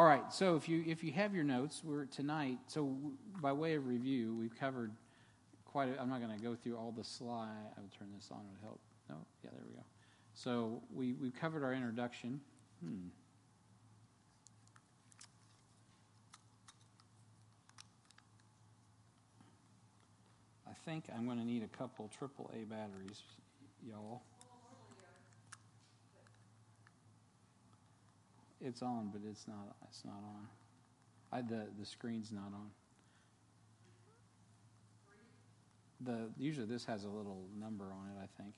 All 0.00 0.06
right. 0.06 0.32
So 0.32 0.56
if 0.56 0.66
you 0.66 0.82
if 0.86 1.04
you 1.04 1.12
have 1.12 1.34
your 1.34 1.44
notes, 1.44 1.82
we're 1.84 2.06
tonight. 2.06 2.56
So 2.68 2.96
by 3.42 3.52
way 3.52 3.74
of 3.74 3.86
review, 3.86 4.34
we've 4.34 4.58
covered 4.58 4.92
quite. 5.66 5.90
i 5.98 6.02
am 6.02 6.08
not 6.08 6.22
going 6.22 6.34
to 6.34 6.42
go 6.42 6.54
through 6.54 6.78
all 6.78 6.90
the 6.90 7.04
slide. 7.04 7.66
I 7.76 7.80
will 7.82 7.90
turn 7.98 8.08
this 8.16 8.30
on. 8.32 8.38
It 8.38 8.46
would 8.50 8.62
help. 8.62 8.80
No. 9.10 9.16
Yeah. 9.44 9.50
There 9.52 9.62
we 9.68 9.74
go. 9.74 9.84
So 10.32 10.80
we 10.90 11.12
we 11.12 11.30
covered 11.30 11.62
our 11.62 11.74
introduction. 11.74 12.40
Hmm. 12.82 13.08
I 20.66 20.72
think 20.86 21.04
I'm 21.14 21.26
going 21.26 21.36
to 21.36 21.44
need 21.44 21.62
a 21.62 21.76
couple 21.76 22.08
AAA 22.18 22.70
batteries, 22.70 23.20
y'all. 23.86 24.22
It's 28.62 28.82
on, 28.82 29.10
but 29.12 29.22
it's 29.28 29.48
not. 29.48 29.74
It's 29.88 30.04
not 30.04 30.22
on. 30.22 30.46
I, 31.32 31.40
the 31.42 31.66
the 31.78 31.86
screen's 31.86 32.30
not 32.30 32.52
on. 32.52 32.70
The 36.02 36.30
usually 36.38 36.66
this 36.66 36.84
has 36.84 37.04
a 37.04 37.08
little 37.08 37.44
number 37.58 37.84
on 37.84 38.10
it. 38.14 38.18
I 38.22 38.42
think. 38.42 38.54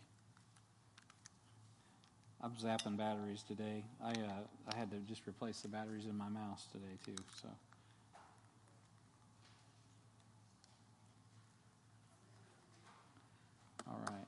I'm 2.40 2.52
zapping 2.52 2.96
batteries 2.96 3.44
today. 3.46 3.84
I 4.02 4.10
uh, 4.10 4.72
I 4.72 4.76
had 4.76 4.90
to 4.90 4.96
just 4.98 5.26
replace 5.28 5.60
the 5.60 5.68
batteries 5.68 6.06
in 6.06 6.16
my 6.16 6.28
mouse 6.28 6.66
today 6.72 6.98
too. 7.04 7.22
So. 7.40 7.48
All 13.88 14.00
right. 14.08 14.26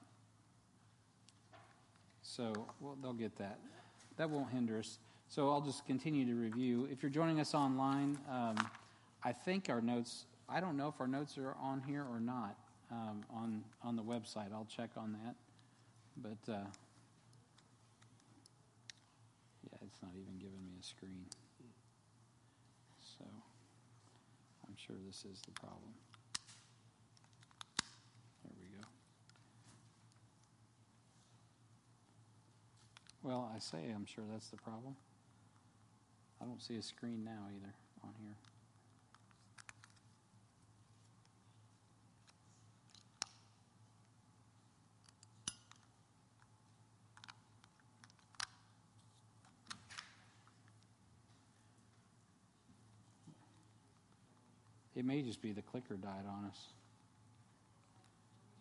So 2.23 2.53
well, 2.81 2.97
they'll 3.03 3.13
get 3.13 3.37
that. 3.39 3.59
That 4.17 4.31
won't 4.31 4.51
hinder 4.51 4.79
us. 4.79 4.99
So 5.29 5.51
I'll 5.51 5.61
just 5.61 5.85
continue 5.87 6.25
to 6.27 6.35
review. 6.35 6.89
If 6.91 7.03
you're 7.03 7.11
joining 7.11 7.41
us 7.41 7.55
online, 7.55 8.19
um, 8.31 8.57
I 9.23 9.33
think 9.33 9.69
our 9.69 9.81
notes. 9.81 10.27
I 10.49 10.61
don't 10.61 10.77
know 10.77 10.89
if 10.89 11.01
our 11.01 11.09
notes 11.09 11.39
are 11.39 11.57
on 11.61 11.83
here 11.87 12.05
or 12.09 12.21
not 12.21 12.57
um, 12.91 13.25
on 13.35 13.65
on 13.83 13.97
the 13.97 14.03
website. 14.03 14.53
I'll 14.53 14.69
check 14.69 14.91
on 14.97 15.17
that. 15.25 15.35
But 16.17 16.53
uh, 16.53 16.67
yeah, 19.65 19.79
it's 19.85 20.03
not 20.03 20.13
even 20.15 20.39
giving 20.39 20.65
me 20.65 20.73
a 20.79 20.85
screen. 20.85 21.25
So 23.19 23.25
I'm 24.67 24.77
sure 24.77 24.97
this 25.07 25.25
is 25.25 25.41
the 25.43 25.53
problem. 25.53 25.95
There 28.45 28.53
we 28.61 28.67
go. 28.79 28.87
Well, 33.23 33.51
I 33.55 33.59
say 33.59 33.91
I'm 33.95 34.07
sure 34.07 34.25
that's 34.31 34.49
the 34.49 34.59
problem. 34.59 34.95
I 36.41 36.45
don't 36.45 36.63
see 36.63 36.77
a 36.77 36.83
screen 36.83 37.25
now 37.25 37.49
either 37.51 37.73
on 38.03 38.11
here. 38.21 38.37
It 54.97 55.05
may 55.05 55.23
just 55.23 55.43
be 55.43 55.53
the 55.53 55.63
clicker 55.63 55.97
died 55.97 56.25
on 56.29 56.45
us. 56.47 56.59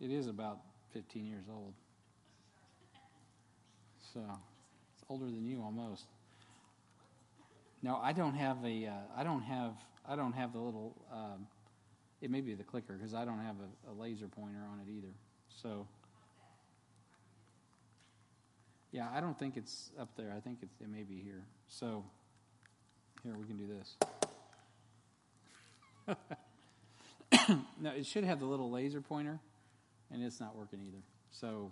It 0.00 0.10
is 0.10 0.26
about 0.26 0.58
15 0.92 1.26
years 1.26 1.44
old. 1.48 1.72
So 4.12 4.20
it's 4.20 5.04
older 5.08 5.26
than 5.26 5.46
you 5.46 5.62
almost. 5.62 6.06
No, 7.84 8.00
I 8.02 8.14
don't 8.14 8.34
have 8.34 8.64
a. 8.64 8.86
Uh, 8.86 8.92
I 9.14 9.24
don't 9.24 9.42
have. 9.42 9.74
I 10.08 10.16
don't 10.16 10.32
have 10.32 10.54
the 10.54 10.58
little. 10.58 10.96
Um, 11.12 11.46
it 12.22 12.30
may 12.30 12.40
be 12.40 12.54
the 12.54 12.64
clicker 12.64 12.94
because 12.94 13.12
I 13.12 13.26
don't 13.26 13.40
have 13.40 13.56
a, 13.56 13.90
a, 13.90 13.92
laser 13.92 14.26
pointer 14.26 14.60
on 14.72 14.80
it 14.80 14.90
either. 14.90 15.12
So. 15.62 15.86
Yeah, 18.90 19.08
I 19.12 19.20
don't 19.20 19.38
think 19.38 19.58
it's 19.58 19.90
up 20.00 20.08
there. 20.16 20.32
I 20.34 20.40
think 20.40 20.60
it 20.62 20.88
may 20.88 21.02
be 21.02 21.20
here. 21.22 21.42
So, 21.68 22.04
here 23.22 23.34
we 23.36 23.44
can 23.44 23.58
do 23.58 23.66
this. 23.66 23.96
no, 27.82 27.90
it 27.90 28.06
should 28.06 28.24
have 28.24 28.38
the 28.38 28.46
little 28.46 28.70
laser 28.70 29.02
pointer, 29.02 29.40
and 30.10 30.22
it's 30.22 30.40
not 30.40 30.56
working 30.56 30.80
either. 30.80 31.02
So, 31.32 31.70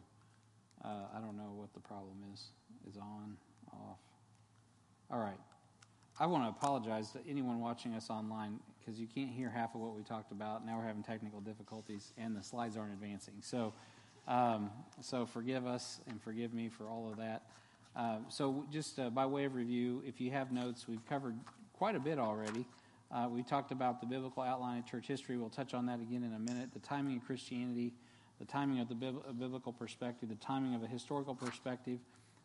uh, 0.84 1.06
I 1.16 1.20
don't 1.20 1.38
know 1.38 1.54
what 1.56 1.72
the 1.72 1.80
problem 1.80 2.16
is 2.34 2.48
is 2.90 2.98
on, 2.98 3.36
off. 3.72 3.98
All 5.10 5.20
right. 5.20 5.38
I 6.20 6.26
want 6.26 6.44
to 6.44 6.48
apologize 6.50 7.10
to 7.12 7.20
anyone 7.28 7.60
watching 7.60 7.94
us 7.94 8.10
online 8.10 8.60
because 8.78 9.00
you 9.00 9.06
can't 9.06 9.30
hear 9.30 9.48
half 9.48 9.74
of 9.74 9.80
what 9.80 9.94
we 9.96 10.02
talked 10.02 10.30
about. 10.30 10.64
Now 10.66 10.78
we're 10.78 10.86
having 10.86 11.02
technical 11.02 11.40
difficulties 11.40 12.12
and 12.18 12.36
the 12.36 12.42
slides 12.42 12.76
aren't 12.76 12.92
advancing. 12.92 13.34
So, 13.40 13.72
um, 14.28 14.70
so 15.00 15.24
forgive 15.24 15.66
us 15.66 16.00
and 16.08 16.20
forgive 16.20 16.52
me 16.52 16.68
for 16.68 16.84
all 16.84 17.10
of 17.10 17.16
that. 17.16 17.42
Uh, 17.96 18.18
so, 18.28 18.64
just 18.70 18.98
uh, 18.98 19.10
by 19.10 19.26
way 19.26 19.44
of 19.44 19.54
review, 19.54 20.02
if 20.06 20.20
you 20.20 20.30
have 20.30 20.52
notes, 20.52 20.86
we've 20.88 21.04
covered 21.08 21.34
quite 21.74 21.94
a 21.94 22.00
bit 22.00 22.18
already. 22.18 22.66
Uh, 23.10 23.28
we 23.30 23.42
talked 23.42 23.70
about 23.70 24.00
the 24.00 24.06
biblical 24.06 24.42
outline 24.42 24.78
of 24.78 24.86
church 24.86 25.06
history. 25.06 25.36
We'll 25.36 25.50
touch 25.50 25.74
on 25.74 25.86
that 25.86 26.00
again 26.00 26.24
in 26.24 26.32
a 26.34 26.38
minute. 26.38 26.72
The 26.72 26.80
timing 26.80 27.18
of 27.18 27.26
Christianity, 27.26 27.92
the 28.38 28.46
timing 28.46 28.80
of 28.80 28.88
the 28.88 28.94
biblical 28.94 29.72
perspective, 29.72 30.30
the 30.30 30.34
timing 30.36 30.74
of 30.74 30.82
a 30.82 30.86
historical 30.86 31.34
perspective 31.34 31.98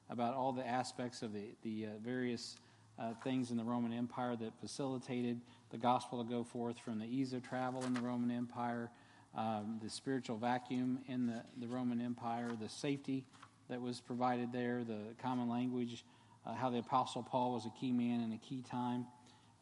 about 0.10 0.34
all 0.34 0.52
the 0.52 0.68
aspects 0.68 1.22
of 1.22 1.34
the, 1.34 1.46
the 1.64 1.86
uh, 1.86 1.90
various 2.04 2.58
uh, 3.00 3.14
things 3.24 3.52
in 3.52 3.58
the 3.58 3.64
Roman 3.64 3.94
Empire 3.94 4.36
that 4.36 4.54
facilitated 4.60 5.40
the 5.70 5.78
gospel 5.78 6.24
to 6.24 6.30
go 6.30 6.44
forth 6.44 6.80
from 6.80 7.00
the 7.00 7.06
ease 7.06 7.34
of 7.34 7.44
travel 7.44 7.84
in 7.84 7.94
the 7.94 8.02
Roman 8.02 8.32
Empire, 8.32 8.90
um, 9.36 9.80
the 9.84 9.90
spiritual 9.90 10.38
vacuum 10.38 11.00
in 11.08 11.28
the, 11.28 11.44
the 11.60 11.68
Roman 11.68 12.02
Empire, 12.02 12.52
the 12.60 12.70
safety 12.70 13.24
that 13.70 13.82
was 13.82 14.00
provided 14.00 14.52
there, 14.52 14.84
the 14.84 15.14
common 15.22 15.50
language, 15.50 16.06
uh, 16.46 16.54
how 16.54 16.70
the 16.70 16.80
Apostle 16.80 17.22
Paul 17.24 17.54
was 17.54 17.66
a 17.66 17.72
key 17.80 17.92
man 17.92 18.22
in 18.22 18.32
a 18.34 18.38
key 18.38 18.64
time, 18.70 19.06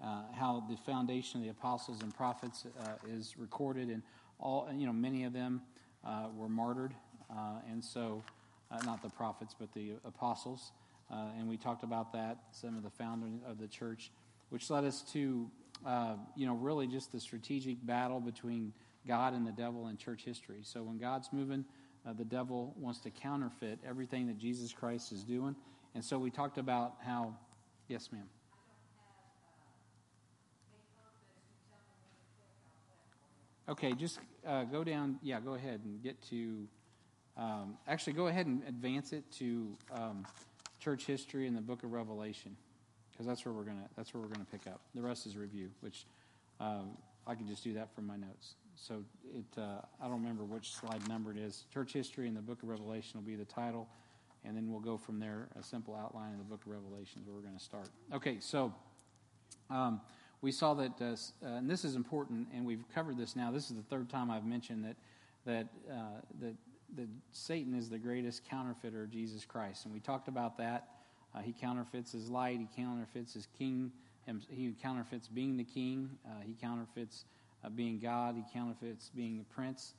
uh, 0.03 0.23
how 0.33 0.63
the 0.69 0.77
foundation 0.77 1.39
of 1.39 1.45
the 1.45 1.51
apostles 1.51 2.01
and 2.01 2.15
prophets 2.15 2.65
uh, 2.81 2.89
is 3.09 3.35
recorded, 3.37 3.89
and 3.89 4.03
all 4.39 4.69
you 4.73 4.85
know, 4.85 4.93
many 4.93 5.23
of 5.23 5.33
them 5.33 5.61
uh, 6.05 6.27
were 6.35 6.49
martyred, 6.49 6.93
and 7.69 7.83
so 7.83 8.23
uh, 8.71 8.81
not 8.85 9.01
the 9.01 9.09
prophets, 9.09 9.55
but 9.57 9.73
the 9.73 9.93
apostles. 10.05 10.71
Uh, 11.11 11.27
and 11.37 11.47
we 11.47 11.57
talked 11.57 11.83
about 11.83 12.11
that, 12.13 12.37
some 12.51 12.75
of 12.77 12.83
the 12.83 12.89
founding 12.89 13.39
of 13.47 13.59
the 13.59 13.67
church, 13.67 14.11
which 14.49 14.69
led 14.69 14.83
us 14.83 15.03
to, 15.13 15.49
uh, 15.85 16.15
you 16.35 16.47
know, 16.47 16.55
really 16.55 16.87
just 16.87 17.11
the 17.11 17.19
strategic 17.19 17.83
battle 17.85 18.19
between 18.19 18.73
God 19.07 19.33
and 19.33 19.45
the 19.45 19.51
devil 19.51 19.87
in 19.87 19.97
church 19.97 20.23
history. 20.23 20.59
So 20.63 20.83
when 20.83 20.97
God's 20.97 21.29
moving, 21.31 21.63
uh, 22.07 22.13
the 22.13 22.25
devil 22.25 22.73
wants 22.77 22.99
to 23.01 23.11
counterfeit 23.11 23.79
everything 23.87 24.27
that 24.27 24.37
Jesus 24.37 24.73
Christ 24.73 25.11
is 25.11 25.23
doing. 25.23 25.55
And 25.93 26.03
so 26.03 26.17
we 26.17 26.31
talked 26.31 26.57
about 26.57 26.95
how, 27.05 27.35
yes, 27.87 28.09
ma'am. 28.11 28.27
Okay, 33.67 33.93
just 33.93 34.19
uh, 34.45 34.63
go 34.63 34.83
down. 34.83 35.17
Yeah, 35.23 35.39
go 35.39 35.53
ahead 35.53 35.81
and 35.83 36.01
get 36.03 36.21
to 36.29 36.67
um, 37.37 37.77
actually, 37.87 38.13
go 38.13 38.27
ahead 38.27 38.45
and 38.45 38.63
advance 38.67 39.11
it 39.11 39.29
to 39.39 39.77
um, 39.91 40.25
church 40.85 41.05
history 41.07 41.47
and 41.47 41.57
the 41.57 41.61
Book 41.61 41.83
of 41.83 41.91
Revelation, 41.91 42.55
because 43.11 43.25
that's 43.25 43.43
where 43.43 43.53
we're 43.55 43.63
gonna 43.63 43.89
that's 43.97 44.13
where 44.13 44.21
we're 44.21 44.29
gonna 44.29 44.45
pick 44.51 44.67
up. 44.67 44.81
The 44.93 45.01
rest 45.01 45.25
is 45.25 45.35
review, 45.35 45.71
which 45.81 46.05
um, 46.59 46.91
I 47.25 47.33
can 47.33 47.47
just 47.47 47.63
do 47.63 47.73
that 47.73 47.93
from 47.95 48.05
my 48.05 48.15
notes. 48.15 48.53
So 48.75 49.03
it 49.33 49.45
uh, 49.57 49.81
I 49.99 50.03
don't 50.03 50.21
remember 50.21 50.43
which 50.43 50.75
slide 50.75 51.07
number 51.09 51.31
it 51.31 51.37
is. 51.37 51.63
Church 51.73 51.91
history 51.91 52.27
and 52.27 52.37
the 52.37 52.41
Book 52.41 52.61
of 52.61 52.69
Revelation 52.69 53.19
will 53.19 53.25
be 53.25 53.35
the 53.35 53.45
title, 53.45 53.87
and 54.43 54.55
then 54.55 54.71
we'll 54.71 54.79
go 54.79 54.95
from 54.95 55.19
there. 55.19 55.47
A 55.59 55.63
simple 55.63 55.95
outline 55.95 56.33
of 56.33 56.37
the 56.37 56.43
Book 56.43 56.61
of 56.67 56.71
Revelation 56.71 57.19
is 57.19 57.27
where 57.27 57.35
we're 57.35 57.41
going 57.41 57.57
to 57.57 57.63
start. 57.63 57.89
Okay, 58.13 58.37
so. 58.39 58.71
Um, 59.69 60.01
we 60.41 60.51
saw 60.51 60.75
that, 60.75 60.91
uh, 61.01 61.05
uh, 61.05 61.57
and 61.57 61.67
this 61.67 61.83
is 61.83 61.95
important, 61.95 62.47
and 62.53 62.63
we've 62.63 62.83
covered 62.93 63.17
this 63.17 63.35
now. 63.35 63.49
This 63.49 63.71
is 63.71 63.77
the 63.77 63.83
third 63.83 64.09
time 64.09 64.29
I've 64.29 64.45
mentioned 64.45 64.85
that 64.85 64.95
that 65.45 65.67
uh, 65.91 66.21
that 66.39 66.53
that 66.95 67.07
Satan 67.31 67.73
is 67.73 67.89
the 67.89 67.97
greatest 67.97 68.47
counterfeiter 68.49 69.03
of 69.03 69.11
Jesus 69.11 69.45
Christ. 69.45 69.85
And 69.85 69.93
we 69.93 69.99
talked 69.99 70.27
about 70.27 70.57
that. 70.57 70.87
Uh, 71.33 71.41
he 71.41 71.53
counterfeits 71.53 72.13
his 72.13 72.29
light, 72.29 72.59
he 72.59 72.81
counterfeits 72.81 73.33
his 73.33 73.47
king, 73.57 73.91
he 74.49 74.73
counterfeits 74.81 75.27
being 75.27 75.57
the 75.57 75.63
king, 75.63 76.09
uh, 76.25 76.29
he 76.45 76.53
counterfeits 76.53 77.25
uh, 77.63 77.69
being 77.69 77.99
God, 77.99 78.35
he 78.35 78.43
counterfeits 78.53 79.11
being 79.15 79.39
a 79.39 79.53
prince. 79.53 79.93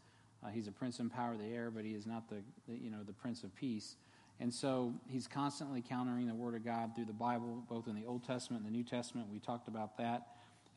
Uh, 0.44 0.48
he's 0.48 0.68
a 0.68 0.72
prince 0.72 0.98
in 0.98 1.10
power 1.10 1.32
of 1.32 1.38
the 1.38 1.46
air, 1.46 1.70
but 1.70 1.84
he 1.84 1.92
is 1.92 2.06
not 2.06 2.28
the, 2.28 2.36
the, 2.68 2.76
you 2.76 2.90
know 2.90 3.02
the 3.06 3.12
prince 3.12 3.42
of 3.42 3.54
peace. 3.54 3.96
And 4.38 4.52
so 4.52 4.92
he's 5.08 5.26
constantly 5.26 5.82
countering 5.86 6.26
the 6.26 6.34
word 6.34 6.54
of 6.54 6.64
God 6.64 6.94
through 6.94 7.06
the 7.06 7.12
Bible, 7.12 7.64
both 7.68 7.88
in 7.88 7.94
the 7.94 8.04
Old 8.04 8.24
Testament 8.24 8.64
and 8.64 8.72
the 8.72 8.76
New 8.76 8.84
Testament. 8.84 9.28
We 9.32 9.38
talked 9.38 9.66
about 9.66 9.96
that. 9.98 10.26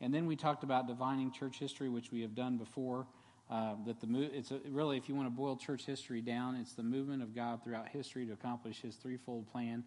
And 0.00 0.14
then 0.14 0.26
we 0.26 0.34
talked 0.34 0.64
about 0.64 0.88
divining 0.88 1.30
church 1.30 1.58
history, 1.58 1.90
which 1.90 2.10
we 2.10 2.22
have 2.22 2.34
done 2.34 2.56
before. 2.56 3.06
Uh, 3.50 3.74
that 3.84 4.00
the 4.00 4.30
it's 4.32 4.52
a, 4.52 4.60
really, 4.70 4.96
if 4.96 5.08
you 5.08 5.14
want 5.14 5.26
to 5.26 5.30
boil 5.30 5.56
church 5.56 5.84
history 5.84 6.20
down, 6.20 6.54
it's 6.54 6.74
the 6.74 6.84
movement 6.84 7.20
of 7.20 7.34
God 7.34 7.64
throughout 7.64 7.88
history 7.88 8.24
to 8.26 8.32
accomplish 8.32 8.80
His 8.80 8.94
threefold 8.94 9.50
plan 9.50 9.82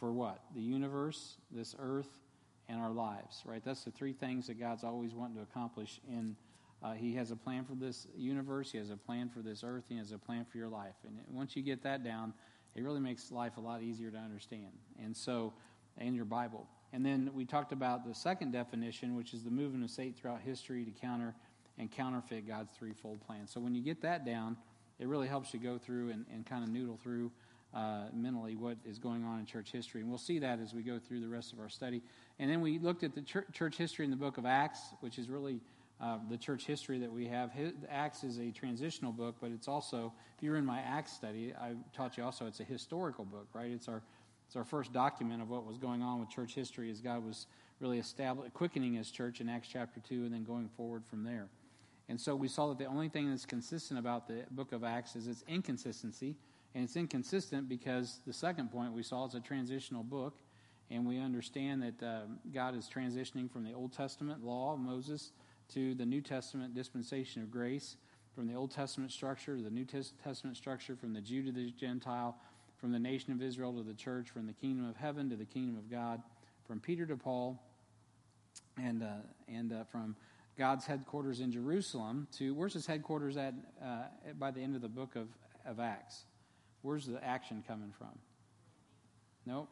for 0.00 0.12
what 0.12 0.40
the 0.54 0.62
universe, 0.62 1.36
this 1.50 1.74
earth, 1.78 2.08
and 2.68 2.80
our 2.80 2.90
lives, 2.90 3.42
right? 3.44 3.62
That's 3.62 3.84
the 3.84 3.90
three 3.90 4.14
things 4.14 4.46
that 4.46 4.58
God's 4.58 4.84
always 4.84 5.14
wanting 5.14 5.36
to 5.36 5.42
accomplish 5.42 6.00
in. 6.08 6.34
Uh, 6.82 6.92
he 6.92 7.14
has 7.14 7.30
a 7.30 7.36
plan 7.36 7.64
for 7.64 7.74
this 7.74 8.06
universe. 8.16 8.72
He 8.72 8.78
has 8.78 8.90
a 8.90 8.96
plan 8.96 9.30
for 9.30 9.40
this 9.40 9.62
earth. 9.64 9.84
He 9.88 9.96
has 9.96 10.12
a 10.12 10.18
plan 10.18 10.44
for 10.50 10.58
your 10.58 10.68
life. 10.68 10.96
And 11.06 11.18
once 11.30 11.56
you 11.56 11.62
get 11.62 11.82
that 11.82 12.04
down, 12.04 12.34
it 12.74 12.82
really 12.82 13.00
makes 13.00 13.30
life 13.30 13.56
a 13.56 13.60
lot 13.60 13.82
easier 13.82 14.10
to 14.10 14.18
understand. 14.18 14.72
And 15.02 15.16
so, 15.16 15.54
in 15.98 16.14
your 16.14 16.24
Bible. 16.24 16.66
And 16.92 17.04
then 17.04 17.30
we 17.34 17.44
talked 17.44 17.72
about 17.72 18.06
the 18.06 18.14
second 18.14 18.52
definition, 18.52 19.16
which 19.16 19.34
is 19.34 19.42
the 19.42 19.50
movement 19.50 19.84
of 19.84 19.90
Satan 19.90 20.14
throughout 20.14 20.40
history 20.40 20.84
to 20.84 20.90
counter 20.90 21.34
and 21.78 21.90
counterfeit 21.90 22.46
God's 22.46 22.70
threefold 22.76 23.20
plan. 23.26 23.46
So 23.46 23.60
when 23.60 23.74
you 23.74 23.82
get 23.82 24.02
that 24.02 24.24
down, 24.24 24.56
it 24.98 25.08
really 25.08 25.26
helps 25.26 25.52
you 25.52 25.60
go 25.60 25.78
through 25.78 26.10
and, 26.10 26.24
and 26.32 26.46
kind 26.46 26.62
of 26.62 26.70
noodle 26.70 26.98
through 27.02 27.32
uh, 27.74 28.04
mentally 28.12 28.54
what 28.54 28.76
is 28.84 28.98
going 28.98 29.24
on 29.24 29.40
in 29.40 29.46
church 29.46 29.72
history. 29.72 30.00
And 30.00 30.08
we'll 30.08 30.18
see 30.18 30.38
that 30.38 30.60
as 30.60 30.72
we 30.72 30.82
go 30.82 30.98
through 30.98 31.20
the 31.20 31.28
rest 31.28 31.52
of 31.52 31.58
our 31.58 31.68
study. 31.68 32.02
And 32.38 32.48
then 32.48 32.60
we 32.60 32.78
looked 32.78 33.02
at 33.02 33.14
the 33.14 33.22
church, 33.22 33.46
church 33.52 33.76
history 33.76 34.04
in 34.04 34.10
the 34.10 34.16
book 34.16 34.38
of 34.38 34.46
Acts, 34.46 34.80
which 35.00 35.18
is 35.18 35.28
really 35.28 35.60
uh, 36.00 36.18
the 36.30 36.36
church 36.36 36.66
history 36.66 36.98
that 37.00 37.12
we 37.12 37.26
have. 37.26 37.50
Acts 37.90 38.22
is 38.22 38.38
a 38.38 38.52
transitional 38.52 39.12
book, 39.12 39.36
but 39.40 39.50
it's 39.50 39.66
also, 39.66 40.12
if 40.36 40.42
you're 40.42 40.56
in 40.56 40.64
my 40.64 40.80
Acts 40.80 41.12
study, 41.12 41.52
I 41.60 41.72
taught 41.92 42.16
you 42.16 42.24
also 42.24 42.46
it's 42.46 42.60
a 42.60 42.64
historical 42.64 43.24
book, 43.24 43.48
right? 43.54 43.70
It's 43.70 43.88
our 43.88 44.02
it's 44.46 44.56
our 44.56 44.64
first 44.64 44.92
document 44.92 45.42
of 45.42 45.48
what 45.48 45.66
was 45.66 45.78
going 45.78 46.02
on 46.02 46.20
with 46.20 46.28
church 46.28 46.54
history 46.54 46.90
as 46.90 47.00
God 47.00 47.24
was 47.24 47.46
really 47.80 47.98
establishing, 47.98 48.50
quickening 48.52 48.94
his 48.94 49.10
church 49.10 49.40
in 49.40 49.48
Acts 49.48 49.68
chapter 49.72 50.00
2 50.00 50.24
and 50.24 50.32
then 50.32 50.44
going 50.44 50.68
forward 50.76 51.04
from 51.06 51.24
there. 51.24 51.48
And 52.08 52.20
so 52.20 52.36
we 52.36 52.48
saw 52.48 52.68
that 52.68 52.78
the 52.78 52.86
only 52.86 53.08
thing 53.08 53.30
that's 53.30 53.46
consistent 53.46 53.98
about 53.98 54.28
the 54.28 54.44
book 54.50 54.72
of 54.72 54.84
Acts 54.84 55.16
is 55.16 55.26
its 55.26 55.42
inconsistency. 55.48 56.36
And 56.74 56.84
it's 56.84 56.96
inconsistent 56.96 57.68
because 57.68 58.20
the 58.26 58.32
second 58.32 58.70
point 58.70 58.92
we 58.92 59.02
saw 59.02 59.26
is 59.26 59.34
a 59.34 59.40
transitional 59.40 60.02
book. 60.02 60.36
And 60.90 61.06
we 61.06 61.18
understand 61.18 61.82
that 61.82 62.06
uh, 62.06 62.20
God 62.52 62.76
is 62.76 62.90
transitioning 62.94 63.50
from 63.50 63.64
the 63.64 63.72
Old 63.72 63.92
Testament 63.92 64.44
law 64.44 64.74
of 64.74 64.80
Moses 64.80 65.32
to 65.72 65.94
the 65.94 66.04
New 66.04 66.20
Testament 66.20 66.74
dispensation 66.74 67.42
of 67.42 67.50
grace, 67.50 67.96
from 68.34 68.48
the 68.48 68.54
Old 68.54 68.70
Testament 68.70 69.12
structure 69.12 69.56
to 69.56 69.62
the 69.62 69.70
New 69.70 69.86
Testament 69.86 70.56
structure, 70.56 70.94
from 70.94 71.14
the 71.14 71.20
Jew 71.20 71.42
to 71.44 71.52
the 71.52 71.70
Gentile, 71.70 72.36
from 72.76 72.92
the 72.92 72.98
nation 72.98 73.32
of 73.32 73.40
Israel 73.40 73.72
to 73.74 73.82
the 73.82 73.94
church, 73.94 74.28
from 74.28 74.46
the 74.46 74.52
kingdom 74.52 74.86
of 74.86 74.96
heaven 74.96 75.30
to 75.30 75.36
the 75.36 75.44
kingdom 75.44 75.78
of 75.78 75.90
God, 75.90 76.20
from 76.66 76.80
Peter 76.80 77.06
to 77.06 77.16
Paul, 77.16 77.62
and, 78.76 79.02
uh, 79.02 79.06
and 79.48 79.72
uh, 79.72 79.84
from 79.84 80.16
God's 80.56 80.86
headquarters 80.86 81.40
in 81.40 81.50
Jerusalem 81.50 82.28
to 82.38 82.54
where's 82.54 82.74
his 82.74 82.86
headquarters 82.86 83.36
at 83.36 83.54
uh, 83.82 84.04
by 84.38 84.50
the 84.50 84.60
end 84.60 84.76
of 84.76 84.82
the 84.82 84.88
book 84.88 85.16
of, 85.16 85.28
of 85.66 85.80
Acts? 85.80 86.24
Where's 86.82 87.06
the 87.06 87.22
action 87.24 87.64
coming 87.66 87.92
from? 87.96 88.18
Nope. 89.46 89.68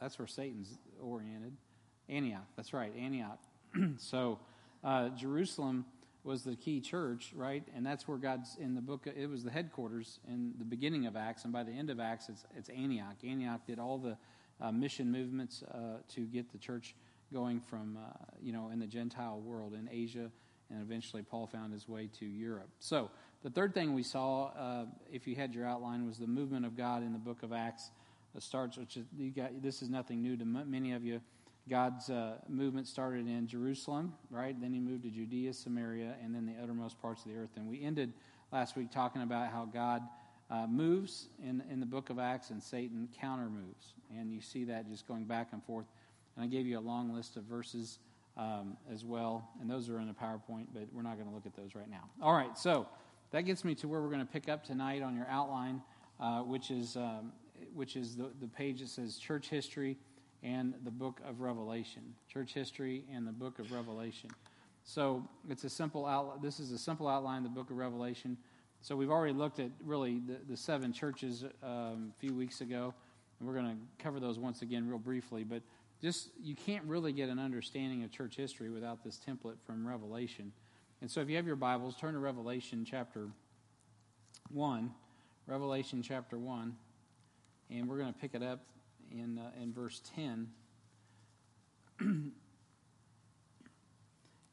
That's 0.00 0.18
where 0.18 0.28
Satan's 0.28 0.76
oriented. 1.00 1.56
Antioch. 2.08 2.46
That's 2.56 2.72
right, 2.72 2.92
Antioch. 2.96 3.38
so 3.98 4.38
uh, 4.84 5.08
Jerusalem 5.10 5.84
was 6.22 6.42
the 6.42 6.56
key 6.56 6.80
church, 6.80 7.32
right? 7.34 7.64
And 7.74 7.86
that's 7.86 8.06
where 8.06 8.18
God's 8.18 8.56
in 8.60 8.74
the 8.74 8.80
book. 8.80 9.06
It 9.06 9.30
was 9.30 9.44
the 9.44 9.50
headquarters 9.50 10.18
in 10.28 10.54
the 10.58 10.64
beginning 10.64 11.06
of 11.06 11.16
Acts, 11.16 11.44
and 11.44 11.52
by 11.52 11.62
the 11.62 11.72
end 11.72 11.88
of 11.88 12.00
Acts, 12.00 12.28
it's, 12.28 12.44
it's 12.56 12.68
Antioch. 12.68 13.16
Antioch 13.24 13.60
did 13.66 13.78
all 13.78 13.98
the 13.98 14.16
uh, 14.60 14.72
mission 14.72 15.10
movements 15.10 15.62
uh, 15.62 15.98
to 16.14 16.22
get 16.22 16.50
the 16.50 16.58
church 16.58 16.94
going 17.32 17.60
from, 17.60 17.96
uh, 17.96 18.10
you 18.42 18.52
know, 18.52 18.70
in 18.72 18.78
the 18.78 18.86
Gentile 18.86 19.40
world 19.40 19.74
in 19.74 19.88
Asia, 19.90 20.30
and 20.70 20.82
eventually 20.82 21.22
Paul 21.22 21.46
found 21.46 21.72
his 21.72 21.88
way 21.88 22.08
to 22.18 22.26
Europe. 22.26 22.68
So 22.80 23.10
the 23.42 23.50
third 23.50 23.74
thing 23.74 23.94
we 23.94 24.02
saw, 24.02 24.46
uh, 24.48 24.86
if 25.12 25.26
you 25.26 25.36
had 25.36 25.54
your 25.54 25.66
outline, 25.66 26.06
was 26.06 26.18
the 26.18 26.26
movement 26.26 26.66
of 26.66 26.76
God 26.76 27.02
in 27.02 27.12
the 27.12 27.18
book 27.18 27.42
of 27.42 27.52
Acts. 27.52 27.90
It 28.34 28.42
starts, 28.42 28.76
which 28.76 28.96
is, 28.96 29.04
you 29.16 29.30
got, 29.30 29.62
this 29.62 29.82
is 29.82 29.88
nothing 29.88 30.22
new 30.22 30.36
to 30.36 30.44
many 30.44 30.92
of 30.92 31.04
you. 31.04 31.20
God's 31.68 32.10
uh, 32.10 32.36
movement 32.48 32.86
started 32.86 33.26
in 33.26 33.48
Jerusalem, 33.48 34.14
right? 34.30 34.58
Then 34.60 34.72
he 34.72 34.78
moved 34.78 35.02
to 35.02 35.10
Judea, 35.10 35.52
Samaria, 35.52 36.14
and 36.22 36.34
then 36.34 36.46
the 36.46 36.62
uttermost 36.62 37.00
parts 37.00 37.24
of 37.24 37.32
the 37.32 37.38
earth. 37.38 37.50
And 37.56 37.68
we 37.68 37.82
ended 37.82 38.12
last 38.52 38.76
week 38.76 38.92
talking 38.92 39.22
about 39.22 39.50
how 39.50 39.64
God 39.64 40.02
uh, 40.48 40.66
moves 40.68 41.28
in, 41.42 41.62
in 41.70 41.80
the 41.80 41.86
book 41.86 42.08
of 42.10 42.20
Acts 42.20 42.50
and 42.50 42.62
Satan 42.62 43.08
counter 43.20 43.48
moves. 43.48 43.94
And 44.16 44.32
you 44.32 44.40
see 44.40 44.64
that 44.64 44.88
just 44.88 45.08
going 45.08 45.24
back 45.24 45.48
and 45.52 45.64
forth. 45.64 45.86
And 46.36 46.44
I 46.44 46.48
gave 46.48 46.66
you 46.66 46.78
a 46.78 46.80
long 46.80 47.14
list 47.14 47.36
of 47.36 47.44
verses 47.44 47.98
um, 48.36 48.76
as 48.92 49.04
well, 49.04 49.48
and 49.60 49.70
those 49.70 49.88
are 49.88 49.98
in 49.98 50.06
the 50.06 50.12
PowerPoint, 50.12 50.66
but 50.74 50.82
we're 50.92 51.02
not 51.02 51.14
going 51.14 51.28
to 51.28 51.34
look 51.34 51.46
at 51.46 51.56
those 51.56 51.74
right 51.74 51.90
now. 51.90 52.10
All 52.20 52.34
right, 52.34 52.56
so 52.58 52.86
that 53.30 53.42
gets 53.42 53.64
me 53.64 53.74
to 53.76 53.88
where 53.88 54.00
we're 54.02 54.10
going 54.10 54.26
to 54.26 54.32
pick 54.32 54.48
up 54.48 54.62
tonight 54.62 55.02
on 55.02 55.16
your 55.16 55.26
outline, 55.28 55.80
uh, 56.20 56.40
which 56.40 56.70
is 56.70 56.96
um, 56.96 57.32
which 57.74 57.96
is 57.96 58.16
the, 58.16 58.30
the 58.40 58.48
page 58.48 58.80
that 58.80 58.88
says 58.88 59.16
church 59.16 59.48
history 59.48 59.96
and 60.42 60.74
the 60.84 60.90
book 60.90 61.20
of 61.26 61.40
Revelation. 61.40 62.02
Church 62.28 62.52
history 62.52 63.04
and 63.12 63.26
the 63.26 63.32
book 63.32 63.58
of 63.58 63.72
Revelation. 63.72 64.30
So 64.84 65.28
it's 65.48 65.64
a 65.64 65.70
simple 65.70 66.06
outline. 66.06 66.38
This 66.42 66.60
is 66.60 66.72
a 66.72 66.78
simple 66.78 67.08
outline 67.08 67.38
of 67.38 67.44
the 67.44 67.48
book 67.60 67.70
of 67.70 67.76
Revelation. 67.76 68.36
So 68.82 68.94
we've 68.94 69.10
already 69.10 69.32
looked 69.32 69.58
at 69.58 69.70
really 69.84 70.20
the, 70.20 70.36
the 70.48 70.56
seven 70.56 70.92
churches 70.92 71.44
um, 71.62 72.12
a 72.16 72.20
few 72.20 72.34
weeks 72.34 72.60
ago, 72.60 72.94
and 73.38 73.48
we're 73.48 73.54
going 73.54 73.66
to 73.66 74.02
cover 74.02 74.20
those 74.20 74.38
once 74.38 74.62
again 74.62 74.86
real 74.86 74.98
briefly. 74.98 75.42
But 75.42 75.62
just 76.02 76.30
you 76.42 76.54
can't 76.54 76.84
really 76.84 77.12
get 77.12 77.28
an 77.28 77.38
understanding 77.38 78.04
of 78.04 78.10
church 78.10 78.36
history 78.36 78.70
without 78.70 79.02
this 79.02 79.18
template 79.26 79.56
from 79.66 79.86
Revelation. 79.86 80.52
And 81.00 81.10
so 81.10 81.20
if 81.20 81.28
you 81.28 81.36
have 81.36 81.46
your 81.46 81.56
Bibles, 81.56 81.96
turn 81.96 82.14
to 82.14 82.18
Revelation 82.18 82.86
chapter 82.88 83.28
1. 84.50 84.90
Revelation 85.46 86.02
chapter 86.02 86.38
1. 86.38 86.74
And 87.70 87.88
we're 87.88 87.98
going 87.98 88.12
to 88.12 88.18
pick 88.18 88.34
it 88.34 88.42
up 88.42 88.60
in, 89.10 89.38
uh, 89.38 89.50
in 89.62 89.72
verse 89.72 90.00
10. 90.14 90.48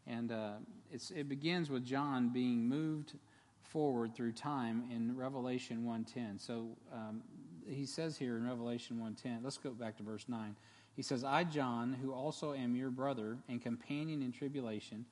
and 0.08 0.32
uh, 0.32 0.54
it 0.92 1.28
begins 1.30 1.70
with 1.70 1.86
John 1.86 2.30
being 2.30 2.68
moved 2.68 3.14
forward 3.64 4.16
through 4.16 4.34
time 4.34 4.84
in 4.92 5.16
Revelation 5.16 5.84
1.10. 5.86 6.40
So 6.40 6.78
um, 6.94 7.22
he 7.68 7.86
says 7.86 8.18
here 8.18 8.38
in 8.38 8.48
Revelation 8.48 8.98
1.10, 8.98 9.44
let's 9.44 9.58
go 9.58 9.72
back 9.72 9.98
to 9.98 10.04
verse 10.04 10.26
9. 10.28 10.56
He 10.96 11.02
says, 11.02 11.24
I, 11.24 11.44
John, 11.44 11.94
who 11.94 12.14
also 12.14 12.54
am 12.54 12.76
your 12.76 12.92
brother 12.92 13.38
and 13.50 13.62
companion 13.62 14.22
in 14.22 14.32
tribulation 14.32 15.06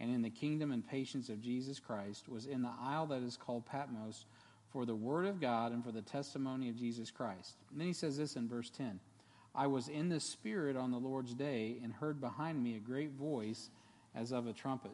and 0.00 0.14
in 0.14 0.22
the 0.22 0.30
kingdom 0.30 0.72
and 0.72 0.86
patience 0.86 1.28
of 1.28 1.40
Jesus 1.40 1.78
Christ, 1.78 2.28
was 2.28 2.46
in 2.46 2.62
the 2.62 2.72
isle 2.80 3.06
that 3.06 3.22
is 3.22 3.36
called 3.36 3.66
Patmos 3.66 4.26
for 4.72 4.84
the 4.84 4.94
word 4.94 5.26
of 5.26 5.40
God 5.40 5.72
and 5.72 5.82
for 5.84 5.92
the 5.92 6.02
testimony 6.02 6.68
of 6.68 6.76
Jesus 6.76 7.10
Christ. 7.10 7.56
And 7.70 7.80
then 7.80 7.86
he 7.86 7.92
says 7.92 8.16
this 8.16 8.36
in 8.36 8.48
verse 8.48 8.70
10 8.70 9.00
I 9.54 9.66
was 9.66 9.88
in 9.88 10.08
the 10.08 10.20
Spirit 10.20 10.76
on 10.76 10.90
the 10.90 10.98
Lord's 10.98 11.34
day 11.34 11.78
and 11.82 11.92
heard 11.92 12.20
behind 12.20 12.62
me 12.62 12.76
a 12.76 12.80
great 12.80 13.12
voice 13.12 13.70
as 14.14 14.32
of 14.32 14.46
a 14.46 14.52
trumpet. 14.52 14.92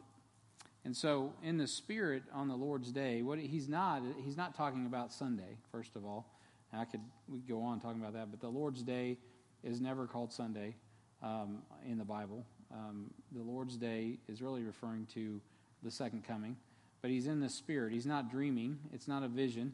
And 0.85 0.95
so, 0.95 1.33
in 1.43 1.57
the 1.57 1.67
Spirit 1.67 2.23
on 2.31 2.47
the 2.47 2.55
Lord's 2.55 2.91
day, 2.91 3.21
what 3.23 3.39
he's 3.39 3.67
not 3.67 4.01
he's 4.23 4.37
not 4.37 4.55
talking 4.55 4.85
about 4.85 5.11
Sunday. 5.11 5.57
First 5.71 5.95
of 5.95 6.05
all, 6.05 6.27
I 6.71 6.85
could 6.85 7.01
we 7.27 7.39
could 7.39 7.49
go 7.49 7.61
on 7.61 7.79
talking 7.79 8.01
about 8.01 8.13
that, 8.13 8.31
but 8.31 8.39
the 8.39 8.49
Lord's 8.49 8.83
day 8.83 9.17
is 9.65 9.81
never 9.81 10.05
called 10.05 10.31
Sunday 10.31 10.75
um, 11.21 11.63
in 11.85 11.97
the 11.97 12.05
Bible. 12.05 12.45
Um, 12.71 13.11
the 13.31 13.41
Lord's 13.41 13.75
Day 13.75 14.19
is 14.27 14.41
really 14.41 14.63
referring 14.63 15.07
to 15.13 15.41
the 15.83 15.91
second 15.91 16.23
coming, 16.23 16.55
but 17.01 17.11
he's 17.11 17.27
in 17.27 17.39
the 17.39 17.49
Spirit. 17.49 17.91
He's 17.91 18.05
not 18.05 18.31
dreaming. 18.31 18.79
It's 18.93 19.07
not 19.07 19.23
a 19.23 19.27
vision. 19.27 19.73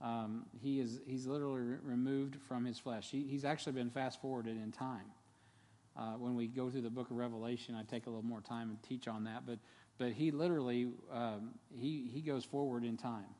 Um, 0.00 0.46
he 0.60 0.80
is 0.80 1.00
he's 1.06 1.26
literally 1.26 1.60
re- 1.60 1.76
removed 1.82 2.36
from 2.48 2.64
his 2.64 2.78
flesh. 2.78 3.10
He, 3.10 3.22
he's 3.22 3.44
actually 3.44 3.72
been 3.72 3.90
fast 3.90 4.20
forwarded 4.20 4.56
in 4.56 4.70
time. 4.70 5.06
Uh, 5.96 6.12
when 6.12 6.34
we 6.34 6.46
go 6.46 6.68
through 6.68 6.82
the 6.82 6.90
book 6.90 7.10
of 7.10 7.16
Revelation, 7.16 7.74
I 7.74 7.82
take 7.82 8.06
a 8.06 8.10
little 8.10 8.24
more 8.24 8.42
time 8.42 8.68
and 8.68 8.82
teach 8.82 9.08
on 9.08 9.24
that. 9.24 9.46
But 9.46 9.58
but 9.98 10.12
he 10.12 10.30
literally 10.30 10.88
um, 11.12 11.52
he 11.74 12.10
he 12.12 12.20
goes 12.20 12.44
forward 12.44 12.84
in 12.84 12.98
time, 12.98 13.34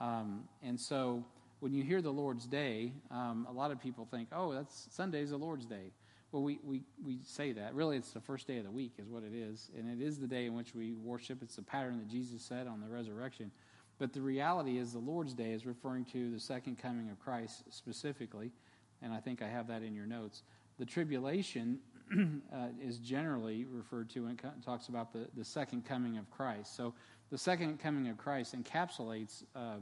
um, 0.00 0.44
and 0.62 0.78
so 0.78 1.24
when 1.64 1.72
you 1.72 1.82
hear 1.82 2.02
the 2.02 2.12
Lord's 2.12 2.46
Day, 2.46 2.92
um, 3.10 3.46
a 3.48 3.52
lot 3.52 3.70
of 3.70 3.80
people 3.80 4.06
think, 4.10 4.28
oh, 4.32 4.52
that's 4.52 4.86
Sunday's 4.90 5.30
the 5.30 5.38
Lord's 5.38 5.64
Day. 5.64 5.92
Well, 6.30 6.42
we, 6.42 6.58
we, 6.62 6.82
we 7.02 7.20
say 7.24 7.52
that. 7.52 7.74
Really, 7.74 7.96
it's 7.96 8.10
the 8.10 8.20
first 8.20 8.46
day 8.46 8.58
of 8.58 8.64
the 8.64 8.70
week, 8.70 8.92
is 8.98 9.08
what 9.08 9.22
it 9.22 9.32
is. 9.32 9.70
And 9.74 9.88
it 9.88 10.04
is 10.04 10.18
the 10.18 10.26
day 10.26 10.44
in 10.44 10.52
which 10.52 10.74
we 10.74 10.92
worship. 10.92 11.38
It's 11.40 11.56
the 11.56 11.62
pattern 11.62 11.96
that 12.00 12.06
Jesus 12.06 12.42
set 12.42 12.66
on 12.66 12.82
the 12.82 12.86
resurrection. 12.86 13.50
But 13.98 14.12
the 14.12 14.20
reality 14.20 14.76
is, 14.76 14.92
the 14.92 14.98
Lord's 14.98 15.32
Day 15.32 15.52
is 15.52 15.64
referring 15.64 16.04
to 16.12 16.30
the 16.30 16.38
second 16.38 16.76
coming 16.76 17.08
of 17.08 17.18
Christ 17.18 17.62
specifically. 17.70 18.52
And 19.00 19.14
I 19.14 19.20
think 19.20 19.40
I 19.40 19.48
have 19.48 19.66
that 19.68 19.82
in 19.82 19.94
your 19.94 20.06
notes. 20.06 20.42
The 20.78 20.84
tribulation 20.84 21.78
uh, 22.52 22.66
is 22.78 22.98
generally 22.98 23.64
referred 23.64 24.10
to 24.10 24.26
and 24.26 24.38
talks 24.62 24.88
about 24.88 25.14
the, 25.14 25.28
the 25.34 25.44
second 25.46 25.86
coming 25.86 26.18
of 26.18 26.30
Christ. 26.30 26.76
So 26.76 26.92
the 27.30 27.38
second 27.38 27.80
coming 27.80 28.08
of 28.08 28.18
Christ 28.18 28.54
encapsulates. 28.54 29.44
Uh, 29.56 29.76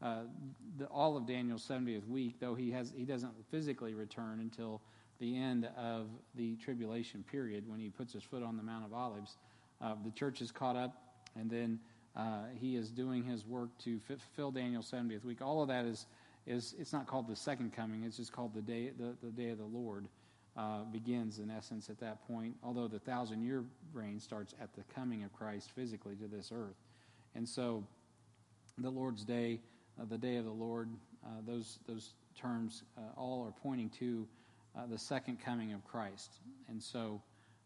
the, 0.00 0.86
all 0.86 1.16
of 1.16 1.26
Daniel's 1.26 1.66
70th 1.66 2.06
week, 2.06 2.36
though 2.40 2.54
he, 2.54 2.70
has, 2.70 2.92
he 2.96 3.04
doesn't 3.04 3.32
physically 3.50 3.94
return 3.94 4.40
until 4.40 4.80
the 5.18 5.36
end 5.36 5.68
of 5.76 6.06
the 6.36 6.54
tribulation 6.56 7.24
period 7.30 7.68
when 7.68 7.80
he 7.80 7.88
puts 7.90 8.12
his 8.12 8.22
foot 8.22 8.42
on 8.42 8.56
the 8.56 8.62
Mount 8.62 8.84
of 8.84 8.92
Olives. 8.92 9.36
Uh, 9.80 9.94
the 10.04 10.12
church 10.12 10.40
is 10.40 10.52
caught 10.52 10.76
up, 10.76 10.94
and 11.36 11.50
then 11.50 11.80
uh, 12.16 12.44
he 12.54 12.76
is 12.76 12.90
doing 12.90 13.24
his 13.24 13.44
work 13.44 13.70
to 13.78 13.98
fulfill 14.00 14.50
Daniel's 14.50 14.90
70th 14.90 15.24
week. 15.24 15.42
All 15.42 15.62
of 15.62 15.68
that 15.68 15.84
is, 15.84 16.06
is 16.46 16.74
it's 16.78 16.92
not 16.92 17.06
called 17.06 17.26
the 17.28 17.36
second 17.36 17.72
coming, 17.72 18.04
it's 18.04 18.16
just 18.16 18.32
called 18.32 18.54
the 18.54 18.62
day, 18.62 18.90
the, 18.96 19.16
the 19.22 19.30
day 19.30 19.50
of 19.50 19.58
the 19.58 19.64
Lord. 19.64 20.06
uh, 20.58 20.82
begins, 20.92 21.38
in 21.38 21.50
essence, 21.50 21.88
at 21.88 22.00
that 22.00 22.26
point, 22.26 22.56
although 22.64 22.88
the 22.88 22.98
thousand 22.98 23.42
year 23.42 23.64
reign 23.92 24.18
starts 24.18 24.54
at 24.60 24.74
the 24.74 24.82
coming 24.92 25.22
of 25.22 25.32
Christ 25.32 25.70
physically 25.74 26.16
to 26.16 26.26
this 26.26 26.50
earth. 26.52 26.74
And 27.36 27.48
so 27.48 27.84
the 28.76 28.90
Lord's 28.90 29.24
Day, 29.24 29.60
the 30.06 30.18
day 30.18 30.36
of 30.36 30.44
the 30.44 30.50
Lord, 30.50 30.88
uh, 31.24 31.28
those, 31.46 31.78
those 31.86 32.14
terms 32.38 32.82
uh, 32.96 33.00
all 33.16 33.44
are 33.44 33.52
pointing 33.62 33.90
to 33.90 34.26
uh, 34.76 34.86
the 34.86 34.98
second 34.98 35.40
coming 35.40 35.72
of 35.72 35.84
Christ. 35.84 36.40
And 36.68 36.82
so 36.82 37.20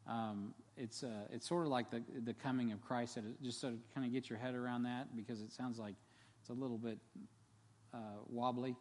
um, 0.06 0.54
it's, 0.76 1.02
uh, 1.02 1.26
it's 1.30 1.46
sort 1.46 1.66
of 1.66 1.70
like 1.70 1.90
the, 1.90 2.02
the 2.24 2.34
coming 2.34 2.72
of 2.72 2.80
Christ, 2.80 3.18
just 3.42 3.64
of 3.64 3.74
kind 3.94 4.06
of 4.06 4.12
get 4.12 4.30
your 4.30 4.38
head 4.38 4.54
around 4.54 4.84
that 4.84 5.14
because 5.16 5.42
it 5.42 5.52
sounds 5.52 5.78
like 5.78 5.94
it's 6.40 6.50
a 6.50 6.54
little 6.54 6.78
bit 6.78 6.98
wobbly 8.28 8.74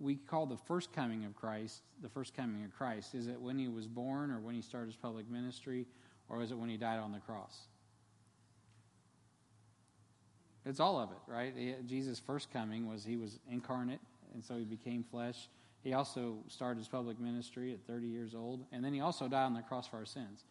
we 0.00 0.16
call 0.16 0.46
the 0.46 0.56
first 0.56 0.92
coming 0.92 1.24
of 1.24 1.34
Christ 1.34 1.82
the 2.02 2.08
first 2.08 2.34
coming 2.34 2.64
of 2.64 2.72
Christ? 2.72 3.14
Is 3.14 3.26
it 3.26 3.40
when 3.40 3.58
he 3.58 3.68
was 3.68 3.86
born 3.86 4.30
or 4.30 4.40
when 4.40 4.54
he 4.54 4.62
started 4.62 4.86
his 4.86 4.96
public 4.96 5.28
ministry 5.28 5.86
or 6.28 6.42
is 6.42 6.52
it 6.52 6.58
when 6.58 6.68
he 6.68 6.76
died 6.76 6.98
on 6.98 7.12
the 7.12 7.18
cross? 7.18 7.68
It's 10.68 10.80
all 10.80 11.00
of 11.00 11.10
it, 11.10 11.18
right? 11.26 11.86
Jesus' 11.86 12.18
first 12.18 12.52
coming 12.52 12.86
was 12.86 13.02
he 13.02 13.16
was 13.16 13.40
incarnate 13.50 14.00
and 14.34 14.44
so 14.44 14.58
he 14.58 14.64
became 14.64 15.02
flesh. 15.02 15.48
He 15.82 15.94
also 15.94 16.36
started 16.48 16.78
his 16.78 16.88
public 16.88 17.18
ministry 17.18 17.72
at 17.72 17.80
30 17.86 18.06
years 18.06 18.34
old 18.34 18.64
and 18.70 18.84
then 18.84 18.92
he 18.92 19.00
also 19.00 19.28
died 19.28 19.46
on 19.46 19.54
the 19.54 19.62
cross 19.62 19.86
for 19.88 19.96
our 19.96 20.04
sins. 20.04 20.44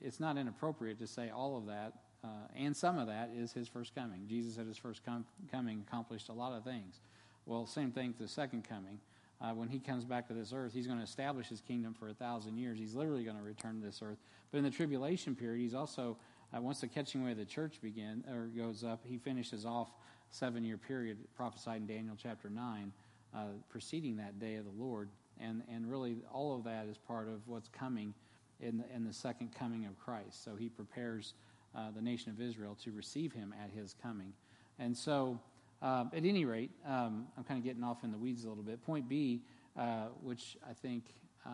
It's 0.00 0.18
not 0.18 0.36
inappropriate 0.36 0.98
to 0.98 1.06
say 1.06 1.30
all 1.30 1.56
of 1.56 1.66
that 1.66 1.92
uh, 2.24 2.28
and 2.56 2.76
some 2.76 2.98
of 2.98 3.06
that 3.06 3.30
is 3.36 3.52
his 3.52 3.68
first 3.68 3.94
coming. 3.94 4.26
Jesus 4.26 4.58
at 4.58 4.66
his 4.66 4.76
first 4.76 5.04
com- 5.04 5.26
coming 5.50 5.84
accomplished 5.86 6.28
a 6.28 6.32
lot 6.32 6.52
of 6.52 6.64
things. 6.64 7.00
Well, 7.46 7.66
same 7.66 7.92
thing 7.92 8.14
the 8.18 8.28
second 8.28 8.68
coming. 8.68 8.98
Uh, 9.40 9.52
when 9.52 9.68
he 9.68 9.80
comes 9.80 10.04
back 10.04 10.28
to 10.28 10.34
this 10.34 10.52
earth, 10.52 10.72
he's 10.72 10.86
going 10.86 10.98
to 10.98 11.04
establish 11.04 11.48
his 11.48 11.60
kingdom 11.60 11.94
for 11.94 12.08
a 12.08 12.14
thousand 12.14 12.56
years. 12.58 12.78
He's 12.78 12.94
literally 12.94 13.24
going 13.24 13.36
to 13.36 13.42
return 13.42 13.80
to 13.80 13.84
this 13.84 14.00
earth. 14.00 14.18
But 14.52 14.58
in 14.58 14.64
the 14.64 14.70
tribulation 14.70 15.34
period, 15.34 15.60
he's 15.60 15.74
also, 15.74 16.16
uh, 16.54 16.60
once 16.60 16.80
the 16.80 16.88
catching 16.88 17.22
away 17.22 17.32
of 17.32 17.38
the 17.38 17.44
church 17.44 17.80
begin 17.82 18.24
or 18.30 18.46
goes 18.46 18.84
up, 18.84 19.00
he 19.04 19.18
finishes 19.18 19.64
off 19.64 19.88
seven 20.30 20.64
year 20.64 20.76
period 20.76 21.18
prophesied 21.34 21.80
in 21.82 21.86
Daniel 21.86 22.16
chapter 22.20 22.50
9, 22.50 22.92
uh, 23.34 23.38
preceding 23.68 24.16
that 24.16 24.38
day 24.38 24.56
of 24.56 24.64
the 24.64 24.82
Lord. 24.82 25.08
And, 25.40 25.62
and 25.72 25.90
really, 25.90 26.22
all 26.32 26.54
of 26.54 26.64
that 26.64 26.86
is 26.86 26.98
part 26.98 27.28
of 27.28 27.46
what's 27.46 27.68
coming 27.68 28.14
in 28.60 28.78
the, 28.78 28.84
in 28.94 29.04
the 29.04 29.12
second 29.12 29.54
coming 29.54 29.86
of 29.86 29.98
Christ. 29.98 30.44
So 30.44 30.54
he 30.56 30.68
prepares 30.68 31.34
uh, 31.74 31.90
the 31.94 32.02
nation 32.02 32.30
of 32.30 32.40
Israel 32.40 32.76
to 32.84 32.92
receive 32.92 33.32
him 33.32 33.54
at 33.62 33.70
his 33.70 33.94
coming. 34.02 34.32
And 34.78 34.96
so, 34.96 35.40
um, 35.80 36.10
at 36.14 36.24
any 36.24 36.44
rate, 36.44 36.70
um, 36.86 37.26
I'm 37.36 37.44
kind 37.44 37.58
of 37.58 37.64
getting 37.64 37.82
off 37.82 38.04
in 38.04 38.12
the 38.12 38.18
weeds 38.18 38.44
a 38.44 38.48
little 38.48 38.62
bit. 38.62 38.82
Point 38.82 39.08
B, 39.08 39.42
uh, 39.76 40.06
which 40.22 40.56
I 40.68 40.74
think, 40.74 41.04
uh, 41.44 41.50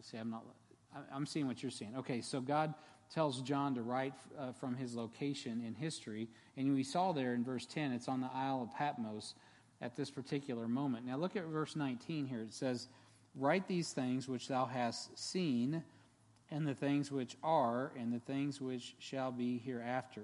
see, 0.00 0.16
I'm 0.16 0.30
not, 0.30 0.44
I'm 1.12 1.26
seeing 1.26 1.46
what 1.46 1.62
you're 1.62 1.70
seeing. 1.70 1.96
Okay, 1.96 2.20
so 2.20 2.40
God 2.40 2.74
tells 3.12 3.40
John 3.42 3.74
to 3.74 3.82
write 3.82 4.14
uh, 4.38 4.52
from 4.52 4.76
his 4.76 4.94
location 4.94 5.62
in 5.66 5.74
history, 5.74 6.28
and 6.56 6.74
we 6.74 6.82
saw 6.82 7.12
there 7.12 7.34
in 7.34 7.44
verse 7.44 7.66
10, 7.66 7.92
it's 7.92 8.08
on 8.08 8.20
the 8.20 8.30
Isle 8.32 8.62
of 8.62 8.74
Patmos 8.76 9.34
at 9.80 9.96
this 9.96 10.10
particular 10.10 10.68
moment. 10.68 11.06
Now 11.06 11.16
look 11.16 11.36
at 11.36 11.44
verse 11.44 11.76
19 11.76 12.26
here. 12.26 12.42
It 12.42 12.52
says, 12.52 12.88
Write 13.34 13.68
these 13.68 13.92
things 13.92 14.28
which 14.28 14.48
thou 14.48 14.66
hast 14.66 15.16
seen, 15.16 15.82
and 16.50 16.66
the 16.66 16.74
things 16.74 17.12
which 17.12 17.36
are, 17.42 17.92
and 17.96 18.12
the 18.12 18.18
things 18.18 18.60
which 18.60 18.94
shall 18.98 19.30
be 19.30 19.58
hereafter. 19.58 20.22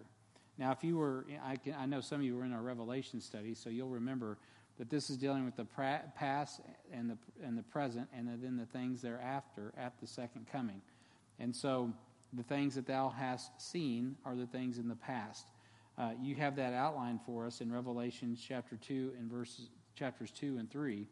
Now, 0.59 0.73
if 0.73 0.83
you 0.83 0.97
were, 0.97 1.27
I, 1.45 1.57
can, 1.57 1.75
I 1.75 1.87
know 1.87 2.01
some 2.01 2.21
of 2.21 2.27
you 2.27 2.37
were 2.37 2.45
in 2.45 2.53
our 2.53 2.63
Revelation 2.63 3.21
study, 3.21 3.55
so 3.55 3.71
you'll 3.71 3.89
remember 3.89 4.39
that 4.79 4.91
this 4.91 5.11
is 5.11 5.17
dealing 5.17 5.45
with 5.45 5.57
the 5.57 5.65
past 5.65 6.61
and 6.93 7.11
the, 7.11 7.19
and 7.45 7.57
the 7.57 7.63
present, 7.63 8.09
and 8.17 8.29
then 8.43 8.57
the 8.57 8.67
things 8.67 9.03
thereafter 9.03 9.73
at 9.77 9.93
the 10.01 10.07
second 10.07 10.47
coming. 10.51 10.81
And 11.39 11.55
so 11.55 11.93
the 12.37 12.43
things 12.43 12.75
that 12.75 12.87
thou 12.87 13.09
hast 13.09 13.51
seen 13.61 14.17
are 14.25 14.35
the 14.35 14.47
things 14.47 14.79
in 14.79 14.89
the 14.89 14.97
past. 14.97 15.47
Uh, 15.97 16.11
you 16.21 16.35
have 16.35 16.57
that 16.57 16.73
outlined 16.73 17.21
for 17.25 17.47
us 17.47 17.61
in 17.61 17.73
Revelation 17.73 18.37
chapter 18.37 18.77
2 18.77 19.13
and 19.19 19.31
verses 19.31 19.69
chapters 19.95 20.31
2 20.33 20.59
and 20.59 20.71
3. 20.71 21.07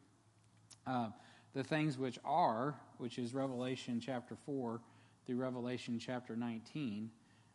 Uh, 0.87 1.09
the 1.55 1.63
things 1.63 1.99
which 1.99 2.19
are, 2.25 2.75
which 2.99 3.19
is 3.19 3.35
Revelation 3.35 4.01
chapter 4.01 4.37
4 4.47 4.81
through 5.27 5.37
Revelation 5.37 5.99
chapter 5.99 6.35
19, 6.35 7.11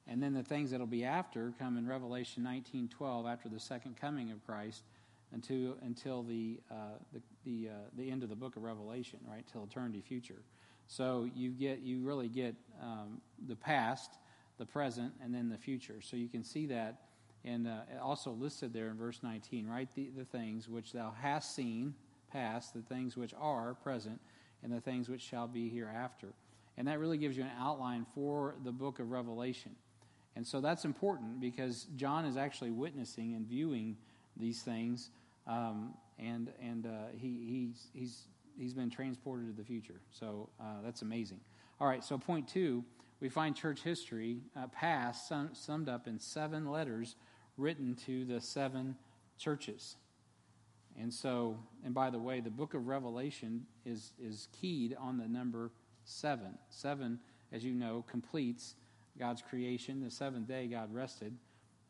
and 0.07 0.24
then 0.24 0.33
the 0.33 0.43
things 0.43 0.71
that'll 0.71 0.88
be 0.88 1.03
after 1.03 1.53
come 1.59 1.77
in 1.77 1.86
Revelation 1.86 2.43
19:12 2.43 3.29
after 3.29 3.50
the 3.50 3.59
second 3.59 3.97
coming 3.97 4.31
of 4.31 4.45
Christ 4.45 4.83
until 5.33 5.75
until 5.81 6.24
the 6.24 6.62
uh, 6.71 6.97
the 7.12 7.21
the, 7.43 7.69
uh, 7.69 7.74
the 7.97 8.09
end 8.09 8.24
of 8.24 8.29
the 8.29 8.36
book 8.36 8.55
of 8.55 8.63
Revelation, 8.63 9.19
right? 9.27 9.45
Till 9.51 9.63
eternity 9.63 10.01
future. 10.01 10.41
So 10.88 11.29
you 11.36 11.51
get 11.51 11.79
you 11.79 12.00
really 12.00 12.29
get 12.29 12.56
um, 12.82 13.22
the 13.48 13.56
past, 13.56 14.17
the 14.58 14.65
present, 14.65 15.13
and 15.22 15.34
then 15.34 15.50
the 15.50 15.58
future. 15.58 16.01
So 16.01 16.15
you 16.15 16.29
can 16.29 16.44
see 16.44 16.65
that, 16.67 17.01
and 17.44 17.67
uh, 17.67 17.82
also 18.01 18.32
listed 18.32 18.74
there 18.74 18.88
in 18.88 18.98
verse 18.98 19.20
19. 19.22 19.67
Write 19.67 19.94
the, 19.96 20.10
the 20.17 20.25
things 20.25 20.70
which 20.70 20.94
thou 20.94 21.13
hast 21.22 21.56
seen, 21.56 21.94
past, 22.32 22.74
the 22.74 22.82
things 22.82 23.17
which 23.17 23.34
are 23.39 23.75
present, 23.75 24.20
and 24.63 24.72
the 24.72 24.82
things 24.82 25.10
which 25.10 25.22
shall 25.22 25.48
be 25.48 25.70
hereafter. 25.70 26.29
And 26.77 26.88
that 26.88 27.00
really 27.00 27.17
gives 27.17 27.36
you 27.36 27.44
an 27.44 27.51
outline 27.60 28.06
for 28.13 28.56
the 28.63 28.72
book 28.72 29.00
of 29.00 29.10
Revelation. 29.10 29.75
And 30.36 30.46
so 30.46 30.62
that's 30.62 30.86
important 30.86 31.39
because 31.41 31.88
John 31.96 32.24
is 32.25 32.38
actually 32.38 32.70
witnessing 32.72 33.34
and 33.34 33.48
viewing 33.48 33.98
these 34.39 34.62
things, 34.62 35.10
um, 35.48 35.96
and 36.20 36.51
and 36.62 36.86
uh, 36.86 36.89
he, 37.12 37.39
he's 37.50 37.88
he's 37.94 38.27
he's 38.57 38.73
been 38.73 38.89
transported 38.89 39.47
to 39.47 39.53
the 39.61 39.65
future. 39.65 40.01
So 40.11 40.49
uh, 40.59 40.81
that's 40.83 41.01
amazing. 41.01 41.39
All 41.79 41.87
right. 41.87 42.03
So 42.03 42.17
point 42.17 42.47
two, 42.47 42.83
we 43.19 43.29
find 43.29 43.55
church 43.55 43.81
history 43.81 44.41
uh, 44.55 44.67
past 44.67 45.27
sum, 45.27 45.49
summed 45.53 45.89
up 45.89 46.07
in 46.07 46.19
seven 46.19 46.69
letters 46.69 47.15
written 47.57 47.95
to 48.05 48.25
the 48.25 48.39
seven 48.39 48.95
churches. 49.37 49.95
And 50.99 51.13
so, 51.13 51.57
and 51.85 51.93
by 51.93 52.09
the 52.09 52.19
way, 52.19 52.39
the 52.39 52.49
book 52.49 52.73
of 52.73 52.87
Revelation 52.87 53.65
is 53.85 54.13
is 54.19 54.47
keyed 54.59 54.95
on 54.99 55.17
the 55.17 55.27
number 55.27 55.71
seven. 56.05 56.57
Seven, 56.69 57.19
as 57.51 57.63
you 57.63 57.73
know, 57.73 58.03
completes 58.09 58.75
God's 59.19 59.41
creation. 59.41 60.03
The 60.03 60.11
seventh 60.11 60.47
day, 60.47 60.67
God 60.67 60.93
rested. 60.93 61.33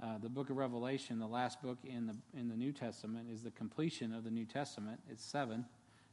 Uh, 0.03 0.17
the 0.19 0.29
book 0.29 0.49
of 0.49 0.57
Revelation, 0.57 1.19
the 1.19 1.25
last 1.27 1.61
book 1.61 1.77
in 1.83 2.05
the 2.05 2.15
in 2.37 2.49
the 2.49 2.55
New 2.55 2.71
Testament, 2.71 3.27
is 3.31 3.41
the 3.43 3.51
completion 3.51 4.13
of 4.13 4.23
the 4.23 4.29
New 4.31 4.45
Testament. 4.45 4.99
It's 5.09 5.23
seven, 5.23 5.65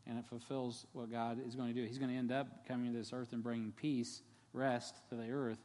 and 0.07 0.19
it 0.19 0.25
fulfills 0.27 0.87
what 0.93 1.11
God 1.11 1.39
is 1.47 1.55
going 1.55 1.75
to 1.75 1.81
do. 1.81 1.87
He's 1.87 1.99
going 1.99 2.11
to 2.11 2.17
end 2.17 2.33
up 2.33 2.67
coming 2.69 2.93
to 2.93 2.99
this 2.99 3.13
earth 3.13 3.33
and 3.33 3.43
bringing 3.43 3.73
peace, 3.73 4.23
rest 4.53 4.97
to 5.09 5.15
the 5.15 5.31
earth 5.31 5.59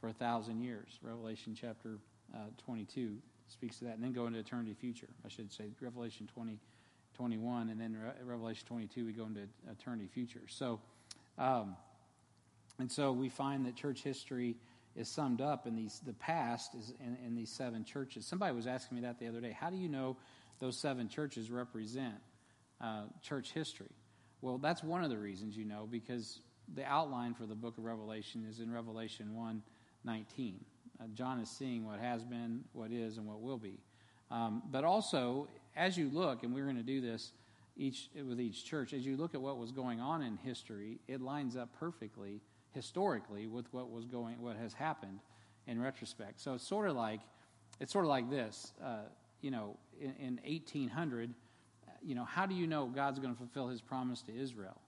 for 0.00 0.08
a 0.08 0.12
thousand 0.12 0.60
years. 0.60 0.98
Revelation 1.02 1.56
chapter 1.58 1.98
uh, 2.34 2.38
22 2.64 3.16
speaks 3.48 3.78
to 3.78 3.84
that, 3.84 3.94
and 3.94 4.02
then 4.02 4.12
go 4.12 4.26
into 4.26 4.38
eternity 4.38 4.74
future. 4.74 5.08
I 5.24 5.28
should 5.28 5.52
say 5.52 5.64
Revelation 5.80 6.28
20, 6.34 6.58
21, 7.14 7.70
and 7.70 7.80
then 7.80 7.94
Re- 7.94 8.24
Revelation 8.24 8.66
22 8.66 9.06
we 9.06 9.12
go 9.12 9.24
into 9.24 9.42
eternity 9.70 10.08
future. 10.12 10.42
So, 10.48 10.80
um, 11.38 11.76
and 12.78 12.90
so 12.90 13.12
we 13.12 13.28
find 13.28 13.64
that 13.66 13.76
church 13.76 14.02
history 14.02 14.56
is 14.94 15.08
summed 15.08 15.40
up 15.40 15.66
in 15.66 15.76
these 15.76 16.00
the 16.04 16.12
past 16.14 16.74
is 16.74 16.92
in, 17.00 17.16
in, 17.26 17.34
these 17.34 17.50
seven 17.50 17.84
churches. 17.84 18.26
Somebody 18.26 18.54
was 18.54 18.66
asking 18.66 18.96
me 18.96 19.02
that 19.02 19.18
the 19.18 19.28
other 19.28 19.40
day. 19.40 19.52
How 19.58 19.70
do 19.70 19.76
you 19.76 19.88
know 19.88 20.16
those 20.58 20.78
seven 20.78 21.08
churches 21.08 21.50
represent 21.50 22.14
uh, 22.80 23.04
church 23.22 23.52
history? 23.52 23.90
Well, 24.40 24.58
that's 24.58 24.82
one 24.82 25.02
of 25.02 25.10
the 25.10 25.18
reasons 25.18 25.56
you 25.56 25.64
know 25.64 25.88
because 25.90 26.40
the 26.74 26.84
outline 26.84 27.34
for 27.34 27.46
the 27.46 27.54
book 27.54 27.78
of 27.78 27.84
Revelation 27.84 28.46
is 28.48 28.60
in 28.60 28.72
Revelation 28.72 29.34
1 29.34 29.62
19. 30.04 30.64
Uh, 31.00 31.04
John 31.14 31.40
is 31.40 31.50
seeing 31.50 31.84
what 31.84 31.98
has 31.98 32.24
been, 32.24 32.64
what 32.72 32.92
is, 32.92 33.18
and 33.18 33.26
what 33.26 33.40
will 33.40 33.58
be. 33.58 33.80
Um, 34.30 34.62
but 34.70 34.84
also, 34.84 35.48
as 35.76 35.98
you 35.98 36.08
look, 36.12 36.42
and 36.42 36.54
we're 36.54 36.64
going 36.64 36.76
to 36.76 36.82
do 36.82 37.00
this 37.00 37.32
each 37.76 38.08
with 38.14 38.40
each 38.40 38.64
church, 38.64 38.92
as 38.92 39.04
you 39.04 39.16
look 39.16 39.34
at 39.34 39.40
what 39.40 39.58
was 39.58 39.72
going 39.72 40.00
on 40.00 40.22
in 40.22 40.36
history, 40.38 40.98
it 41.08 41.20
lines 41.20 41.56
up 41.56 41.68
perfectly 41.78 42.40
historically 42.72 43.46
with 43.46 43.66
what 43.72 43.90
was 43.90 44.04
going, 44.04 44.40
what 44.40 44.56
has 44.56 44.72
happened 44.72 45.20
in 45.66 45.80
retrospect. 45.80 46.40
So 46.40 46.54
it's 46.54 46.66
sort 46.66 46.88
of 46.88 46.96
like, 46.96 47.20
it's 47.80 47.92
sort 47.92 48.04
of 48.04 48.10
like 48.10 48.30
this. 48.30 48.72
Uh, 48.82 49.02
you 49.40 49.50
know, 49.50 49.76
in, 50.00 50.14
in 50.18 50.40
1800, 50.44 51.34
you 52.06 52.14
know, 52.14 52.24
how 52.24 52.46
do 52.46 52.54
you 52.54 52.66
know 52.66 52.86
God's 52.86 53.18
going 53.18 53.32
to 53.32 53.38
fulfill 53.38 53.68
His 53.68 53.80
promise 53.80 54.22
to 54.22 54.32
Israel? 54.34 54.80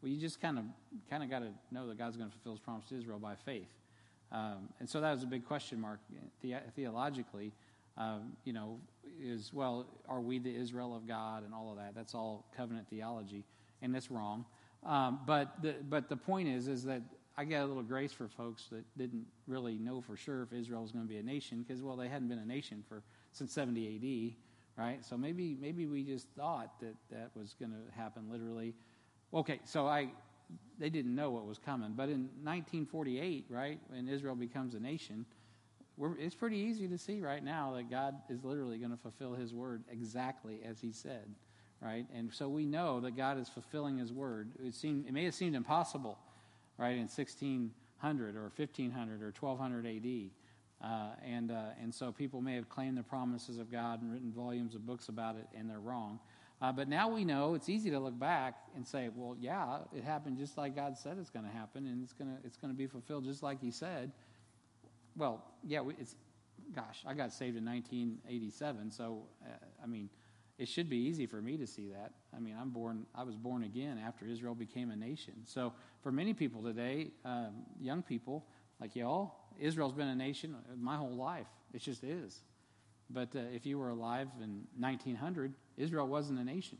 Well, 0.00 0.10
you 0.10 0.18
just 0.18 0.40
kind 0.40 0.58
of 0.58 0.64
kind 1.10 1.22
of 1.22 1.30
got 1.30 1.40
to 1.40 1.50
know 1.70 1.86
that 1.88 1.98
God's 1.98 2.16
going 2.16 2.30
to 2.30 2.34
fulfill 2.34 2.52
His 2.52 2.60
promise 2.60 2.86
to 2.88 2.98
Israel 2.98 3.18
by 3.18 3.34
faith. 3.34 3.68
Um, 4.32 4.70
and 4.80 4.88
so 4.88 5.00
that 5.02 5.10
was 5.10 5.22
a 5.22 5.26
big 5.26 5.46
question 5.46 5.80
mark 5.80 6.00
the, 6.40 6.54
theologically. 6.74 7.52
Um, 7.98 8.32
you 8.44 8.54
know, 8.54 8.80
is 9.20 9.52
well, 9.52 9.86
are 10.08 10.20
we 10.20 10.38
the 10.38 10.54
Israel 10.54 10.96
of 10.96 11.06
God 11.06 11.44
and 11.44 11.52
all 11.52 11.70
of 11.70 11.76
that? 11.76 11.94
That's 11.94 12.14
all 12.14 12.46
covenant 12.56 12.88
theology, 12.88 13.44
and 13.82 13.94
that's 13.94 14.10
wrong. 14.10 14.46
Um, 14.84 15.20
but 15.26 15.60
the 15.62 15.74
but 15.88 16.08
the 16.08 16.16
point 16.16 16.48
is 16.48 16.68
is 16.68 16.84
that 16.84 17.02
I 17.36 17.44
got 17.44 17.64
a 17.64 17.66
little 17.66 17.82
grace 17.82 18.12
for 18.12 18.28
folks 18.28 18.68
that 18.72 18.84
didn't 18.96 19.26
really 19.46 19.78
know 19.78 20.00
for 20.00 20.16
sure 20.16 20.42
if 20.42 20.52
Israel 20.52 20.82
was 20.82 20.90
going 20.90 21.04
to 21.04 21.08
be 21.08 21.18
a 21.18 21.22
nation 21.22 21.62
because 21.66 21.82
well 21.82 21.96
they 21.96 22.08
hadn't 22.08 22.28
been 22.28 22.38
a 22.38 22.46
nation 22.46 22.82
for 22.88 23.02
since 23.32 23.52
70 23.52 24.34
AD, 24.34 24.36
right? 24.76 25.04
So 25.04 25.16
maybe 25.16 25.56
maybe 25.60 25.86
we 25.86 26.02
just 26.02 26.28
thought 26.36 26.80
that 26.80 26.94
that 27.10 27.30
was 27.34 27.54
going 27.58 27.72
to 27.72 28.00
happen 28.00 28.24
literally. 28.30 28.74
Okay, 29.34 29.60
so 29.64 29.86
I 29.86 30.10
they 30.78 30.90
didn't 30.90 31.14
know 31.14 31.30
what 31.30 31.46
was 31.46 31.58
coming. 31.58 31.92
But 31.96 32.08
in 32.08 32.28
1948, 32.42 33.46
right, 33.48 33.78
when 33.88 34.08
Israel 34.08 34.34
becomes 34.34 34.74
a 34.74 34.80
nation, 34.80 35.24
it's 36.18 36.34
pretty 36.34 36.56
easy 36.56 36.88
to 36.88 36.98
see 36.98 37.20
right 37.20 37.42
now 37.42 37.74
that 37.76 37.90
God 37.90 38.14
is 38.28 38.44
literally 38.44 38.78
going 38.78 38.90
to 38.90 38.96
fulfill 38.96 39.34
his 39.34 39.54
word 39.54 39.84
exactly 39.90 40.60
as 40.64 40.80
he 40.80 40.92
said, 40.92 41.34
right? 41.80 42.06
And 42.14 42.32
so 42.32 42.48
we 42.48 42.66
know 42.66 43.00
that 43.00 43.16
God 43.16 43.38
is 43.38 43.48
fulfilling 43.48 43.98
his 43.98 44.12
word. 44.12 44.50
It, 44.64 44.74
seemed, 44.74 45.06
it 45.06 45.12
may 45.12 45.24
have 45.24 45.34
seemed 45.34 45.54
impossible, 45.54 46.18
right, 46.78 46.94
in 46.94 47.08
1600 47.08 48.36
or 48.36 48.50
1500 48.56 49.22
or 49.22 49.32
1200 49.38 49.86
AD. 49.86 50.30
Uh, 50.82 51.10
and, 51.24 51.52
uh, 51.52 51.70
and 51.80 51.94
so 51.94 52.10
people 52.10 52.40
may 52.40 52.56
have 52.56 52.68
claimed 52.68 52.96
the 52.96 53.02
promises 53.02 53.58
of 53.58 53.70
God 53.70 54.02
and 54.02 54.12
written 54.12 54.32
volumes 54.32 54.74
of 54.74 54.84
books 54.84 55.08
about 55.08 55.36
it, 55.36 55.46
and 55.56 55.70
they're 55.70 55.78
wrong. 55.78 56.18
Uh, 56.60 56.72
but 56.72 56.88
now 56.88 57.08
we 57.08 57.24
know 57.24 57.54
it's 57.54 57.68
easy 57.68 57.90
to 57.90 57.98
look 57.98 58.18
back 58.18 58.54
and 58.74 58.86
say, 58.86 59.08
well, 59.14 59.36
yeah, 59.40 59.78
it 59.96 60.02
happened 60.04 60.38
just 60.38 60.56
like 60.56 60.74
God 60.74 60.96
said 60.96 61.18
it's 61.18 61.30
going 61.30 61.44
to 61.44 61.50
happen, 61.50 61.86
and 61.86 62.02
it's 62.02 62.12
going 62.12 62.30
to 62.30 62.36
it's 62.46 62.56
going 62.56 62.72
to 62.72 62.76
be 62.76 62.86
fulfilled 62.86 63.24
just 63.24 63.42
like 63.42 63.60
He 63.60 63.70
said. 63.70 64.12
Well, 65.16 65.44
yeah, 65.64 65.82
it's 65.98 66.16
gosh, 66.74 67.00
I 67.06 67.14
got 67.14 67.32
saved 67.32 67.56
in 67.56 67.64
1987, 67.64 68.90
so 68.90 69.24
uh, 69.44 69.50
I 69.82 69.86
mean, 69.86 70.08
it 70.58 70.68
should 70.68 70.88
be 70.88 70.96
easy 70.96 71.26
for 71.26 71.42
me 71.42 71.56
to 71.56 71.66
see 71.66 71.88
that. 71.88 72.12
I 72.34 72.38
mean, 72.38 72.56
I'm 72.60 72.70
born, 72.70 73.06
I 73.14 73.24
was 73.24 73.36
born 73.36 73.64
again 73.64 73.98
after 73.98 74.26
Israel 74.26 74.54
became 74.54 74.90
a 74.90 74.96
nation. 74.96 75.34
So 75.44 75.72
for 76.02 76.12
many 76.12 76.34
people 76.34 76.62
today, 76.62 77.10
um, 77.24 77.64
young 77.80 78.02
people 78.02 78.46
like 78.80 78.94
y'all, 78.94 79.34
Israel's 79.60 79.92
been 79.92 80.08
a 80.08 80.14
nation 80.14 80.56
my 80.78 80.96
whole 80.96 81.14
life. 81.14 81.46
It 81.72 81.80
just 81.80 82.04
is. 82.04 82.42
But 83.10 83.34
uh, 83.36 83.40
if 83.54 83.66
you 83.66 83.78
were 83.78 83.90
alive 83.90 84.28
in 84.42 84.62
1900, 84.78 85.52
Israel 85.76 86.06
wasn't 86.06 86.38
a 86.38 86.44
nation. 86.44 86.78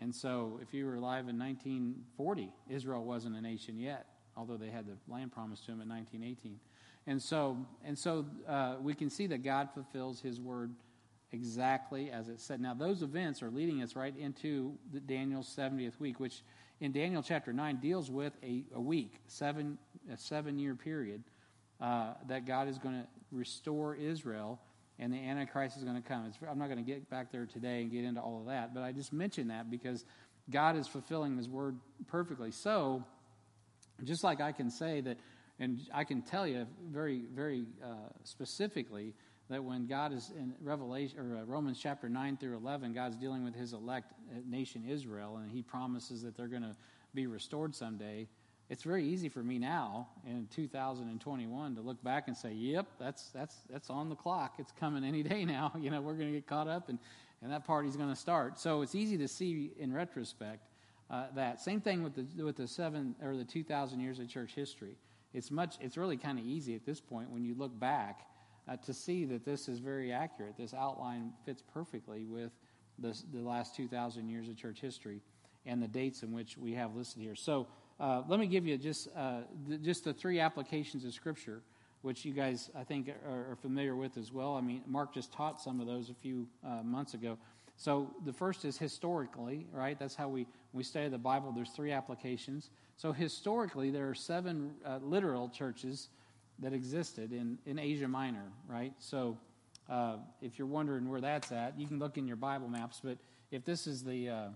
And 0.00 0.14
so 0.14 0.58
if 0.62 0.74
you 0.74 0.86
were 0.86 0.96
alive 0.96 1.28
in 1.28 1.38
1940, 1.38 2.50
Israel 2.68 3.04
wasn't 3.04 3.36
a 3.36 3.40
nation 3.40 3.78
yet, 3.78 4.06
although 4.36 4.56
they 4.56 4.70
had 4.70 4.86
the 4.86 4.96
land 5.08 5.32
promised 5.32 5.64
to 5.66 5.70
them 5.70 5.80
in 5.80 5.88
1918. 5.88 6.58
And 7.06 7.20
so, 7.20 7.58
and 7.84 7.98
so 7.98 8.26
uh, 8.48 8.76
we 8.80 8.94
can 8.94 9.10
see 9.10 9.26
that 9.28 9.44
God 9.44 9.68
fulfills 9.74 10.20
his 10.20 10.40
word 10.40 10.72
exactly 11.32 12.10
as 12.10 12.28
it 12.28 12.40
said. 12.40 12.60
Now, 12.60 12.74
those 12.74 13.02
events 13.02 13.42
are 13.42 13.50
leading 13.50 13.82
us 13.82 13.94
right 13.94 14.16
into 14.16 14.74
the 14.92 15.00
Daniel's 15.00 15.54
70th 15.54 16.00
week, 16.00 16.18
which 16.18 16.42
in 16.80 16.92
Daniel 16.92 17.22
chapter 17.22 17.52
9 17.52 17.76
deals 17.76 18.10
with 18.10 18.32
a, 18.42 18.64
a 18.74 18.80
week, 18.80 19.20
seven, 19.26 19.78
a 20.12 20.16
seven 20.16 20.58
year 20.58 20.74
period 20.74 21.22
uh, 21.84 22.14
that 22.28 22.46
God 22.46 22.66
is 22.66 22.78
going 22.78 22.94
to 22.94 23.06
restore 23.30 23.94
Israel 23.94 24.58
and 24.98 25.12
the 25.12 25.18
Antichrist 25.18 25.76
is 25.76 25.84
going 25.84 26.00
to 26.00 26.08
come. 26.08 26.24
It's, 26.26 26.38
I'm 26.48 26.58
not 26.58 26.68
going 26.70 26.82
to 26.82 26.90
get 26.90 27.10
back 27.10 27.30
there 27.30 27.44
today 27.44 27.82
and 27.82 27.90
get 27.90 28.04
into 28.04 28.22
all 28.22 28.40
of 28.40 28.46
that, 28.46 28.72
but 28.72 28.82
I 28.82 28.92
just 28.92 29.12
mention 29.12 29.48
that 29.48 29.70
because 29.70 30.04
God 30.50 30.76
is 30.76 30.86
fulfilling 30.86 31.36
His 31.36 31.48
word 31.48 31.76
perfectly. 32.06 32.52
So, 32.52 33.04
just 34.02 34.24
like 34.24 34.40
I 34.40 34.52
can 34.52 34.70
say 34.70 35.02
that, 35.02 35.18
and 35.58 35.80
I 35.92 36.04
can 36.04 36.22
tell 36.22 36.46
you 36.46 36.66
very, 36.90 37.24
very 37.34 37.66
uh, 37.84 38.08
specifically 38.22 39.12
that 39.50 39.62
when 39.62 39.86
God 39.86 40.14
is 40.14 40.32
in 40.34 40.54
Revelation 40.62 41.18
or 41.18 41.36
uh, 41.36 41.44
Romans 41.44 41.78
chapter 41.82 42.08
nine 42.08 42.38
through 42.38 42.56
eleven, 42.56 42.94
God's 42.94 43.16
dealing 43.16 43.44
with 43.44 43.54
His 43.54 43.74
elect 43.74 44.12
uh, 44.30 44.38
nation 44.48 44.84
Israel, 44.88 45.36
and 45.36 45.50
He 45.50 45.60
promises 45.60 46.22
that 46.22 46.34
they're 46.34 46.48
going 46.48 46.62
to 46.62 46.76
be 47.14 47.26
restored 47.26 47.74
someday 47.74 48.26
it's 48.70 48.82
very 48.82 49.04
easy 49.04 49.28
for 49.28 49.42
me 49.42 49.58
now 49.58 50.08
in 50.26 50.48
2021 50.54 51.74
to 51.74 51.82
look 51.82 52.02
back 52.02 52.28
and 52.28 52.36
say, 52.36 52.52
"Yep, 52.52 52.86
that's 52.98 53.28
that's 53.30 53.56
that's 53.68 53.90
on 53.90 54.08
the 54.08 54.14
clock. 54.14 54.54
It's 54.58 54.72
coming 54.72 55.04
any 55.04 55.22
day 55.22 55.44
now. 55.44 55.72
You 55.78 55.90
know, 55.90 56.00
we're 56.00 56.14
going 56.14 56.28
to 56.28 56.34
get 56.34 56.46
caught 56.46 56.68
up, 56.68 56.88
and 56.88 56.98
and 57.42 57.52
that 57.52 57.66
party's 57.66 57.96
going 57.96 58.08
to 58.08 58.16
start." 58.16 58.58
So 58.58 58.82
it's 58.82 58.94
easy 58.94 59.18
to 59.18 59.28
see 59.28 59.72
in 59.78 59.92
retrospect 59.92 60.66
uh, 61.10 61.26
that. 61.34 61.60
Same 61.60 61.80
thing 61.80 62.02
with 62.02 62.14
the 62.14 62.42
with 62.42 62.56
the 62.56 62.66
seven 62.66 63.14
or 63.22 63.36
the 63.36 63.44
2,000 63.44 64.00
years 64.00 64.18
of 64.18 64.28
church 64.28 64.54
history. 64.54 64.96
It's 65.34 65.50
much. 65.50 65.76
It's 65.80 65.98
really 65.98 66.16
kind 66.16 66.38
of 66.38 66.46
easy 66.46 66.74
at 66.74 66.86
this 66.86 67.00
point 67.00 67.30
when 67.30 67.44
you 67.44 67.54
look 67.54 67.78
back 67.78 68.26
uh, 68.66 68.76
to 68.78 68.94
see 68.94 69.26
that 69.26 69.44
this 69.44 69.68
is 69.68 69.78
very 69.78 70.10
accurate. 70.10 70.56
This 70.56 70.72
outline 70.72 71.32
fits 71.44 71.62
perfectly 71.74 72.24
with 72.24 72.52
the 72.98 73.14
the 73.30 73.42
last 73.42 73.76
2,000 73.76 74.26
years 74.28 74.48
of 74.48 74.56
church 74.56 74.80
history 74.80 75.20
and 75.66 75.82
the 75.82 75.88
dates 75.88 76.22
in 76.22 76.32
which 76.32 76.56
we 76.56 76.72
have 76.72 76.96
listed 76.96 77.22
here. 77.22 77.34
So. 77.34 77.66
Uh, 78.00 78.22
let 78.26 78.40
me 78.40 78.46
give 78.46 78.66
you 78.66 78.76
just 78.76 79.08
uh, 79.16 79.40
the, 79.68 79.78
just 79.78 80.04
the 80.04 80.12
three 80.12 80.40
applications 80.40 81.04
of 81.04 81.12
Scripture, 81.14 81.62
which 82.02 82.24
you 82.24 82.32
guys 82.32 82.70
I 82.76 82.82
think 82.82 83.08
are, 83.08 83.52
are, 83.52 83.56
familiar 83.56 83.94
with 83.94 84.16
as 84.16 84.32
well. 84.32 84.56
I 84.56 84.60
mean, 84.60 84.82
Mark 84.86 85.14
just 85.14 85.32
taught 85.32 85.60
some 85.60 85.80
of 85.80 85.86
those 85.86 86.10
a 86.10 86.14
few 86.14 86.48
uh, 86.66 86.82
months 86.82 87.14
ago. 87.14 87.38
So 87.76 88.10
the 88.24 88.32
first 88.32 88.64
is 88.64 88.76
historically, 88.76 89.66
right? 89.72 89.98
That's 89.98 90.14
how 90.14 90.28
we 90.28 90.46
we 90.72 90.82
study 90.82 91.08
the 91.08 91.18
Bible. 91.18 91.52
There's 91.52 91.70
three 91.70 91.92
applications. 91.92 92.70
So 92.96 93.12
historically, 93.12 93.90
there 93.90 94.08
are 94.08 94.14
seven 94.14 94.72
uh, 94.84 94.98
literal 95.02 95.48
churches 95.48 96.08
that 96.58 96.72
existed 96.72 97.32
in 97.32 97.58
in 97.64 97.78
Asia 97.78 98.08
Minor, 98.08 98.52
right? 98.68 98.92
So. 98.98 99.38
Uh, 99.86 100.16
if 100.40 100.58
you're 100.58 100.66
wondering 100.66 101.10
where 101.10 101.20
that's 101.20 101.52
at, 101.52 101.78
you 101.78 101.86
can 101.86 101.98
look 101.98 102.16
in 102.16 102.26
your 102.26 102.38
Bible 102.38 102.68
maps. 102.68 103.02
But 103.04 103.18
if 103.50 103.66
this 103.66 103.86
is 103.86 104.02
the 104.02 104.30
uh, 104.30 104.48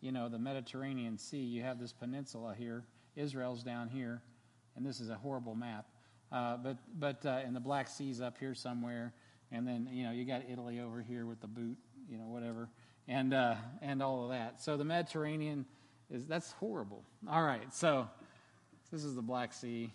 you 0.00 0.12
know, 0.12 0.28
the 0.28 0.38
Mediterranean 0.38 1.18
Sea. 1.18 1.38
You 1.38 1.62
have 1.62 1.78
this 1.78 1.92
peninsula 1.92 2.54
here. 2.56 2.84
Israel's 3.16 3.62
down 3.62 3.88
here, 3.88 4.22
and 4.76 4.86
this 4.86 5.00
is 5.00 5.10
a 5.10 5.16
horrible 5.16 5.54
map. 5.54 5.86
Uh, 6.32 6.56
but 6.56 6.76
but 6.98 7.24
uh, 7.26 7.40
and 7.44 7.54
the 7.54 7.60
Black 7.60 7.88
Sea's 7.88 8.20
up 8.20 8.38
here 8.38 8.54
somewhere, 8.54 9.12
and 9.50 9.66
then 9.66 9.88
you 9.90 10.04
know 10.04 10.12
you 10.12 10.24
got 10.24 10.42
Italy 10.50 10.80
over 10.80 11.02
here 11.02 11.26
with 11.26 11.40
the 11.40 11.48
boot, 11.48 11.76
you 12.08 12.18
know, 12.18 12.28
whatever, 12.28 12.68
and 13.08 13.34
uh, 13.34 13.56
and 13.82 14.02
all 14.02 14.24
of 14.24 14.30
that. 14.30 14.60
So 14.60 14.76
the 14.76 14.84
Mediterranean 14.84 15.66
is 16.10 16.26
that's 16.26 16.52
horrible. 16.52 17.02
All 17.28 17.42
right, 17.42 17.72
so 17.74 18.08
this 18.92 19.02
is 19.02 19.16
the 19.16 19.22
Black 19.22 19.52
Sea, 19.52 19.90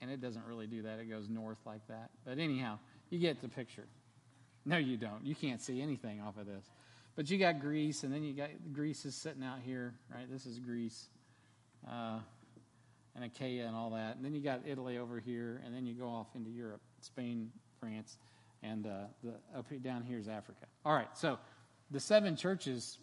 and 0.00 0.10
it 0.10 0.20
doesn't 0.20 0.44
really 0.46 0.68
do 0.68 0.82
that. 0.82 1.00
It 1.00 1.10
goes 1.10 1.28
north 1.28 1.58
like 1.66 1.86
that. 1.88 2.10
But 2.24 2.38
anyhow, 2.38 2.78
you 3.10 3.18
get 3.18 3.40
the 3.40 3.48
picture. 3.48 3.86
No, 4.64 4.76
you 4.76 4.96
don't. 4.96 5.24
You 5.24 5.34
can't 5.34 5.60
see 5.60 5.82
anything 5.82 6.20
off 6.20 6.36
of 6.38 6.46
this. 6.46 6.64
But 7.20 7.30
you 7.30 7.36
got 7.36 7.60
Greece, 7.60 8.02
and 8.02 8.10
then 8.10 8.22
you 8.22 8.32
got 8.32 8.48
Greece 8.72 9.04
is 9.04 9.14
sitting 9.14 9.42
out 9.42 9.58
here, 9.62 9.92
right? 10.10 10.24
This 10.32 10.46
is 10.46 10.58
Greece, 10.58 11.10
uh, 11.86 12.18
and 13.14 13.22
Achaia 13.22 13.66
and 13.66 13.76
all 13.76 13.90
that. 13.90 14.16
And 14.16 14.24
then 14.24 14.34
you 14.34 14.40
got 14.40 14.62
Italy 14.66 14.96
over 14.96 15.20
here, 15.20 15.60
and 15.62 15.74
then 15.74 15.84
you 15.84 15.92
go 15.92 16.08
off 16.08 16.28
into 16.34 16.48
Europe, 16.48 16.80
Spain, 17.02 17.50
France, 17.78 18.16
and 18.62 18.86
uh, 18.86 19.00
the, 19.22 19.34
up 19.54 19.66
here, 19.68 19.78
down 19.78 20.02
here 20.02 20.18
is 20.18 20.28
Africa. 20.28 20.64
All 20.82 20.94
right, 20.94 21.14
so 21.14 21.38
the 21.90 22.00
seven 22.00 22.36
churches, 22.36 22.96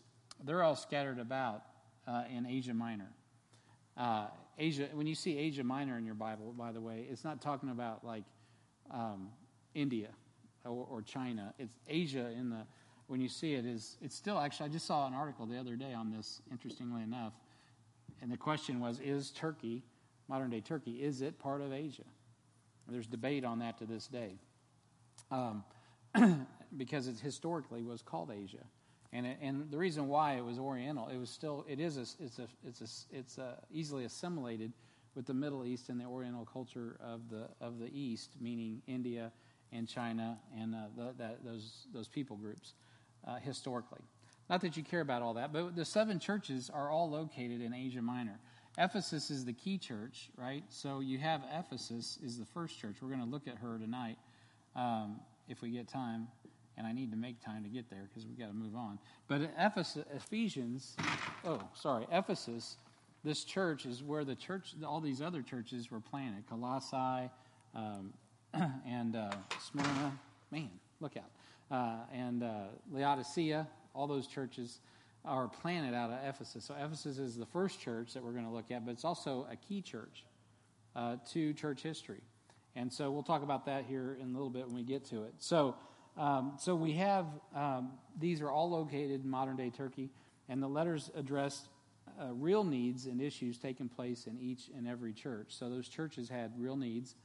they're 0.44 0.64
all 0.64 0.76
scattered 0.76 1.20
about 1.20 1.62
uh, 2.08 2.24
in 2.36 2.48
Asia 2.48 2.74
Minor. 2.74 3.12
Uh, 3.96 4.30
Asia, 4.58 4.90
when 4.94 5.06
you 5.06 5.14
see 5.14 5.38
Asia 5.38 5.64
Minor 5.64 5.96
in 5.96 6.08
your 6.08 6.16
Bible, 6.16 6.56
by 6.58 6.72
the 6.72 6.82
way, 6.82 7.06
it's 7.08 7.24
not 7.24 7.40
talking 7.40 7.70
about 7.70 8.04
like 8.04 8.24
um, 8.90 9.30
India 9.76 10.10
or, 10.66 10.88
or 10.90 11.02
China. 11.04 11.54
It's 11.60 11.78
Asia 11.88 12.32
in 12.36 12.50
the 12.50 12.66
when 13.08 13.22
you 13.22 13.30
see 13.30 13.54
it 13.54 13.66
is 13.66 13.98
it's 14.02 14.16
still 14.16 14.38
actually 14.38 14.70
I 14.70 14.70
just 14.70 14.86
saw 14.86 15.08
an 15.08 15.14
article 15.14 15.46
the 15.46 15.58
other 15.58 15.76
day 15.76 15.94
on 15.94 16.12
this 16.12 16.42
interestingly 16.52 17.04
enough 17.04 17.34
and 18.22 18.32
the 18.32 18.38
question 18.38 18.80
was 18.80 19.00
is 19.00 19.32
Turkey 19.32 19.84
modern 20.28 20.50
day 20.50 20.62
Turkey 20.62 21.02
is 21.02 21.22
it 21.22 21.40
part 21.40 21.62
of 21.62 21.74
Asia? 21.74 22.04
There's 22.88 23.08
debate 23.08 23.44
on 23.44 23.60
that 23.60 23.78
to 23.80 23.86
this 23.86 24.08
day. 24.08 24.40
Um, 25.30 25.64
because 26.78 27.08
it 27.08 27.20
historically 27.20 27.84
was 27.84 28.02
called 28.02 28.32
Asia. 28.32 28.64
And 29.14 29.26
it, 29.26 29.38
and 29.42 29.72
the 29.72 29.78
reason 29.78 30.08
why 30.08 30.34
it 30.34 30.44
was 30.44 30.60
Oriental 30.60 31.08
it 31.08 31.18
was 31.18 31.30
still 31.30 31.66
it 31.68 31.80
is 31.80 31.98
a, 31.98 32.02
it's 32.24 32.40
a 32.40 32.48
it's 32.66 32.82
a, 32.82 33.16
it's 33.16 33.38
a 33.38 33.58
easily 33.72 34.04
assimilated 34.06 34.74
with 35.16 35.26
the 35.26 35.34
Middle 35.34 35.66
East 35.66 35.90
and 35.90 36.00
the 36.00 36.06
Oriental 36.06 36.46
culture 36.46 36.98
of 37.00 37.30
the 37.30 37.48
of 37.62 37.80
the 37.80 37.90
East 37.94 38.36
meaning 38.40 38.82
India 38.86 39.32
and 39.72 39.88
China 39.88 40.38
and 40.58 40.76
uh, 40.76 40.80
the, 40.96 41.14
that, 41.18 41.46
those 41.46 41.88
those 41.94 42.08
people 42.08 42.36
groups 42.36 42.74
uh, 43.26 43.38
historically. 43.38 44.02
Not 44.50 44.62
that 44.62 44.78
you 44.78 44.84
care 44.84 45.02
about 45.02 45.22
all 45.22 45.34
that, 45.36 45.52
but 45.52 45.76
the 45.76 45.86
seven 45.86 46.20
churches 46.20 46.70
are 46.74 46.90
all 46.90 47.10
located 47.10 47.62
in 47.62 47.74
Asia 47.74 48.02
Minor. 48.02 48.40
Ephesus 48.78 49.32
is 49.32 49.44
the 49.44 49.54
key 49.54 49.78
church, 49.78 50.30
right? 50.38 50.64
So 50.70 51.00
you 51.00 51.18
have 51.18 51.42
Ephesus 51.52 52.20
is 52.24 52.38
the 52.38 52.46
first 52.46 52.80
church. 52.80 52.98
We're 53.02 53.10
going 53.10 53.24
to 53.24 53.30
look 53.30 53.48
at 53.48 53.58
her 53.58 53.78
tonight 53.78 54.18
um, 54.76 55.20
if 55.50 55.62
we 55.62 55.72
get 55.72 55.88
time, 55.88 56.28
and 56.78 56.86
I 56.86 56.94
need 56.94 57.12
to 57.12 57.18
make 57.18 57.44
time 57.44 57.64
to 57.64 57.70
get 57.70 57.90
there 57.90 58.08
because 58.08 58.26
we've 58.26 58.38
got 58.38 58.48
to 58.48 58.54
move 58.54 58.76
on. 58.76 59.00
But 59.28 59.42
Ephesus, 59.58 60.06
Ephesians, 60.16 60.96
oh, 61.44 61.60
sorry, 61.74 62.06
Ephesus, 62.12 62.78
this 63.24 63.44
church 63.44 63.86
is 63.86 64.04
where 64.04 64.24
the 64.24 64.36
church, 64.36 64.76
all 64.86 65.02
these 65.02 65.22
other 65.22 65.42
churches 65.42 65.92
were 65.92 66.00
planted. 66.00 66.48
Colossae 66.48 67.30
um, 67.76 68.14
and 68.88 69.16
uh, 69.16 69.32
Smyrna. 69.60 70.18
Man, 70.52 70.70
look 71.02 71.18
out 71.18 71.37
uh, 71.72 71.98
and 72.14 72.44
uh, 72.44 72.66
Laodicea, 72.92 73.68
all 73.94 74.08
those 74.08 74.28
churches 74.28 74.80
are 75.26 75.48
planted 75.48 75.94
out 75.94 76.10
of 76.10 76.20
Ephesus. 76.24 76.64
So 76.66 76.76
Ephesus 76.80 77.18
is 77.18 77.36
the 77.36 77.46
first 77.46 77.82
church 77.82 78.14
that 78.14 78.24
we're 78.24 78.32
going 78.32 78.46
to 78.46 78.52
look 78.52 78.72
at, 78.72 78.86
but 78.86 78.92
it's 78.92 79.06
also 79.06 79.48
a 79.52 79.56
key 79.56 79.82
church 79.82 80.26
uh, 80.96 81.18
to 81.34 81.54
church 81.54 81.82
history. 81.82 82.22
And 82.76 82.92
so 82.92 83.12
we'll 83.12 83.24
talk 83.24 83.44
about 83.44 83.66
that 83.66 83.86
here 83.86 84.18
in 84.22 84.30
a 84.30 84.34
little 84.34 84.50
bit 84.50 84.68
when 84.68 84.76
we 84.76 84.84
get 84.84 85.04
to 85.06 85.24
it. 85.24 85.34
So, 85.40 85.76
um, 86.18 86.54
so 86.60 86.76
we 86.76 86.94
have 86.94 87.26
um, 87.56 87.92
these 88.20 88.42
are 88.42 88.50
all 88.50 88.70
located 88.70 89.24
in 89.24 89.30
modern 89.30 89.58
day 89.58 89.70
Turkey. 89.70 90.12
And 90.50 90.64
the 90.64 90.68
letters 90.68 91.12
addressed 91.16 91.68
uh, 92.20 92.34
real 92.34 92.64
needs 92.64 93.06
and 93.06 93.22
issues 93.22 93.58
taking 93.58 93.90
place 93.90 94.28
in 94.28 94.40
each 94.40 94.70
and 94.76 94.88
every 94.88 95.14
church. 95.14 95.48
So 95.50 95.70
those 95.70 95.90
churches 95.90 96.30
had 96.30 96.54
real 96.58 96.76
needs. 96.78 97.16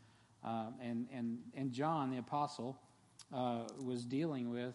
Um, 0.44 0.74
and, 0.83 1.07
and, 1.12 1.38
and 1.55 1.72
John, 1.72 2.11
the 2.11 2.18
apostle, 2.18 2.78
uh, 3.32 3.62
was 3.82 4.04
dealing 4.04 4.50
with, 4.50 4.74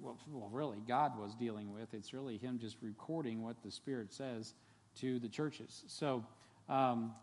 well, 0.00 0.18
well, 0.28 0.50
really, 0.50 0.78
God 0.86 1.18
was 1.18 1.34
dealing 1.34 1.72
with. 1.72 1.94
It's 1.94 2.12
really 2.12 2.38
him 2.38 2.58
just 2.58 2.76
recording 2.82 3.42
what 3.42 3.62
the 3.62 3.70
Spirit 3.70 4.12
says 4.12 4.54
to 5.00 5.18
the 5.18 5.28
churches. 5.28 5.84
So, 5.86 6.24
um, 6.68 7.14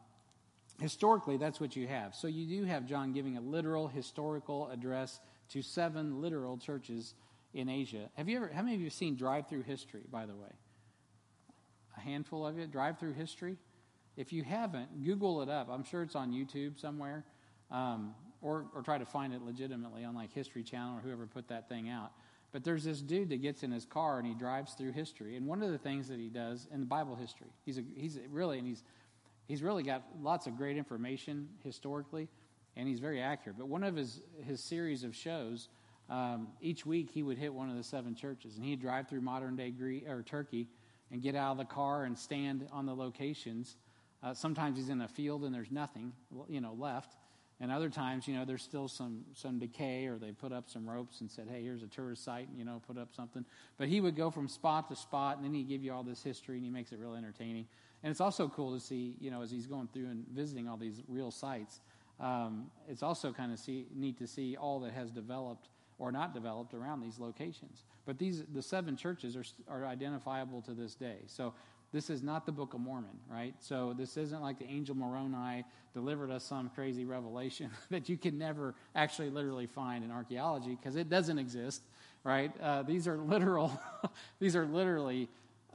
historically, 0.79 1.37
that's 1.37 1.59
what 1.59 1.75
you 1.75 1.87
have. 1.87 2.15
So, 2.15 2.27
you 2.27 2.45
do 2.45 2.65
have 2.65 2.85
John 2.85 3.11
giving 3.11 3.37
a 3.37 3.41
literal 3.41 3.87
historical 3.87 4.69
address 4.69 5.19
to 5.49 5.61
seven 5.61 6.21
literal 6.21 6.57
churches 6.57 7.15
in 7.53 7.69
Asia. 7.69 8.09
Have 8.15 8.29
you 8.29 8.37
ever, 8.37 8.51
how 8.53 8.61
many 8.61 8.75
of 8.75 8.79
you 8.79 8.87
have 8.87 8.93
seen 8.93 9.15
Drive 9.15 9.47
Through 9.47 9.63
History, 9.63 10.03
by 10.11 10.25
the 10.25 10.35
way? 10.35 10.49
A 11.97 11.99
handful 11.99 12.47
of 12.47 12.57
you? 12.57 12.65
Drive 12.65 12.97
Through 12.99 13.13
History? 13.13 13.57
If 14.15 14.31
you 14.31 14.43
haven't, 14.43 15.03
Google 15.03 15.41
it 15.41 15.49
up. 15.49 15.69
I'm 15.69 15.83
sure 15.83 16.03
it's 16.03 16.15
on 16.15 16.31
YouTube 16.31 16.79
somewhere. 16.79 17.25
Um, 17.71 18.13
or, 18.43 18.65
or 18.75 18.83
try 18.83 18.97
to 18.97 19.05
find 19.05 19.33
it 19.33 19.41
legitimately 19.41 20.03
on 20.03 20.13
like 20.13 20.31
History 20.33 20.63
Channel 20.63 20.97
or 20.97 21.01
whoever 21.01 21.25
put 21.25 21.47
that 21.47 21.69
thing 21.69 21.89
out. 21.89 22.11
But 22.51 22.63
there's 22.63 22.83
this 22.83 23.01
dude 23.01 23.29
that 23.29 23.41
gets 23.41 23.63
in 23.63 23.71
his 23.71 23.85
car 23.85 24.19
and 24.19 24.27
he 24.27 24.35
drives 24.35 24.73
through 24.73 24.91
history. 24.91 25.35
And 25.37 25.47
one 25.47 25.63
of 25.63 25.71
the 25.71 25.77
things 25.79 26.07
that 26.09 26.19
he 26.19 26.29
does 26.29 26.67
in 26.71 26.81
the 26.81 26.85
Bible 26.85 27.15
history, 27.15 27.47
he's, 27.65 27.79
a, 27.79 27.83
he's 27.95 28.19
really, 28.29 28.59
and 28.59 28.67
he's, 28.67 28.83
he's 29.47 29.63
really 29.63 29.81
got 29.81 30.03
lots 30.21 30.45
of 30.45 30.55
great 30.55 30.77
information 30.77 31.49
historically, 31.63 32.27
and 32.75 32.87
he's 32.87 32.99
very 32.99 33.21
accurate. 33.21 33.57
But 33.57 33.69
one 33.69 33.83
of 33.83 33.95
his, 33.95 34.21
his 34.43 34.59
series 34.59 35.03
of 35.03 35.15
shows, 35.15 35.69
um, 36.09 36.49
each 36.61 36.85
week 36.85 37.09
he 37.09 37.23
would 37.23 37.39
hit 37.39 37.51
one 37.51 37.71
of 37.71 37.75
the 37.75 37.83
seven 37.83 38.13
churches, 38.13 38.55
and 38.55 38.63
he'd 38.63 38.81
drive 38.81 39.07
through 39.07 39.21
modern 39.21 39.55
day 39.55 39.71
Greece, 39.71 40.03
or 40.07 40.21
Turkey 40.21 40.67
and 41.11 41.21
get 41.21 41.35
out 41.35 41.51
of 41.53 41.57
the 41.59 41.65
car 41.65 42.03
and 42.03 42.17
stand 42.17 42.67
on 42.71 42.85
the 42.85 42.93
locations. 42.93 43.77
Uh, 44.21 44.33
sometimes 44.33 44.77
he's 44.77 44.89
in 44.89 45.01
a 45.01 45.07
field 45.07 45.43
and 45.43 45.53
there's 45.53 45.71
nothing, 45.71 46.11
you 46.49 46.59
know, 46.59 46.73
left. 46.73 47.15
And 47.59 47.71
other 47.71 47.89
times, 47.89 48.27
you 48.27 48.35
know, 48.35 48.45
there's 48.45 48.63
still 48.63 48.87
some, 48.87 49.23
some 49.33 49.59
decay, 49.59 50.07
or 50.07 50.17
they 50.17 50.31
put 50.31 50.51
up 50.51 50.69
some 50.69 50.89
ropes 50.89 51.21
and 51.21 51.31
said, 51.31 51.47
hey, 51.49 51.61
here's 51.61 51.83
a 51.83 51.87
tourist 51.87 52.23
site, 52.23 52.49
and, 52.49 52.57
you 52.57 52.65
know, 52.65 52.81
put 52.85 52.97
up 52.97 53.13
something. 53.15 53.45
But 53.77 53.87
he 53.87 54.01
would 54.01 54.15
go 54.15 54.31
from 54.31 54.47
spot 54.47 54.89
to 54.89 54.95
spot, 54.95 55.37
and 55.37 55.45
then 55.45 55.53
he'd 55.53 55.69
give 55.69 55.83
you 55.83 55.93
all 55.93 56.03
this 56.03 56.23
history, 56.23 56.55
and 56.55 56.65
he 56.65 56.71
makes 56.71 56.91
it 56.91 56.99
real 56.99 57.13
entertaining. 57.15 57.67
And 58.01 58.11
it's 58.11 58.19
also 58.19 58.49
cool 58.49 58.73
to 58.73 58.79
see, 58.79 59.15
you 59.19 59.31
know, 59.31 59.41
as 59.41 59.51
he's 59.51 59.67
going 59.67 59.87
through 59.93 60.07
and 60.07 60.25
visiting 60.33 60.67
all 60.67 60.77
these 60.77 61.01
real 61.07 61.31
sites, 61.31 61.79
um, 62.19 62.69
it's 62.89 63.03
also 63.03 63.31
kind 63.31 63.53
of 63.53 63.59
see, 63.59 63.85
neat 63.95 64.17
to 64.17 64.27
see 64.27 64.57
all 64.57 64.79
that 64.81 64.91
has 64.93 65.11
developed 65.11 65.69
or 65.99 66.11
not 66.11 66.33
developed 66.33 66.73
around 66.73 67.01
these 67.01 67.19
locations. 67.19 67.83
But 68.05 68.17
these, 68.17 68.43
the 68.53 68.61
seven 68.61 68.97
churches 68.97 69.37
are, 69.37 69.45
are 69.69 69.85
identifiable 69.85 70.61
to 70.63 70.73
this 70.73 70.95
day. 70.95 71.19
So 71.27 71.53
this 71.93 72.09
is 72.09 72.23
not 72.23 72.45
the 72.47 72.51
Book 72.51 72.73
of 72.73 72.81
Mormon, 72.81 73.19
right? 73.29 73.53
So 73.59 73.93
this 73.95 74.17
isn't 74.17 74.41
like 74.41 74.57
the 74.57 74.65
angel 74.65 74.95
Moroni 74.95 75.63
delivered 75.93 76.31
us 76.31 76.43
some 76.43 76.69
crazy 76.69 77.05
revelation 77.05 77.69
that 77.91 78.09
you 78.09 78.17
can 78.17 78.37
never 78.37 78.73
actually 78.95 79.29
literally 79.29 79.67
find 79.67 80.03
in 80.03 80.11
archaeology 80.11 80.75
because 80.75 80.95
it 80.95 81.07
doesn't 81.07 81.37
exist, 81.37 81.83
right? 82.23 82.51
Uh, 82.59 82.81
these 82.81 83.07
are 83.07 83.17
literal, 83.17 83.79
these 84.39 84.55
are 84.55 84.65
literally 84.65 85.29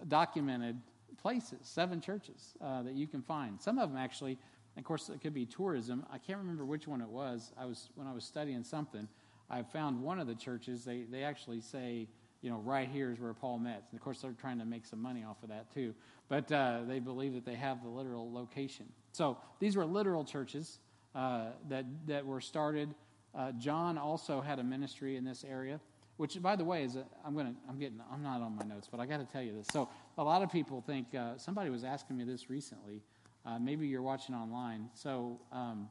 documented 0.08 0.76
places, 1.22 1.58
seven 1.62 2.00
churches 2.00 2.54
uh, 2.60 2.82
that 2.82 2.94
you 2.94 3.06
can 3.06 3.22
find. 3.22 3.60
Some 3.60 3.78
of 3.78 3.90
them 3.90 3.98
actually, 3.98 4.38
of 4.76 4.82
course, 4.82 5.08
it 5.08 5.20
could 5.20 5.34
be 5.34 5.46
tourism. 5.46 6.04
I 6.12 6.18
can't 6.18 6.38
remember 6.38 6.64
which 6.64 6.88
one 6.88 7.00
it 7.00 7.08
was. 7.08 7.52
I 7.56 7.64
was 7.64 7.90
when 7.94 8.08
I 8.08 8.12
was 8.12 8.24
studying 8.24 8.64
something. 8.64 9.06
I 9.50 9.62
found 9.62 10.02
one 10.02 10.18
of 10.18 10.26
the 10.26 10.34
churches. 10.34 10.84
They 10.84 11.02
they 11.02 11.22
actually 11.22 11.60
say 11.60 12.08
you 12.42 12.50
know, 12.50 12.58
right 12.58 12.88
here 12.88 13.10
is 13.10 13.18
where 13.18 13.34
Paul 13.34 13.58
met. 13.58 13.84
And 13.90 13.98
of 13.98 14.00
course, 14.00 14.20
they're 14.20 14.32
trying 14.32 14.58
to 14.58 14.64
make 14.64 14.86
some 14.86 15.02
money 15.02 15.24
off 15.24 15.42
of 15.42 15.48
that 15.48 15.72
too. 15.72 15.94
But 16.28 16.50
uh, 16.52 16.80
they 16.86 17.00
believe 17.00 17.34
that 17.34 17.44
they 17.44 17.54
have 17.54 17.82
the 17.82 17.88
literal 17.88 18.32
location. 18.32 18.86
So 19.12 19.38
these 19.58 19.76
were 19.76 19.84
literal 19.84 20.24
churches 20.24 20.78
uh, 21.14 21.46
that, 21.68 21.84
that 22.06 22.24
were 22.24 22.40
started. 22.40 22.94
Uh, 23.34 23.52
John 23.52 23.98
also 23.98 24.40
had 24.40 24.58
a 24.58 24.64
ministry 24.64 25.16
in 25.16 25.24
this 25.24 25.44
area, 25.44 25.80
which, 26.16 26.40
by 26.40 26.56
the 26.56 26.64
way, 26.64 26.84
is 26.84 26.96
i 26.96 27.26
am 27.26 27.34
to 27.36 27.54
I'm 27.68 27.78
getting 27.78 28.00
I'm 28.12 28.22
not 28.22 28.40
on 28.40 28.56
my 28.56 28.64
notes, 28.64 28.88
but 28.90 29.00
I 29.00 29.06
got 29.06 29.18
to 29.18 29.26
tell 29.26 29.42
you 29.42 29.52
this. 29.52 29.66
So 29.72 29.88
a 30.16 30.24
lot 30.24 30.42
of 30.42 30.50
people 30.50 30.80
think 30.80 31.14
uh, 31.14 31.36
somebody 31.38 31.70
was 31.70 31.84
asking 31.84 32.16
me 32.16 32.24
this 32.24 32.50
recently. 32.50 33.02
Uh, 33.44 33.58
maybe 33.58 33.86
you're 33.86 34.02
watching 34.02 34.34
online. 34.34 34.88
So 34.94 35.40
um, 35.52 35.88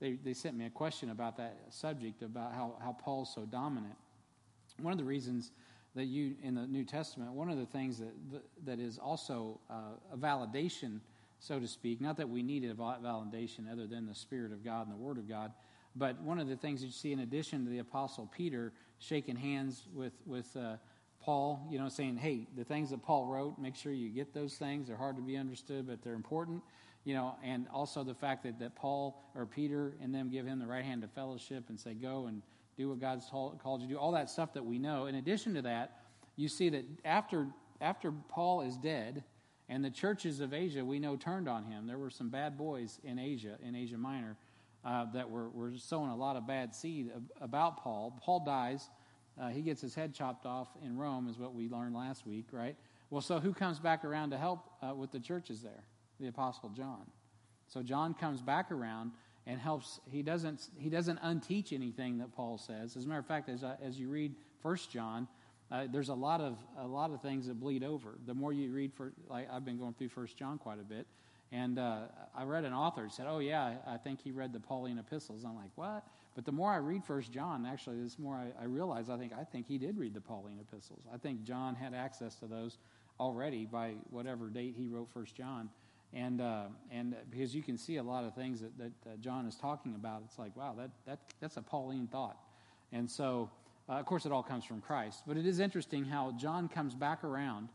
they 0.00 0.12
they 0.12 0.34
sent 0.34 0.56
me 0.56 0.66
a 0.66 0.70
question 0.70 1.10
about 1.10 1.36
that 1.36 1.56
subject 1.70 2.22
about 2.22 2.52
how 2.52 2.74
how 2.82 2.92
Paul's 2.92 3.32
so 3.34 3.42
dominant. 3.42 3.94
One 4.80 4.92
of 4.92 4.98
the 4.98 5.04
reasons 5.04 5.52
that 5.94 6.04
you 6.04 6.34
in 6.42 6.54
the 6.54 6.66
New 6.66 6.84
Testament, 6.84 7.32
one 7.32 7.50
of 7.50 7.58
the 7.58 7.66
things 7.66 7.98
that 7.98 8.14
that 8.64 8.78
is 8.78 8.98
also 8.98 9.60
uh, 9.68 9.74
a 10.12 10.16
validation, 10.16 11.00
so 11.38 11.58
to 11.58 11.66
speak, 11.66 12.00
not 12.00 12.16
that 12.16 12.28
we 12.28 12.42
need 12.42 12.64
a 12.64 12.74
validation 12.74 13.70
other 13.70 13.86
than 13.86 14.06
the 14.06 14.14
Spirit 14.14 14.52
of 14.52 14.64
God 14.64 14.86
and 14.86 14.92
the 14.92 15.00
Word 15.00 15.18
of 15.18 15.28
God, 15.28 15.52
but 15.96 16.20
one 16.22 16.38
of 16.38 16.48
the 16.48 16.56
things 16.56 16.80
that 16.80 16.86
you 16.86 16.92
see 16.92 17.12
in 17.12 17.20
addition 17.20 17.64
to 17.64 17.70
the 17.70 17.78
Apostle 17.78 18.30
Peter 18.36 18.72
shaking 18.98 19.36
hands 19.36 19.82
with 19.92 20.12
with 20.26 20.56
uh, 20.56 20.76
Paul, 21.20 21.66
you 21.70 21.78
know, 21.78 21.88
saying, 21.88 22.16
"Hey, 22.16 22.46
the 22.56 22.64
things 22.64 22.90
that 22.90 23.02
Paul 23.02 23.26
wrote, 23.26 23.58
make 23.58 23.74
sure 23.74 23.92
you 23.92 24.08
get 24.08 24.32
those 24.32 24.54
things. 24.54 24.86
They're 24.86 24.96
hard 24.96 25.16
to 25.16 25.22
be 25.22 25.36
understood, 25.36 25.86
but 25.86 26.02
they're 26.02 26.14
important." 26.14 26.62
You 27.04 27.14
know, 27.14 27.34
and 27.42 27.66
also 27.72 28.04
the 28.04 28.14
fact 28.14 28.42
that, 28.42 28.58
that 28.58 28.76
Paul 28.76 29.24
or 29.34 29.46
Peter 29.46 29.94
and 30.02 30.14
them 30.14 30.28
give 30.28 30.46
him 30.46 30.58
the 30.58 30.66
right 30.66 30.84
hand 30.84 31.02
of 31.02 31.10
fellowship 31.10 31.64
and 31.68 31.80
say, 31.80 31.94
"Go 31.94 32.26
and 32.26 32.42
do 32.80 32.88
what 32.88 33.00
God's 33.00 33.26
called 33.30 33.82
you 33.82 33.88
to 33.88 33.94
do, 33.94 33.98
all 33.98 34.12
that 34.12 34.30
stuff 34.30 34.54
that 34.54 34.64
we 34.64 34.78
know. 34.78 35.06
In 35.06 35.16
addition 35.16 35.54
to 35.54 35.62
that, 35.62 35.98
you 36.36 36.48
see 36.48 36.70
that 36.70 36.84
after, 37.04 37.46
after 37.80 38.10
Paul 38.10 38.62
is 38.62 38.76
dead, 38.76 39.22
and 39.68 39.84
the 39.84 39.90
churches 39.90 40.40
of 40.40 40.52
Asia, 40.52 40.84
we 40.84 40.98
know, 40.98 41.14
turned 41.14 41.48
on 41.48 41.64
him. 41.64 41.86
There 41.86 41.98
were 41.98 42.10
some 42.10 42.28
bad 42.28 42.58
boys 42.58 42.98
in 43.04 43.18
Asia, 43.18 43.56
in 43.62 43.76
Asia 43.76 43.96
Minor, 43.96 44.36
uh, 44.84 45.06
that 45.12 45.30
were, 45.30 45.48
were 45.50 45.72
sowing 45.76 46.10
a 46.10 46.16
lot 46.16 46.36
of 46.36 46.46
bad 46.46 46.74
seed 46.74 47.10
about 47.40 47.76
Paul. 47.76 48.18
Paul 48.20 48.40
dies. 48.44 48.88
Uh, 49.40 49.48
he 49.48 49.62
gets 49.62 49.80
his 49.80 49.94
head 49.94 50.12
chopped 50.12 50.44
off 50.44 50.68
in 50.84 50.96
Rome, 50.98 51.28
is 51.28 51.38
what 51.38 51.54
we 51.54 51.68
learned 51.68 51.94
last 51.94 52.26
week, 52.26 52.46
right? 52.50 52.76
Well, 53.10 53.20
so 53.20 53.38
who 53.38 53.52
comes 53.52 53.78
back 53.78 54.04
around 54.04 54.30
to 54.30 54.38
help 54.38 54.64
uh, 54.82 54.94
with 54.94 55.12
the 55.12 55.20
churches 55.20 55.62
there? 55.62 55.84
The 56.18 56.28
Apostle 56.28 56.70
John. 56.70 57.06
So 57.68 57.82
John 57.82 58.14
comes 58.14 58.42
back 58.42 58.72
around 58.72 59.12
and 59.50 59.60
helps. 59.60 59.98
He 60.08 60.22
doesn't 60.22 60.68
he 60.78 60.88
doesn't 60.88 61.18
unteach 61.18 61.72
anything 61.72 62.18
that 62.18 62.32
Paul 62.32 62.56
says. 62.56 62.96
As 62.96 63.04
a 63.04 63.08
matter 63.08 63.20
of 63.20 63.26
fact, 63.26 63.48
as 63.48 63.64
as 63.82 63.98
you 63.98 64.08
read 64.08 64.34
First 64.62 64.92
John, 64.92 65.26
uh, 65.72 65.86
there's 65.92 66.08
a 66.08 66.14
lot 66.14 66.40
of 66.40 66.56
a 66.78 66.86
lot 66.86 67.10
of 67.10 67.20
things 67.20 67.48
that 67.48 67.58
bleed 67.58 67.82
over. 67.82 68.14
The 68.26 68.34
more 68.34 68.52
you 68.52 68.70
read, 68.70 68.94
for 68.94 69.12
like 69.28 69.50
I've 69.50 69.64
been 69.64 69.76
going 69.76 69.94
through 69.94 70.10
First 70.10 70.36
John 70.36 70.56
quite 70.56 70.78
a 70.78 70.84
bit, 70.84 71.06
and 71.50 71.80
uh, 71.80 72.02
I 72.34 72.44
read 72.44 72.64
an 72.64 72.72
author 72.72 73.08
said, 73.10 73.26
"Oh 73.28 73.40
yeah, 73.40 73.74
I 73.86 73.96
think 73.96 74.20
he 74.22 74.30
read 74.30 74.52
the 74.52 74.60
Pauline 74.60 74.98
epistles." 74.98 75.44
I'm 75.44 75.56
like, 75.56 75.72
"What?" 75.74 76.04
But 76.36 76.44
the 76.44 76.52
more 76.52 76.70
I 76.70 76.76
read 76.76 77.04
First 77.04 77.32
John, 77.32 77.66
actually, 77.66 77.96
the 77.96 78.22
more 78.22 78.36
I, 78.36 78.62
I 78.62 78.66
realize 78.66 79.10
I 79.10 79.18
think 79.18 79.32
I 79.36 79.42
think 79.42 79.66
he 79.66 79.78
did 79.78 79.98
read 79.98 80.14
the 80.14 80.20
Pauline 80.20 80.60
epistles. 80.60 81.02
I 81.12 81.18
think 81.18 81.42
John 81.42 81.74
had 81.74 81.92
access 81.92 82.36
to 82.36 82.46
those 82.46 82.78
already 83.18 83.66
by 83.66 83.94
whatever 84.10 84.48
date 84.48 84.74
he 84.76 84.86
wrote 84.86 85.10
First 85.12 85.34
John. 85.34 85.70
And, 86.12 86.40
uh, 86.40 86.64
and 86.90 87.14
because 87.30 87.54
you 87.54 87.62
can 87.62 87.78
see 87.78 87.96
a 87.96 88.02
lot 88.02 88.24
of 88.24 88.34
things 88.34 88.60
that, 88.60 88.76
that 88.78 88.92
uh, 89.06 89.16
John 89.20 89.46
is 89.46 89.54
talking 89.54 89.94
about, 89.94 90.22
it's 90.24 90.38
like, 90.38 90.56
wow, 90.56 90.74
that, 90.76 90.90
that, 91.06 91.18
that's 91.40 91.56
a 91.56 91.62
Pauline 91.62 92.08
thought. 92.08 92.36
And 92.92 93.08
so, 93.08 93.48
uh, 93.88 93.92
of 93.92 94.06
course, 94.06 94.26
it 94.26 94.32
all 94.32 94.42
comes 94.42 94.64
from 94.64 94.80
Christ. 94.80 95.22
But 95.26 95.36
it 95.36 95.46
is 95.46 95.60
interesting 95.60 96.04
how 96.04 96.32
John 96.32 96.68
comes 96.68 96.94
back 96.94 97.22
around 97.22 97.68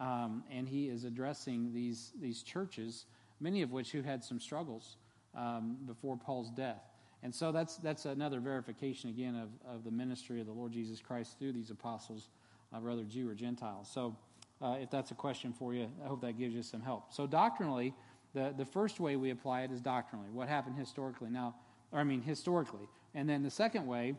um, 0.00 0.42
and 0.50 0.68
he 0.68 0.88
is 0.88 1.04
addressing 1.04 1.72
these, 1.72 2.12
these 2.20 2.42
churches, 2.42 3.04
many 3.40 3.62
of 3.62 3.70
which 3.70 3.92
who 3.92 4.02
had 4.02 4.24
some 4.24 4.40
struggles 4.40 4.96
um, 5.36 5.76
before 5.86 6.16
Paul's 6.16 6.50
death. 6.50 6.82
And 7.22 7.34
so 7.34 7.52
that's, 7.52 7.76
that's 7.76 8.04
another 8.04 8.40
verification, 8.40 9.08
again, 9.10 9.34
of, 9.34 9.76
of 9.76 9.84
the 9.84 9.90
ministry 9.90 10.40
of 10.40 10.46
the 10.46 10.52
Lord 10.52 10.72
Jesus 10.72 11.00
Christ 11.00 11.38
through 11.38 11.52
these 11.52 11.70
apostles, 11.70 12.28
uh, 12.72 12.80
whether 12.80 13.02
Jew 13.04 13.28
or 13.30 13.34
Gentile. 13.34 13.84
So 13.84 14.16
uh, 14.64 14.76
if 14.80 14.90
that's 14.90 15.10
a 15.10 15.14
question 15.14 15.52
for 15.52 15.74
you. 15.74 15.88
I 16.02 16.08
hope 16.08 16.22
that 16.22 16.38
gives 16.38 16.54
you 16.54 16.62
some 16.62 16.80
help. 16.80 17.12
So, 17.12 17.26
doctrinally, 17.26 17.92
the, 18.32 18.54
the 18.56 18.64
first 18.64 18.98
way 18.98 19.16
we 19.16 19.30
apply 19.30 19.62
it 19.62 19.70
is 19.70 19.80
doctrinally. 19.80 20.30
What 20.30 20.48
happened 20.48 20.76
historically? 20.76 21.28
Now, 21.30 21.54
or 21.92 22.00
I 22.00 22.04
mean, 22.04 22.22
historically. 22.22 22.88
And 23.14 23.28
then 23.28 23.42
the 23.42 23.50
second 23.50 23.86
way 23.86 24.14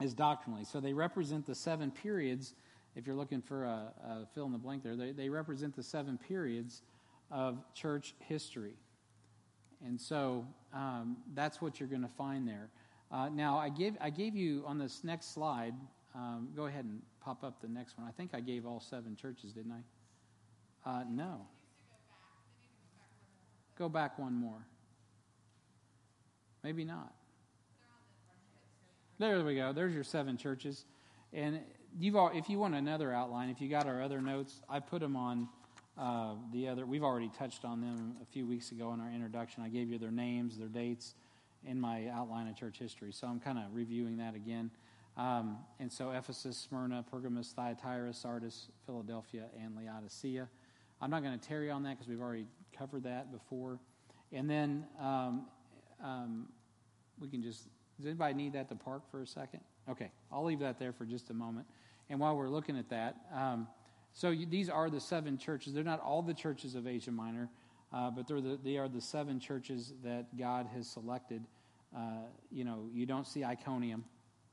is 0.00 0.14
doctrinally. 0.14 0.64
So, 0.64 0.80
they 0.80 0.94
represent 0.94 1.46
the 1.46 1.54
seven 1.54 1.90
periods. 1.90 2.54
If 2.96 3.06
you're 3.06 3.16
looking 3.16 3.42
for 3.42 3.64
a, 3.64 3.92
a 4.04 4.26
fill 4.34 4.46
in 4.46 4.52
the 4.52 4.58
blank 4.58 4.82
there, 4.82 4.96
they, 4.96 5.12
they 5.12 5.28
represent 5.28 5.76
the 5.76 5.82
seven 5.82 6.18
periods 6.18 6.82
of 7.30 7.58
church 7.74 8.14
history. 8.20 8.74
And 9.84 10.00
so 10.00 10.46
um, 10.72 11.16
that's 11.34 11.60
what 11.60 11.80
you're 11.80 11.88
going 11.88 12.02
to 12.02 12.08
find 12.08 12.46
there. 12.46 12.68
Uh, 13.10 13.28
now, 13.28 13.58
I 13.58 13.68
gave, 13.68 13.96
I 14.00 14.10
gave 14.10 14.36
you 14.36 14.62
on 14.66 14.78
this 14.78 15.02
next 15.02 15.34
slide, 15.34 15.74
um, 16.14 16.48
go 16.54 16.66
ahead 16.66 16.84
and 16.84 17.02
pop 17.24 17.44
up 17.44 17.60
the 17.60 17.68
next 17.68 17.98
one. 17.98 18.06
I 18.06 18.10
think 18.10 18.30
I 18.34 18.40
gave 18.40 18.66
all 18.66 18.80
seven 18.80 19.16
churches, 19.16 19.52
didn't 19.52 19.72
I? 19.72 20.90
Uh, 20.90 21.04
no. 21.08 21.46
Go 23.78 23.88
back 23.88 24.18
one 24.18 24.34
more. 24.34 24.66
Maybe 26.62 26.84
not. 26.84 27.12
There 29.18 29.44
we 29.44 29.56
go. 29.56 29.72
There's 29.72 29.94
your 29.94 30.04
seven 30.04 30.36
churches. 30.36 30.84
And 31.32 31.60
you've 31.98 32.16
all, 32.16 32.30
if 32.34 32.48
you 32.48 32.58
want 32.58 32.74
another 32.74 33.12
outline, 33.12 33.50
if 33.50 33.60
you 33.60 33.68
got 33.68 33.86
our 33.86 34.02
other 34.02 34.20
notes, 34.20 34.60
I 34.68 34.80
put 34.80 35.00
them 35.00 35.16
on 35.16 35.48
uh, 35.98 36.34
the 36.52 36.68
other. 36.68 36.86
We've 36.86 37.04
already 37.04 37.30
touched 37.38 37.64
on 37.64 37.80
them 37.80 38.16
a 38.22 38.26
few 38.26 38.46
weeks 38.46 38.72
ago 38.72 38.92
in 38.92 39.00
our 39.00 39.10
introduction. 39.10 39.62
I 39.62 39.68
gave 39.68 39.90
you 39.90 39.98
their 39.98 40.10
names, 40.10 40.58
their 40.58 40.68
dates 40.68 41.14
in 41.64 41.80
my 41.80 42.08
outline 42.08 42.48
of 42.48 42.56
church 42.56 42.78
history. 42.78 43.12
So 43.12 43.26
I'm 43.26 43.40
kind 43.40 43.58
of 43.58 43.64
reviewing 43.72 44.18
that 44.18 44.34
again. 44.34 44.70
Um, 45.16 45.58
and 45.78 45.92
so 45.92 46.10
Ephesus, 46.10 46.56
Smyrna, 46.56 47.04
Pergamos, 47.10 47.52
Thyatira, 47.52 48.14
Sardis, 48.14 48.68
Philadelphia, 48.86 49.44
and 49.62 49.76
Laodicea. 49.76 50.48
I'm 51.00 51.10
not 51.10 51.22
going 51.22 51.38
to 51.38 51.48
tarry 51.48 51.70
on 51.70 51.82
that 51.82 51.90
because 51.90 52.08
we've 52.08 52.20
already 52.20 52.46
covered 52.76 53.04
that 53.04 53.30
before. 53.30 53.78
And 54.32 54.48
then 54.48 54.86
um, 55.00 55.46
um, 56.02 56.48
we 57.20 57.28
can 57.28 57.42
just, 57.42 57.68
does 57.98 58.06
anybody 58.06 58.34
need 58.34 58.54
that 58.54 58.68
to 58.70 58.74
park 58.74 59.02
for 59.10 59.20
a 59.20 59.26
second? 59.26 59.60
Okay, 59.90 60.10
I'll 60.30 60.44
leave 60.44 60.60
that 60.60 60.78
there 60.78 60.92
for 60.92 61.04
just 61.04 61.30
a 61.30 61.34
moment. 61.34 61.66
And 62.08 62.18
while 62.18 62.36
we're 62.36 62.48
looking 62.48 62.78
at 62.78 62.88
that, 62.90 63.16
um, 63.34 63.66
so 64.12 64.30
you, 64.30 64.46
these 64.46 64.68
are 64.68 64.90
the 64.90 65.00
seven 65.00 65.38
churches. 65.38 65.74
They're 65.74 65.84
not 65.84 66.00
all 66.00 66.22
the 66.22 66.34
churches 66.34 66.74
of 66.74 66.86
Asia 66.86 67.10
Minor, 67.10 67.48
uh, 67.92 68.10
but 68.10 68.26
they're 68.26 68.40
the, 68.40 68.58
they 68.62 68.76
are 68.78 68.88
the 68.88 69.00
seven 69.00 69.40
churches 69.40 69.92
that 70.04 70.36
God 70.38 70.68
has 70.74 70.88
selected. 70.88 71.42
Uh, 71.96 72.22
you 72.50 72.64
know, 72.64 72.88
you 72.92 73.06
don't 73.06 73.26
see 73.26 73.44
Iconium, 73.44 74.04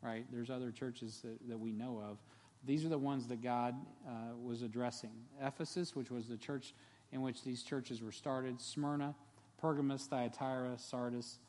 right? 0.02 0.26
There's 0.32 0.50
other 0.50 0.72
churches 0.72 1.22
that, 1.24 1.48
that 1.50 1.60
we 1.60 1.72
know 1.72 2.02
of. 2.10 2.18
These 2.66 2.86
are 2.86 2.90
the 2.90 2.98
ones 2.98 3.28
that 3.28 3.42
God 3.42 3.76
uh, 4.08 4.36
was 4.42 4.62
addressing 4.62 5.12
Ephesus, 5.42 5.96
which 5.96 6.12
was 6.12 6.28
the 6.28 6.38
church 6.38 6.74
in 7.12 7.22
which 7.22 7.44
these 7.44 7.64
churches 7.64 8.02
were 8.02 8.12
started, 8.12 8.62
Smyrna, 8.62 9.16
Pergamos, 9.60 10.06
Thyatira, 10.06 10.78
Sardis, 10.78 11.40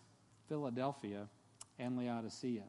Philadelphia, 0.49 1.29
and 1.79 1.99
Laodicea. 1.99 2.65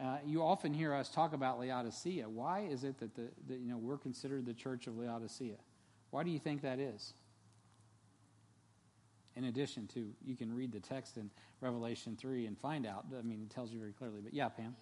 Uh, 0.00 0.16
you 0.24 0.42
often 0.42 0.72
hear 0.72 0.94
us 0.94 1.10
talk 1.10 1.34
about 1.34 1.60
Laodicea. 1.60 2.28
Why 2.28 2.60
is 2.60 2.84
it 2.84 2.98
that, 3.00 3.14
the, 3.14 3.28
that 3.48 3.58
you 3.58 3.68
know, 3.68 3.76
we're 3.76 3.98
considered 3.98 4.46
the 4.46 4.54
church 4.54 4.86
of 4.86 4.96
Laodicea? 4.96 5.56
Why 6.10 6.22
do 6.22 6.30
you 6.30 6.38
think 6.38 6.62
that 6.62 6.78
is? 6.78 7.12
In 9.36 9.44
addition 9.44 9.86
to, 9.88 10.10
you 10.24 10.36
can 10.36 10.52
read 10.52 10.72
the 10.72 10.80
text 10.80 11.16
in 11.16 11.30
Revelation 11.60 12.16
3 12.16 12.46
and 12.46 12.58
find 12.58 12.86
out. 12.86 13.06
I 13.16 13.22
mean, 13.22 13.42
it 13.42 13.54
tells 13.54 13.70
you 13.72 13.78
very 13.78 13.92
clearly. 13.92 14.20
But 14.22 14.34
yeah, 14.34 14.48
Pam. 14.48 14.74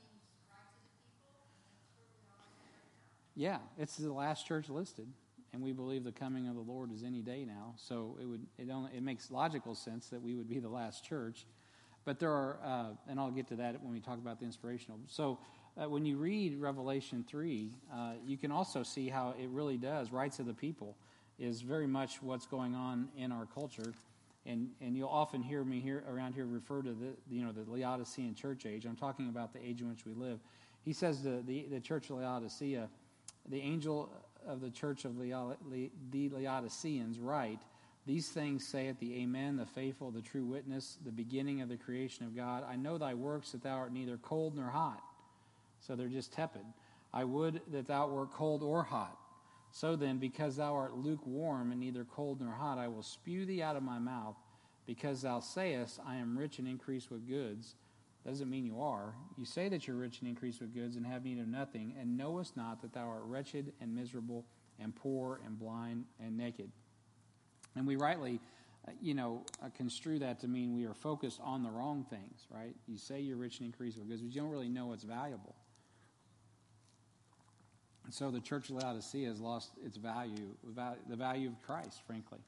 Yeah, 3.38 3.58
it's 3.78 3.96
the 3.96 4.12
last 4.12 4.48
church 4.48 4.68
listed, 4.68 5.06
and 5.52 5.62
we 5.62 5.70
believe 5.70 6.02
the 6.02 6.10
coming 6.10 6.48
of 6.48 6.56
the 6.56 6.60
Lord 6.60 6.90
is 6.90 7.04
any 7.04 7.22
day 7.22 7.44
now. 7.46 7.72
So 7.76 8.18
it 8.20 8.24
would 8.24 8.44
it 8.58 8.68
only 8.68 8.90
it 8.92 9.00
makes 9.04 9.30
logical 9.30 9.76
sense 9.76 10.08
that 10.08 10.20
we 10.20 10.34
would 10.34 10.48
be 10.48 10.58
the 10.58 10.68
last 10.68 11.04
church. 11.04 11.46
But 12.04 12.18
there 12.18 12.32
are, 12.32 12.58
uh, 12.64 12.84
and 13.08 13.20
I'll 13.20 13.30
get 13.30 13.46
to 13.48 13.56
that 13.56 13.80
when 13.80 13.92
we 13.92 14.00
talk 14.00 14.18
about 14.18 14.40
the 14.40 14.44
inspirational. 14.44 14.98
So 15.06 15.38
uh, 15.80 15.88
when 15.88 16.04
you 16.04 16.16
read 16.16 16.58
Revelation 16.58 17.24
3, 17.28 17.70
uh, 17.94 18.12
you 18.26 18.36
can 18.36 18.50
also 18.50 18.82
see 18.82 19.08
how 19.08 19.36
it 19.40 19.48
really 19.50 19.76
does. 19.76 20.10
Rights 20.10 20.40
of 20.40 20.46
the 20.46 20.54
people 20.54 20.96
is 21.38 21.60
very 21.60 21.86
much 21.86 22.20
what's 22.20 22.46
going 22.46 22.74
on 22.74 23.08
in 23.16 23.30
our 23.30 23.46
culture. 23.46 23.92
And, 24.46 24.70
and 24.80 24.96
you'll 24.96 25.10
often 25.10 25.42
hear 25.42 25.62
me 25.62 25.78
here 25.78 26.02
around 26.10 26.32
here 26.32 26.46
refer 26.46 26.82
to 26.82 26.90
the 26.90 27.14
you 27.30 27.44
know 27.44 27.52
the 27.52 27.70
Laodicean 27.70 28.34
church 28.34 28.66
age. 28.66 28.84
I'm 28.84 28.96
talking 28.96 29.28
about 29.28 29.52
the 29.52 29.64
age 29.64 29.80
in 29.80 29.88
which 29.88 30.04
we 30.04 30.14
live. 30.14 30.40
He 30.84 30.92
says 30.92 31.22
the, 31.22 31.44
the, 31.46 31.66
the 31.70 31.80
church 31.80 32.10
of 32.10 32.16
Laodicea, 32.16 32.88
the 33.48 33.60
angel 33.60 34.10
of 34.46 34.60
the 34.60 34.70
church 34.70 35.04
of 35.04 35.18
the 35.18 35.34
Laodiceans 36.12 37.18
write, 37.18 37.60
these 38.06 38.28
things 38.28 38.66
saith 38.66 38.98
the 39.00 39.22
Amen, 39.22 39.56
the 39.56 39.66
faithful, 39.66 40.10
the 40.10 40.22
true 40.22 40.44
witness, 40.44 40.96
the 41.04 41.12
beginning 41.12 41.60
of 41.60 41.68
the 41.68 41.76
creation 41.76 42.24
of 42.24 42.34
God. 42.34 42.64
I 42.66 42.76
know 42.76 42.96
thy 42.96 43.12
works, 43.12 43.52
that 43.52 43.62
thou 43.62 43.76
art 43.76 43.92
neither 43.92 44.16
cold 44.16 44.56
nor 44.56 44.70
hot. 44.70 45.02
So 45.80 45.94
they're 45.94 46.08
just 46.08 46.32
tepid. 46.32 46.64
I 47.12 47.24
would 47.24 47.60
that 47.72 47.86
thou 47.86 48.08
wert 48.08 48.32
cold 48.32 48.62
or 48.62 48.82
hot. 48.82 49.16
So 49.70 49.96
then, 49.96 50.16
because 50.16 50.56
thou 50.56 50.74
art 50.74 50.96
lukewarm 50.96 51.70
and 51.70 51.80
neither 51.80 52.04
cold 52.04 52.40
nor 52.40 52.54
hot, 52.54 52.78
I 52.78 52.88
will 52.88 53.02
spew 53.02 53.44
thee 53.44 53.62
out 53.62 53.76
of 53.76 53.82
my 53.82 53.98
mouth. 53.98 54.36
Because 54.86 55.20
thou 55.20 55.40
sayest, 55.40 56.00
I 56.06 56.16
am 56.16 56.38
rich 56.38 56.58
and 56.58 56.66
increase 56.66 57.10
with 57.10 57.28
goods. 57.28 57.74
Doesn't 58.26 58.50
mean 58.50 58.66
you 58.66 58.80
are. 58.82 59.14
You 59.36 59.44
say 59.44 59.68
that 59.68 59.86
you're 59.86 59.96
rich 59.96 60.20
and 60.20 60.28
increase 60.28 60.60
with 60.60 60.74
goods 60.74 60.96
and 60.96 61.06
have 61.06 61.24
need 61.24 61.38
of 61.38 61.48
nothing, 61.48 61.94
and 61.98 62.16
knowest 62.16 62.56
not 62.56 62.82
that 62.82 62.92
thou 62.92 63.08
art 63.08 63.22
wretched 63.24 63.72
and 63.80 63.94
miserable 63.94 64.44
and 64.78 64.94
poor 64.94 65.40
and 65.46 65.58
blind 65.58 66.04
and 66.20 66.36
naked. 66.36 66.70
And 67.74 67.86
we 67.86 67.96
rightly, 67.96 68.40
uh, 68.86 68.92
you 69.00 69.14
know, 69.14 69.44
uh, 69.64 69.68
construe 69.76 70.18
that 70.18 70.40
to 70.40 70.48
mean 70.48 70.74
we 70.74 70.84
are 70.84 70.94
focused 70.94 71.40
on 71.42 71.62
the 71.62 71.70
wrong 71.70 72.04
things, 72.10 72.46
right? 72.50 72.74
You 72.86 72.98
say 72.98 73.20
you're 73.20 73.36
rich 73.36 73.60
and 73.60 73.66
increase 73.66 73.96
with 73.96 74.08
goods, 74.08 74.20
but 74.20 74.32
you 74.32 74.40
don't 74.40 74.50
really 74.50 74.68
know 74.68 74.86
what's 74.86 75.04
valuable. 75.04 75.54
And 78.04 78.14
so 78.14 78.30
the 78.30 78.40
church 78.40 78.70
of 78.70 78.76
Laodicea 78.76 79.28
has 79.28 79.38
lost 79.38 79.70
its 79.84 79.96
value, 79.96 80.54
the 80.64 81.16
value 81.16 81.48
of 81.48 81.60
Christ, 81.62 82.00
frankly, 82.06 82.38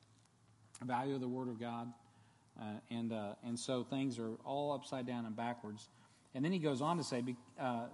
the 0.78 0.86
value 0.86 1.14
of 1.14 1.20
the 1.20 1.28
Word 1.28 1.48
of 1.48 1.60
God. 1.60 1.92
Uh, 2.60 2.64
and, 2.90 3.12
uh, 3.12 3.34
and 3.44 3.58
so 3.58 3.84
things 3.84 4.18
are 4.18 4.34
all 4.44 4.72
upside 4.72 5.06
down 5.06 5.24
and 5.24 5.34
backwards. 5.34 5.88
And 6.34 6.44
then 6.44 6.52
he 6.52 6.58
goes 6.58 6.82
on 6.82 6.98
to 6.98 7.04
say 7.04 7.24
uh, 7.58 7.62
uh, 7.62 7.86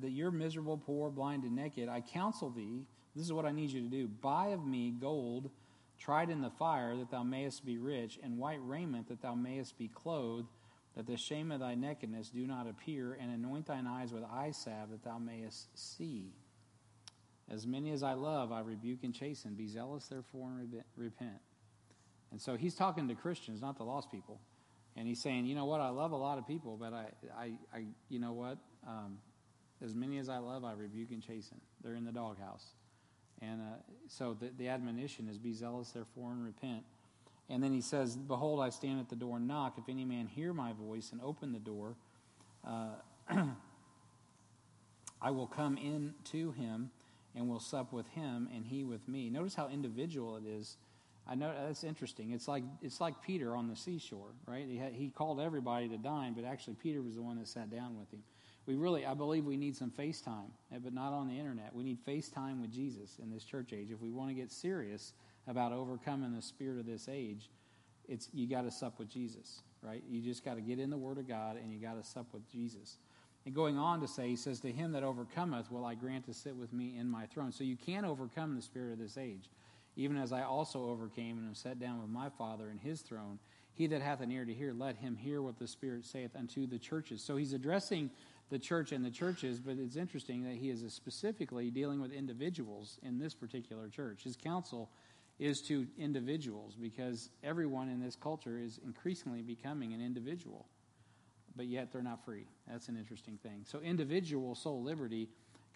that 0.00 0.10
you're 0.10 0.30
miserable, 0.30 0.76
poor, 0.76 1.10
blind, 1.10 1.44
and 1.44 1.54
naked. 1.54 1.88
I 1.88 2.00
counsel 2.00 2.50
thee, 2.50 2.84
this 3.14 3.24
is 3.24 3.32
what 3.32 3.46
I 3.46 3.52
need 3.52 3.70
you 3.70 3.82
to 3.82 3.88
do 3.88 4.08
buy 4.08 4.48
of 4.48 4.66
me 4.66 4.90
gold 4.90 5.50
tried 5.98 6.30
in 6.30 6.40
the 6.40 6.50
fire, 6.50 6.96
that 6.96 7.10
thou 7.10 7.22
mayest 7.22 7.64
be 7.64 7.76
rich, 7.78 8.18
and 8.22 8.38
white 8.38 8.60
raiment, 8.62 9.08
that 9.08 9.20
thou 9.20 9.34
mayest 9.34 9.76
be 9.76 9.88
clothed, 9.88 10.48
that 10.96 11.06
the 11.06 11.16
shame 11.16 11.50
of 11.50 11.60
thy 11.60 11.74
nakedness 11.74 12.30
do 12.30 12.46
not 12.46 12.68
appear, 12.68 13.18
and 13.20 13.32
anoint 13.32 13.66
thine 13.66 13.86
eyes 13.86 14.12
with 14.12 14.22
eye 14.24 14.52
salve, 14.52 14.90
that 14.90 15.04
thou 15.04 15.18
mayest 15.18 15.66
see. 15.76 16.32
As 17.50 17.66
many 17.66 17.92
as 17.92 18.02
I 18.02 18.12
love, 18.12 18.52
I 18.52 18.60
rebuke 18.60 19.04
and 19.04 19.14
chasten. 19.14 19.54
Be 19.54 19.68
zealous, 19.68 20.06
therefore, 20.06 20.50
and 20.60 20.82
repent. 20.96 21.40
And 22.30 22.40
so 22.40 22.56
he's 22.56 22.74
talking 22.74 23.08
to 23.08 23.14
Christians, 23.14 23.60
not 23.60 23.78
the 23.78 23.84
lost 23.84 24.10
people. 24.10 24.40
And 24.96 25.06
he's 25.06 25.20
saying, 25.20 25.46
you 25.46 25.54
know 25.54 25.64
what, 25.64 25.80
I 25.80 25.88
love 25.88 26.12
a 26.12 26.16
lot 26.16 26.38
of 26.38 26.46
people, 26.46 26.76
but 26.76 26.92
I, 26.92 27.06
I, 27.36 27.52
I 27.72 27.84
you 28.08 28.18
know 28.18 28.32
what? 28.32 28.58
Um, 28.86 29.18
as 29.82 29.94
many 29.94 30.18
as 30.18 30.28
I 30.28 30.38
love, 30.38 30.64
I 30.64 30.72
rebuke 30.72 31.10
and 31.12 31.22
chasten. 31.22 31.60
They're 31.82 31.94
in 31.94 32.04
the 32.04 32.12
doghouse. 32.12 32.66
And 33.40 33.60
uh, 33.60 33.76
so 34.08 34.36
the, 34.38 34.50
the 34.58 34.68
admonition 34.68 35.28
is 35.28 35.38
be 35.38 35.52
zealous, 35.52 35.90
therefore, 35.90 36.32
and 36.32 36.44
repent. 36.44 36.82
And 37.48 37.62
then 37.62 37.72
he 37.72 37.80
says, 37.80 38.16
Behold, 38.16 38.60
I 38.60 38.70
stand 38.70 39.00
at 39.00 39.08
the 39.08 39.16
door 39.16 39.36
and 39.36 39.46
knock. 39.46 39.74
If 39.78 39.88
any 39.88 40.04
man 40.04 40.26
hear 40.26 40.52
my 40.52 40.72
voice 40.72 41.12
and 41.12 41.20
open 41.22 41.52
the 41.52 41.58
door, 41.58 41.94
uh, 42.66 42.96
I 45.22 45.30
will 45.30 45.46
come 45.46 45.76
in 45.76 46.14
to 46.24 46.52
him 46.52 46.90
and 47.34 47.48
will 47.48 47.60
sup 47.60 47.92
with 47.92 48.08
him 48.08 48.48
and 48.54 48.66
he 48.66 48.84
with 48.84 49.06
me. 49.08 49.30
Notice 49.30 49.54
how 49.54 49.68
individual 49.68 50.36
it 50.36 50.44
is. 50.44 50.76
I 51.28 51.34
know 51.34 51.52
that's 51.66 51.84
interesting. 51.84 52.32
It's 52.32 52.48
like 52.48 52.64
it's 52.80 53.00
like 53.00 53.20
Peter 53.22 53.54
on 53.54 53.68
the 53.68 53.76
seashore, 53.76 54.32
right? 54.46 54.66
He, 54.66 54.78
had, 54.78 54.94
he 54.94 55.10
called 55.10 55.40
everybody 55.40 55.88
to 55.88 55.98
dine, 55.98 56.32
but 56.32 56.44
actually 56.44 56.74
Peter 56.74 57.02
was 57.02 57.16
the 57.16 57.22
one 57.22 57.36
that 57.38 57.48
sat 57.48 57.70
down 57.70 57.98
with 57.98 58.10
him 58.10 58.22
we 58.68 58.74
really, 58.74 59.06
I 59.06 59.14
believe 59.14 59.46
we 59.46 59.56
need 59.56 59.74
some 59.74 59.90
FaceTime, 59.90 60.50
eh, 60.70 60.76
but 60.84 60.92
not 60.92 61.14
on 61.14 61.26
the 61.26 61.38
internet. 61.38 61.74
We 61.74 61.82
need 61.82 62.04
FaceTime 62.04 62.60
with 62.60 62.70
Jesus 62.70 63.16
in 63.20 63.30
this 63.30 63.42
church 63.42 63.72
age. 63.72 63.90
If 63.90 64.02
we 64.02 64.10
want 64.10 64.28
to 64.28 64.34
get 64.34 64.52
serious 64.52 65.14
about 65.46 65.72
overcoming 65.72 66.36
the 66.36 66.42
spirit 66.42 66.78
of 66.78 66.84
this 66.84 67.08
age, 67.10 67.48
it's 68.06 68.28
you 68.34 68.46
got 68.46 68.62
to 68.62 68.70
sup 68.70 68.98
with 68.98 69.08
Jesus, 69.08 69.62
right? 69.80 70.02
You 70.06 70.20
just 70.20 70.44
got 70.44 70.56
to 70.56 70.60
get 70.60 70.78
in 70.78 70.90
the 70.90 70.98
Word 70.98 71.16
of 71.16 71.26
God 71.26 71.56
and 71.56 71.72
you 71.72 71.78
got 71.78 71.96
to 71.96 72.06
sup 72.06 72.26
with 72.34 72.46
Jesus. 72.52 72.98
And 73.46 73.54
going 73.54 73.78
on 73.78 74.02
to 74.02 74.08
say, 74.08 74.28
he 74.28 74.36
says, 74.36 74.60
To 74.60 74.70
him 74.70 74.92
that 74.92 75.02
overcometh 75.02 75.72
will 75.72 75.86
I 75.86 75.94
grant 75.94 76.26
to 76.26 76.34
sit 76.34 76.54
with 76.54 76.74
me 76.74 76.94
in 76.98 77.08
my 77.08 77.24
throne. 77.24 77.52
So 77.52 77.64
you 77.64 77.76
can 77.76 78.04
overcome 78.04 78.54
the 78.54 78.60
spirit 78.60 78.92
of 78.92 78.98
this 78.98 79.16
age, 79.16 79.48
even 79.98 80.16
as 80.16 80.32
I 80.32 80.42
also 80.42 80.88
overcame 80.88 81.38
and 81.38 81.48
am 81.48 81.54
set 81.56 81.80
down 81.80 82.00
with 82.00 82.08
my 82.08 82.30
Father 82.30 82.70
in 82.70 82.78
his 82.78 83.02
throne. 83.02 83.40
He 83.74 83.88
that 83.88 84.00
hath 84.00 84.20
an 84.20 84.30
ear 84.30 84.44
to 84.44 84.54
hear, 84.54 84.72
let 84.72 84.96
him 84.96 85.16
hear 85.16 85.42
what 85.42 85.58
the 85.58 85.66
Spirit 85.66 86.04
saith 86.04 86.34
unto 86.36 86.66
the 86.66 86.78
churches. 86.78 87.22
So 87.24 87.36
he's 87.36 87.52
addressing 87.52 88.10
the 88.48 88.60
church 88.60 88.92
and 88.92 89.04
the 89.04 89.10
churches, 89.10 89.58
but 89.58 89.76
it's 89.76 89.96
interesting 89.96 90.44
that 90.44 90.54
he 90.54 90.70
is 90.70 90.80
specifically 90.92 91.70
dealing 91.70 92.00
with 92.00 92.12
individuals 92.12 92.98
in 93.02 93.18
this 93.18 93.34
particular 93.34 93.88
church. 93.88 94.22
His 94.22 94.36
counsel 94.36 94.88
is 95.40 95.60
to 95.62 95.86
individuals 95.98 96.76
because 96.80 97.28
everyone 97.42 97.88
in 97.88 98.00
this 98.00 98.16
culture 98.16 98.58
is 98.58 98.78
increasingly 98.84 99.42
becoming 99.42 99.92
an 99.92 100.00
individual, 100.00 100.66
but 101.56 101.66
yet 101.66 101.92
they're 101.92 102.02
not 102.02 102.24
free. 102.24 102.46
That's 102.68 102.88
an 102.88 102.96
interesting 102.96 103.38
thing. 103.42 103.64
So, 103.64 103.80
individual 103.80 104.54
soul 104.54 104.82
liberty 104.82 105.28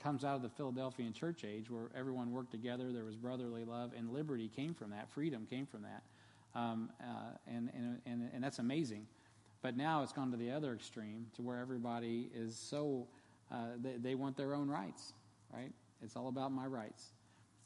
comes 0.03 0.25
out 0.25 0.37
of 0.37 0.43
the 0.43 0.49
Philadelphian 0.49 1.13
church 1.13 1.45
age 1.45 1.71
where 1.71 1.91
everyone 1.97 2.33
worked 2.33 2.51
together, 2.51 2.93
there 2.93 3.05
was 3.05 3.17
brotherly 3.17 3.65
love, 3.65 3.93
and 3.97 4.13
liberty 4.13 4.49
came 4.49 4.75
from 4.75 4.91
that, 4.91 5.11
freedom 5.11 5.47
came 5.49 5.67
from 5.67 5.83
that. 5.83 6.03
Um, 6.55 6.91
uh, 7.01 7.37
and, 7.47 7.71
and, 7.75 7.99
and, 8.05 8.31
and 8.35 8.45
that's 8.45 8.59
amazing. 8.59 9.07
But 9.63 9.77
now 9.77 10.03
it's 10.03 10.13
gone 10.13 10.31
to 10.33 10.37
the 10.37 10.51
other 10.51 10.75
extreme 10.75 11.27
to 11.37 11.43
where 11.43 11.59
everybody 11.59 12.29
is 12.35 12.57
so, 12.57 13.07
uh, 13.51 13.69
they, 13.81 13.97
they 13.97 14.15
want 14.15 14.37
their 14.37 14.55
own 14.55 14.69
rights, 14.69 15.15
right? 15.53 15.73
It's 16.03 16.17
all 16.17 16.29
about 16.29 16.53
my 16.53 16.67
rights. 16.67 17.13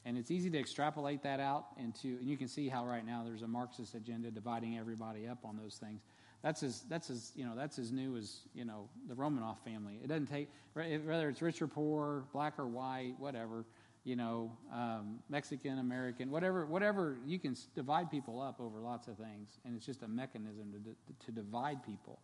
And 0.04 0.16
it's 0.16 0.30
easy 0.30 0.50
to 0.50 0.58
extrapolate 0.58 1.22
that 1.24 1.40
out 1.40 1.66
into, 1.78 2.18
and 2.20 2.28
you 2.28 2.36
can 2.36 2.46
see 2.46 2.68
how 2.68 2.86
right 2.86 3.04
now 3.04 3.24
there's 3.24 3.42
a 3.42 3.48
Marxist 3.48 3.94
agenda 3.94 4.30
dividing 4.30 4.78
everybody 4.78 5.26
up 5.26 5.38
on 5.44 5.56
those 5.56 5.76
things. 5.76 6.02
That's 6.42 6.62
as 6.62 6.82
that's 6.88 7.10
as 7.10 7.32
you 7.34 7.44
know 7.44 7.54
that's 7.56 7.78
as 7.78 7.90
new 7.90 8.16
as 8.16 8.40
you 8.54 8.64
know 8.64 8.88
the 9.08 9.14
Romanoff 9.14 9.62
family. 9.64 9.98
It 10.02 10.08
doesn't 10.08 10.26
take 10.26 10.48
whether 10.74 11.28
it's 11.28 11.42
rich 11.42 11.60
or 11.60 11.66
poor, 11.66 12.24
black 12.32 12.58
or 12.58 12.66
white, 12.66 13.14
whatever. 13.18 13.64
You 14.04 14.14
know, 14.14 14.52
um, 14.72 15.18
Mexican, 15.28 15.80
American, 15.80 16.30
whatever, 16.30 16.64
whatever. 16.64 17.18
You 17.26 17.40
can 17.40 17.56
divide 17.74 18.08
people 18.08 18.40
up 18.40 18.60
over 18.60 18.78
lots 18.78 19.08
of 19.08 19.16
things, 19.16 19.58
and 19.64 19.74
it's 19.76 19.84
just 19.84 20.02
a 20.02 20.08
mechanism 20.08 20.72
to 20.72 21.26
to 21.26 21.32
divide 21.32 21.82
people. 21.84 22.20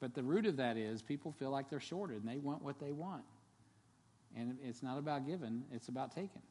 But 0.00 0.14
the 0.14 0.22
root 0.22 0.46
of 0.46 0.56
that 0.56 0.76
is 0.76 1.02
people 1.02 1.32
feel 1.32 1.50
like 1.50 1.70
they're 1.70 1.80
shorted 1.80 2.22
and 2.22 2.28
they 2.28 2.38
want 2.38 2.62
what 2.62 2.78
they 2.78 2.92
want. 2.92 3.24
And 4.36 4.58
it's 4.62 4.82
not 4.82 4.98
about 4.98 5.26
giving, 5.26 5.62
it's 5.72 5.88
about 5.88 6.14
taking, 6.14 6.42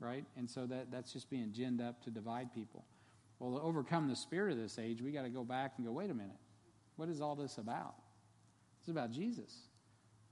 right? 0.00 0.24
And 0.36 0.48
so 0.48 0.66
that, 0.66 0.90
that's 0.90 1.12
just 1.12 1.28
being 1.28 1.52
ginned 1.52 1.86
up 1.86 2.02
to 2.04 2.10
divide 2.10 2.54
people. 2.54 2.84
Well, 3.38 3.58
to 3.58 3.60
overcome 3.60 4.08
the 4.08 4.16
spirit 4.16 4.52
of 4.52 4.58
this 4.58 4.78
age, 4.78 5.02
we 5.02 5.10
got 5.10 5.22
to 5.22 5.28
go 5.28 5.44
back 5.44 5.74
and 5.76 5.84
go, 5.86 5.92
wait 5.92 6.10
a 6.10 6.14
minute, 6.14 6.36
what 6.96 7.08
is 7.08 7.20
all 7.20 7.34
this 7.34 7.58
about? 7.58 7.94
It's 8.80 8.88
about 8.88 9.10
Jesus, 9.10 9.52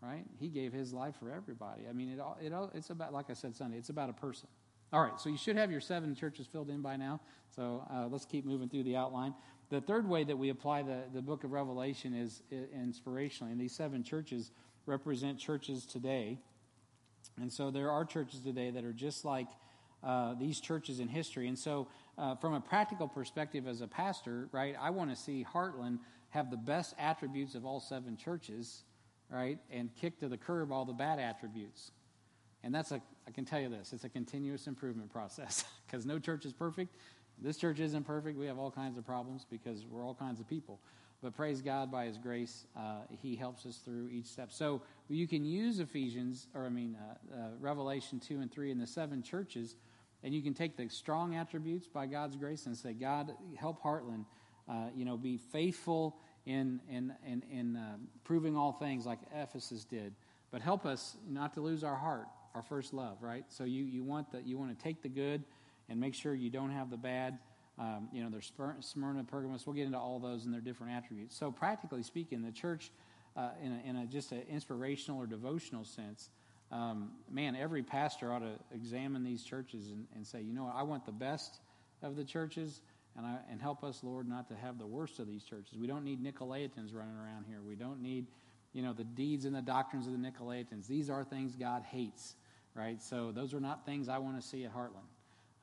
right? 0.02 0.24
He 0.38 0.48
gave 0.48 0.72
his 0.72 0.92
life 0.92 1.14
for 1.18 1.30
everybody. 1.30 1.82
I 1.88 1.92
mean, 1.92 2.10
it, 2.10 2.20
all, 2.20 2.36
it 2.42 2.52
all, 2.52 2.70
it's 2.74 2.90
about, 2.90 3.12
like 3.12 3.30
I 3.30 3.34
said 3.34 3.54
Sunday, 3.54 3.78
it's 3.78 3.88
about 3.88 4.10
a 4.10 4.12
person. 4.12 4.48
All 4.92 5.00
right, 5.00 5.18
so 5.18 5.30
you 5.30 5.38
should 5.38 5.56
have 5.56 5.70
your 5.70 5.80
seven 5.80 6.14
churches 6.14 6.46
filled 6.46 6.68
in 6.68 6.82
by 6.82 6.96
now. 6.96 7.20
So 7.56 7.86
uh, 7.90 8.08
let's 8.08 8.26
keep 8.26 8.44
moving 8.44 8.68
through 8.68 8.82
the 8.82 8.96
outline. 8.96 9.34
The 9.70 9.80
third 9.80 10.06
way 10.06 10.22
that 10.24 10.36
we 10.36 10.50
apply 10.50 10.82
the, 10.82 11.04
the 11.14 11.22
book 11.22 11.44
of 11.44 11.52
Revelation 11.52 12.14
is 12.14 12.42
inspirationally. 12.52 13.52
And 13.52 13.58
these 13.60 13.74
seven 13.74 14.02
churches 14.02 14.50
represent 14.84 15.38
churches 15.38 15.86
today. 15.86 16.38
And 17.40 17.50
so 17.50 17.70
there 17.70 17.90
are 17.90 18.04
churches 18.04 18.40
today 18.40 18.70
that 18.70 18.84
are 18.84 18.92
just 18.92 19.24
like 19.24 19.48
uh, 20.02 20.34
these 20.34 20.60
churches 20.60 21.00
in 21.00 21.08
history. 21.08 21.48
And 21.48 21.58
so, 21.58 21.88
uh, 22.18 22.34
from 22.34 22.52
a 22.52 22.60
practical 22.60 23.08
perspective 23.08 23.66
as 23.66 23.80
a 23.80 23.88
pastor, 23.88 24.48
right, 24.52 24.76
I 24.78 24.90
want 24.90 25.08
to 25.08 25.16
see 25.16 25.46
Heartland 25.50 26.00
have 26.32 26.50
the 26.50 26.56
best 26.56 26.94
attributes 26.98 27.54
of 27.54 27.64
all 27.64 27.78
seven 27.78 28.16
churches, 28.16 28.84
right, 29.30 29.58
and 29.70 29.94
kick 29.94 30.18
to 30.20 30.28
the 30.28 30.36
curb 30.36 30.72
all 30.72 30.84
the 30.84 30.92
bad 30.92 31.18
attributes. 31.18 31.90
And 32.64 32.74
that's 32.74 32.90
a, 32.90 33.02
I 33.28 33.30
can 33.32 33.44
tell 33.44 33.60
you 33.60 33.68
this, 33.68 33.92
it's 33.92 34.04
a 34.04 34.08
continuous 34.08 34.66
improvement 34.66 35.12
process 35.12 35.64
because 35.86 36.06
no 36.06 36.18
church 36.18 36.46
is 36.46 36.52
perfect. 36.52 36.96
This 37.38 37.56
church 37.56 37.80
isn't 37.80 38.04
perfect. 38.04 38.38
We 38.38 38.46
have 38.46 38.58
all 38.58 38.70
kinds 38.70 38.96
of 38.96 39.04
problems 39.04 39.46
because 39.50 39.84
we're 39.84 40.04
all 40.04 40.14
kinds 40.14 40.40
of 40.40 40.48
people. 40.48 40.80
But 41.22 41.36
praise 41.36 41.60
God 41.60 41.90
by 41.90 42.06
His 42.06 42.18
grace, 42.18 42.66
uh, 42.76 43.02
He 43.10 43.36
helps 43.36 43.66
us 43.66 43.76
through 43.76 44.08
each 44.08 44.26
step. 44.26 44.50
So 44.52 44.82
you 45.08 45.28
can 45.28 45.44
use 45.44 45.80
Ephesians, 45.80 46.48
or 46.54 46.64
I 46.64 46.68
mean, 46.68 46.96
uh, 46.96 47.34
uh, 47.34 47.48
Revelation 47.60 48.20
2 48.20 48.40
and 48.40 48.50
3 48.50 48.70
in 48.70 48.78
the 48.78 48.86
seven 48.86 49.22
churches, 49.22 49.76
and 50.24 50.34
you 50.34 50.42
can 50.42 50.54
take 50.54 50.76
the 50.76 50.88
strong 50.88 51.36
attributes 51.36 51.86
by 51.86 52.06
God's 52.06 52.36
grace 52.36 52.66
and 52.66 52.76
say, 52.76 52.92
God, 52.92 53.32
help 53.56 53.82
Heartland, 53.82 54.24
uh, 54.68 54.86
you 54.94 55.04
know, 55.04 55.16
be 55.16 55.36
faithful 55.36 56.16
in, 56.46 56.80
in, 56.90 57.12
in, 57.26 57.42
in 57.50 57.76
uh, 57.76 57.96
proving 58.24 58.56
all 58.56 58.72
things 58.72 59.06
like 59.06 59.18
Ephesus 59.34 59.84
did. 59.84 60.14
But 60.50 60.60
help 60.60 60.84
us 60.84 61.16
not 61.28 61.54
to 61.54 61.60
lose 61.60 61.82
our 61.84 61.96
heart, 61.96 62.26
our 62.54 62.62
first 62.62 62.92
love, 62.92 63.22
right? 63.22 63.44
So 63.48 63.64
you, 63.64 63.84
you, 63.84 64.02
want 64.04 64.30
the, 64.32 64.42
you 64.42 64.58
want 64.58 64.76
to 64.76 64.82
take 64.82 65.02
the 65.02 65.08
good 65.08 65.44
and 65.88 65.98
make 65.98 66.14
sure 66.14 66.34
you 66.34 66.50
don't 66.50 66.70
have 66.70 66.90
the 66.90 66.96
bad. 66.96 67.38
Um, 67.78 68.08
you 68.12 68.22
know, 68.22 68.28
there's 68.28 68.52
Smyrna, 68.80 69.24
Pergamos. 69.24 69.66
We'll 69.66 69.74
get 69.74 69.86
into 69.86 69.98
all 69.98 70.18
those 70.18 70.44
and 70.44 70.52
their 70.52 70.60
different 70.60 70.92
attributes. 70.92 71.36
So, 71.36 71.50
practically 71.50 72.02
speaking, 72.02 72.42
the 72.42 72.52
church, 72.52 72.90
uh, 73.36 73.50
in, 73.62 73.72
a, 73.72 73.88
in 73.88 73.96
a, 73.96 74.06
just 74.06 74.32
an 74.32 74.42
inspirational 74.48 75.18
or 75.18 75.26
devotional 75.26 75.84
sense, 75.84 76.28
um, 76.70 77.12
man, 77.30 77.56
every 77.56 77.82
pastor 77.82 78.32
ought 78.32 78.40
to 78.40 78.58
examine 78.74 79.24
these 79.24 79.42
churches 79.42 79.90
and, 79.90 80.06
and, 80.14 80.26
say, 80.26 80.40
you 80.40 80.52
know 80.52 80.70
I 80.74 80.82
want 80.82 81.06
the 81.06 81.12
best 81.12 81.60
of 82.02 82.16
the 82.16 82.24
churches, 82.24 82.80
and, 83.16 83.26
I, 83.26 83.36
and 83.50 83.60
help 83.60 83.84
us, 83.84 84.00
Lord, 84.02 84.28
not 84.28 84.48
to 84.48 84.54
have 84.54 84.78
the 84.78 84.86
worst 84.86 85.18
of 85.18 85.26
these 85.26 85.44
churches. 85.44 85.76
We 85.78 85.86
don't 85.86 86.04
need 86.04 86.22
Nicolaitans 86.22 86.94
running 86.94 87.16
around 87.16 87.44
here. 87.46 87.60
We 87.66 87.74
don't 87.74 88.00
need, 88.00 88.26
you 88.72 88.82
know, 88.82 88.92
the 88.92 89.04
deeds 89.04 89.44
and 89.44 89.54
the 89.54 89.62
doctrines 89.62 90.06
of 90.06 90.12
the 90.12 90.18
Nicolaitans. 90.18 90.86
These 90.86 91.10
are 91.10 91.24
things 91.24 91.54
God 91.54 91.82
hates, 91.82 92.36
right? 92.74 93.02
So 93.02 93.30
those 93.32 93.52
are 93.52 93.60
not 93.60 93.84
things 93.84 94.08
I 94.08 94.18
want 94.18 94.40
to 94.40 94.46
see 94.46 94.64
at 94.64 94.74
Heartland. 94.74 95.08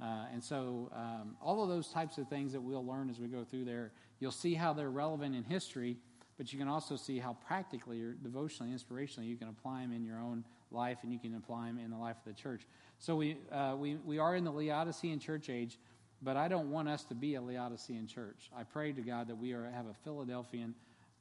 Uh, 0.02 0.26
and 0.32 0.42
so, 0.42 0.90
um, 0.96 1.36
all 1.42 1.62
of 1.62 1.68
those 1.68 1.90
types 1.90 2.18
of 2.18 2.28
things 2.30 2.54
that 2.54 2.62
we'll 2.62 2.86
learn 2.86 3.10
as 3.10 3.20
we 3.20 3.28
go 3.28 3.44
through 3.44 3.66
there, 3.66 3.92
you'll 4.22 4.32
see 4.32 4.54
how 4.54 4.72
they're 4.72 4.90
relevant 4.90 5.36
in 5.36 5.44
history, 5.44 5.98
but 6.38 6.54
you 6.54 6.60
can 6.60 6.70
also 6.70 6.96
see 6.96 7.20
how 7.20 7.36
practically 7.46 8.02
or 8.02 8.14
devotionally, 8.14 8.72
inspirationally, 8.72 9.28
you 9.28 9.36
can 9.36 9.50
apply 9.50 9.82
them 9.82 9.92
in 9.92 10.06
your 10.06 10.20
own 10.20 10.46
life 10.72 11.00
and 11.04 11.12
you 11.12 11.20
can 11.20 11.36
apply 11.36 11.68
them 11.68 11.78
in 11.78 11.90
the 11.90 11.98
life 11.98 12.16
of 12.16 12.34
the 12.34 12.42
church. 12.42 12.62
So, 12.98 13.18
we, 13.18 13.40
uh, 13.52 13.76
we, 13.78 13.96
we 13.96 14.20
are 14.20 14.38
in 14.38 14.46
the 14.46 14.52
Laodicean 14.52 15.20
church 15.20 15.50
age, 15.50 15.78
but 16.21 16.38
I 16.38 16.47
don't 16.47 16.71
want 16.71 16.89
us 16.89 17.03
to 17.05 17.15
be 17.15 17.36
a 17.36 17.41
Laodicean 17.41 18.08
church. 18.08 18.49
I 18.55 18.63
pray 18.63 18.91
to 18.91 19.01
God 19.01 19.27
that 19.27 19.38
we 19.38 19.53
are, 19.53 19.69
have 19.69 19.88
a 19.88 19.93
Philadelphian 20.03 20.75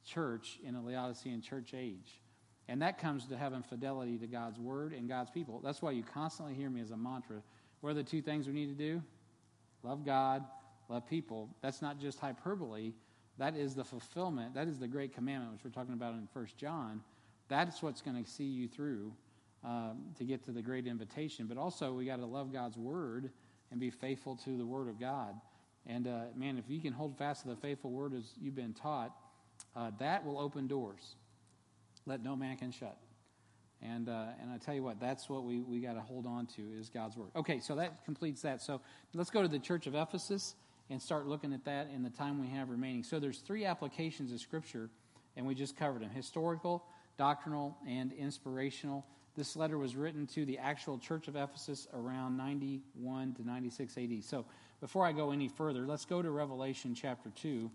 church 0.05 0.59
in 0.63 0.75
a 0.75 0.83
Laodicean 0.83 1.41
church 1.41 1.73
age. 1.73 2.21
And 2.67 2.81
that 2.81 2.99
comes 2.99 3.25
to 3.27 3.37
having 3.37 3.63
fidelity 3.63 4.17
to 4.17 4.27
God's 4.27 4.59
word 4.59 4.93
and 4.93 5.07
God's 5.07 5.31
people. 5.31 5.59
That's 5.63 5.81
why 5.81 5.91
you 5.91 6.03
constantly 6.03 6.53
hear 6.53 6.69
me 6.69 6.81
as 6.81 6.91
a 6.91 6.97
mantra 6.97 7.41
what 7.81 7.91
are 7.91 7.93
the 7.93 8.03
two 8.03 8.21
things 8.21 8.47
we 8.47 8.53
need 8.53 8.67
to 8.67 8.73
do? 8.73 9.01
Love 9.83 10.05
God, 10.05 10.43
love 10.89 11.07
people. 11.07 11.49
That's 11.61 11.81
not 11.81 11.99
just 11.99 12.19
hyperbole. 12.19 12.93
That 13.37 13.55
is 13.55 13.73
the 13.73 13.85
fulfillment. 13.85 14.53
That 14.53 14.67
is 14.67 14.79
the 14.79 14.87
great 14.87 15.13
commandment, 15.13 15.53
which 15.53 15.63
we're 15.63 15.71
talking 15.71 15.93
about 15.93 16.13
in 16.13 16.27
First 16.33 16.57
John. 16.57 17.01
That's 17.47 17.81
what's 17.81 18.01
going 18.01 18.21
to 18.21 18.29
see 18.29 18.43
you 18.43 18.67
through 18.67 19.13
um, 19.63 19.99
to 20.17 20.25
get 20.25 20.43
to 20.45 20.51
the 20.51 20.61
great 20.61 20.87
invitation. 20.87 21.47
But 21.47 21.57
also, 21.57 21.93
we 21.93 22.05
got 22.05 22.17
to 22.17 22.25
love 22.25 22.51
God's 22.51 22.77
word 22.77 23.31
and 23.71 23.79
be 23.79 23.89
faithful 23.89 24.35
to 24.37 24.57
the 24.57 24.65
word 24.65 24.87
of 24.87 24.99
God. 24.99 25.35
And 25.85 26.07
uh, 26.07 26.25
man, 26.35 26.57
if 26.57 26.65
you 26.69 26.81
can 26.81 26.93
hold 26.93 27.17
fast 27.17 27.43
to 27.43 27.49
the 27.49 27.55
faithful 27.55 27.91
word 27.91 28.13
as 28.13 28.33
you've 28.39 28.55
been 28.55 28.73
taught, 28.73 29.11
uh, 29.75 29.91
that 29.99 30.25
will 30.25 30.39
open 30.39 30.67
doors. 30.67 31.15
Let 32.05 32.23
no 32.23 32.35
man 32.35 32.57
can 32.57 32.71
shut. 32.71 32.97
And, 33.81 34.09
uh, 34.09 34.25
and 34.41 34.51
I 34.51 34.57
tell 34.57 34.73
you 34.73 34.83
what, 34.83 34.99
that's 34.99 35.29
what 35.29 35.43
we, 35.43 35.61
we 35.61 35.79
got 35.79 35.93
to 35.93 36.01
hold 36.01 36.25
on 36.25 36.47
to 36.57 36.61
is 36.77 36.89
God's 36.89 37.15
Word. 37.15 37.29
Okay, 37.35 37.59
so 37.59 37.75
that 37.75 38.03
completes 38.03 38.41
that. 38.41 38.61
So 38.61 38.81
let's 39.13 39.29
go 39.29 39.41
to 39.41 39.47
the 39.47 39.59
church 39.59 39.87
of 39.87 39.95
Ephesus 39.95 40.55
and 40.89 41.01
start 41.01 41.27
looking 41.27 41.53
at 41.53 41.63
that 41.65 41.89
in 41.93 42.03
the 42.03 42.09
time 42.09 42.41
we 42.41 42.47
have 42.49 42.69
remaining. 42.69 43.03
So 43.03 43.19
there's 43.19 43.39
three 43.39 43.65
applications 43.65 44.33
of 44.33 44.41
Scripture, 44.41 44.89
and 45.37 45.45
we 45.45 45.55
just 45.55 45.77
covered 45.77 46.01
them 46.01 46.09
historical, 46.09 46.83
doctrinal, 47.17 47.77
and 47.87 48.11
inspirational. 48.11 49.05
This 49.39 49.55
letter 49.55 49.77
was 49.77 49.95
written 49.95 50.27
to 50.33 50.43
the 50.43 50.57
actual 50.57 50.97
church 50.97 51.29
of 51.29 51.37
Ephesus 51.37 51.87
around 51.93 52.35
91 52.35 53.35
to 53.35 53.47
96 53.47 53.97
AD. 53.97 54.21
So 54.21 54.43
before 54.81 55.05
I 55.05 55.13
go 55.13 55.31
any 55.31 55.47
further, 55.47 55.87
let's 55.87 56.03
go 56.03 56.21
to 56.21 56.29
Revelation 56.29 56.93
chapter 56.93 57.29
2, 57.37 57.71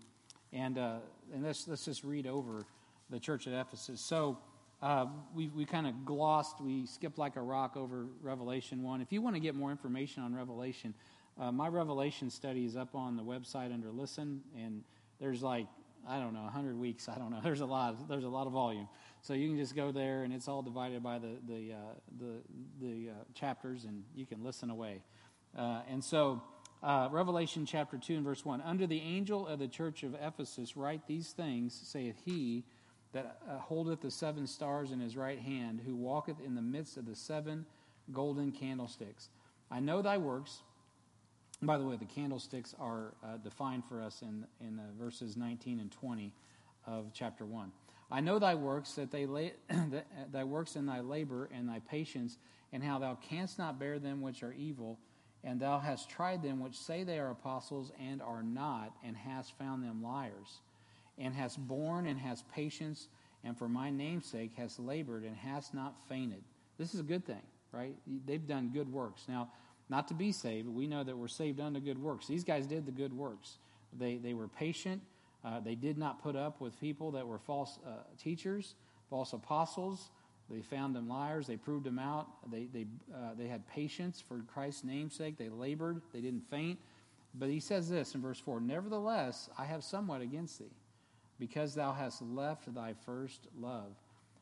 and, 0.53 0.77
uh, 0.77 0.97
and 1.33 1.43
let's, 1.43 1.67
let's 1.67 1.83
just 1.83 2.03
read 2.03 2.27
over 2.27 2.67
the 3.09 3.19
church 3.19 3.47
at 3.47 3.53
Ephesus. 3.53 3.99
So 3.99 4.37
uh, 4.83 5.07
we, 5.33 5.47
we 5.47 5.65
kind 5.65 5.87
of 5.87 6.05
glossed, 6.05 6.61
we 6.61 6.85
skipped 6.85 7.17
like 7.17 7.35
a 7.35 7.41
rock 7.41 7.75
over 7.75 8.05
Revelation 8.21 8.83
1. 8.83 9.01
If 9.01 9.11
you 9.11 9.23
want 9.23 9.35
to 9.35 9.39
get 9.39 9.55
more 9.55 9.71
information 9.71 10.21
on 10.21 10.35
Revelation, 10.35 10.93
uh, 11.39 11.51
my 11.51 11.67
Revelation 11.67 12.29
study 12.29 12.65
is 12.65 12.77
up 12.77 12.93
on 12.93 13.17
the 13.17 13.23
website 13.23 13.73
under 13.73 13.89
Listen, 13.89 14.41
and 14.55 14.83
there's 15.19 15.41
like, 15.41 15.65
I 16.07 16.19
don't 16.19 16.35
know, 16.35 16.43
100 16.43 16.77
weeks. 16.77 17.09
I 17.09 17.17
don't 17.17 17.31
know. 17.31 17.39
There's 17.43 17.61
a 17.61 17.65
lot. 17.65 18.07
There's 18.07 18.23
a 18.23 18.29
lot 18.29 18.45
of 18.45 18.53
volume. 18.53 18.87
So 19.25 19.33
you 19.33 19.47
can 19.47 19.57
just 19.57 19.75
go 19.75 19.91
there, 19.91 20.21
and 20.21 20.31
it's 20.31 20.47
all 20.47 20.61
divided 20.61 21.01
by 21.01 21.17
the, 21.17 21.37
the, 21.47 21.73
uh, 21.73 21.77
the, 22.19 22.35
the 22.79 23.09
uh, 23.09 23.13
chapters, 23.33 23.85
and 23.85 24.03
you 24.15 24.27
can 24.27 24.43
listen 24.43 24.69
away. 24.69 25.01
Uh, 25.57 25.81
and 25.89 26.03
so, 26.03 26.43
uh, 26.83 27.09
Revelation 27.11 27.65
chapter 27.65 27.97
2 27.97 28.17
and 28.17 28.23
verse 28.23 28.45
1 28.45 28.61
Under 28.61 28.85
the 28.85 29.01
angel 29.01 29.47
of 29.47 29.57
the 29.57 29.67
church 29.67 30.03
of 30.03 30.13
Ephesus, 30.13 30.77
write 30.77 31.07
these 31.07 31.29
things, 31.29 31.73
saith 31.73 32.21
he 32.23 32.65
that 33.13 33.39
uh, 33.49 33.57
holdeth 33.57 34.01
the 34.01 34.11
seven 34.11 34.45
stars 34.45 34.91
in 34.91 34.99
his 34.99 35.17
right 35.17 35.39
hand, 35.39 35.81
who 35.83 35.95
walketh 35.95 36.39
in 36.39 36.53
the 36.53 36.61
midst 36.61 36.95
of 36.95 37.07
the 37.07 37.15
seven 37.15 37.65
golden 38.13 38.51
candlesticks. 38.51 39.29
I 39.71 39.79
know 39.79 40.03
thy 40.03 40.19
works. 40.19 40.61
By 41.63 41.79
the 41.79 41.83
way, 41.83 41.95
the 41.95 42.05
candlesticks 42.05 42.75
are 42.79 43.15
uh, 43.23 43.37
defined 43.37 43.85
for 43.89 44.03
us 44.03 44.21
in, 44.21 44.45
in 44.61 44.79
verses 44.99 45.35
19 45.35 45.79
and 45.79 45.91
20 45.91 46.31
of 46.85 47.07
chapter 47.11 47.43
1. 47.43 47.71
I 48.11 48.21
know 48.21 48.39
thy 48.39 48.55
works, 48.55 48.93
that 48.93 49.11
they 49.11 49.25
lay, 49.25 49.53
uh, 49.69 49.75
thy 50.31 50.43
works 50.43 50.75
in 50.75 50.85
thy 50.85 51.01
labor 51.01 51.49
and 51.53 51.67
thy 51.67 51.79
patience, 51.79 52.37
and 52.71 52.83
how 52.83 52.99
thou 52.99 53.15
canst 53.15 53.57
not 53.57 53.79
bear 53.79 53.99
them 53.99 54.21
which 54.21 54.43
are 54.43 54.53
evil, 54.53 54.99
and 55.43 55.59
thou 55.59 55.79
hast 55.79 56.09
tried 56.09 56.43
them 56.43 56.59
which 56.59 56.77
say 56.77 57.03
they 57.03 57.19
are 57.19 57.31
apostles 57.31 57.91
and 57.99 58.21
are 58.21 58.43
not, 58.43 58.93
and 59.03 59.15
hast 59.15 59.57
found 59.57 59.83
them 59.83 60.03
liars 60.03 60.61
and 61.17 61.33
hast 61.33 61.59
borne 61.67 62.05
and 62.05 62.19
has 62.19 62.43
patience, 62.53 63.07
and 63.43 63.57
for 63.57 63.69
my 63.69 63.89
name's 63.89 64.25
sake 64.25 64.51
has 64.57 64.79
labored 64.79 65.23
and 65.23 65.35
has 65.35 65.73
not 65.73 65.95
fainted. 66.09 66.43
This 66.77 66.93
is 66.93 66.99
a 66.99 67.03
good 67.03 67.25
thing, 67.25 67.41
right? 67.71 67.95
They've 68.25 68.45
done 68.45 68.71
good 68.73 68.91
works. 68.91 69.23
Now, 69.27 69.49
not 69.89 70.07
to 70.09 70.13
be 70.13 70.31
saved, 70.31 70.67
we 70.67 70.87
know 70.87 71.03
that 71.03 71.17
we're 71.17 71.27
saved 71.27 71.59
unto 71.59 71.79
good 71.79 72.01
works. 72.01 72.27
These 72.27 72.43
guys 72.43 72.65
did 72.65 72.85
the 72.85 72.91
good 72.91 73.13
works. 73.13 73.57
They, 73.97 74.17
they 74.17 74.33
were 74.33 74.47
patient. 74.47 75.01
Uh, 75.45 75.59
they 75.59 75.75
did 75.75 75.97
not 75.97 76.21
put 76.21 76.35
up 76.35 76.59
with 76.59 76.79
people 76.79 77.11
that 77.11 77.27
were 77.27 77.37
false 77.37 77.77
uh, 77.85 77.91
teachers, 78.17 78.75
false 79.09 79.33
apostles. 79.33 80.09
They 80.49 80.61
found 80.61 80.95
them 80.95 81.07
liars. 81.07 81.45
They 81.45 81.57
proved 81.57 81.85
them 81.85 81.99
out. 81.99 82.27
They, 82.51 82.65
they, 82.65 82.85
uh, 83.13 83.35
they 83.37 83.47
had 83.47 83.67
patience 83.67 84.21
for 84.21 84.39
Christ's 84.53 84.83
name's 84.83 85.15
sake. 85.15 85.37
They 85.37 85.49
labored. 85.49 86.01
They 86.13 86.21
didn't 86.21 86.49
faint. 86.49 86.79
But 87.35 87.49
he 87.49 87.59
says 87.59 87.89
this 87.89 88.15
in 88.15 88.21
verse 88.21 88.39
4 88.39 88.59
Nevertheless, 88.59 89.49
I 89.57 89.65
have 89.65 89.83
somewhat 89.83 90.21
against 90.21 90.59
thee 90.59 90.73
because 91.39 91.75
thou 91.75 91.91
hast 91.91 92.21
left 92.21 92.73
thy 92.73 92.93
first 93.05 93.47
love. 93.59 93.95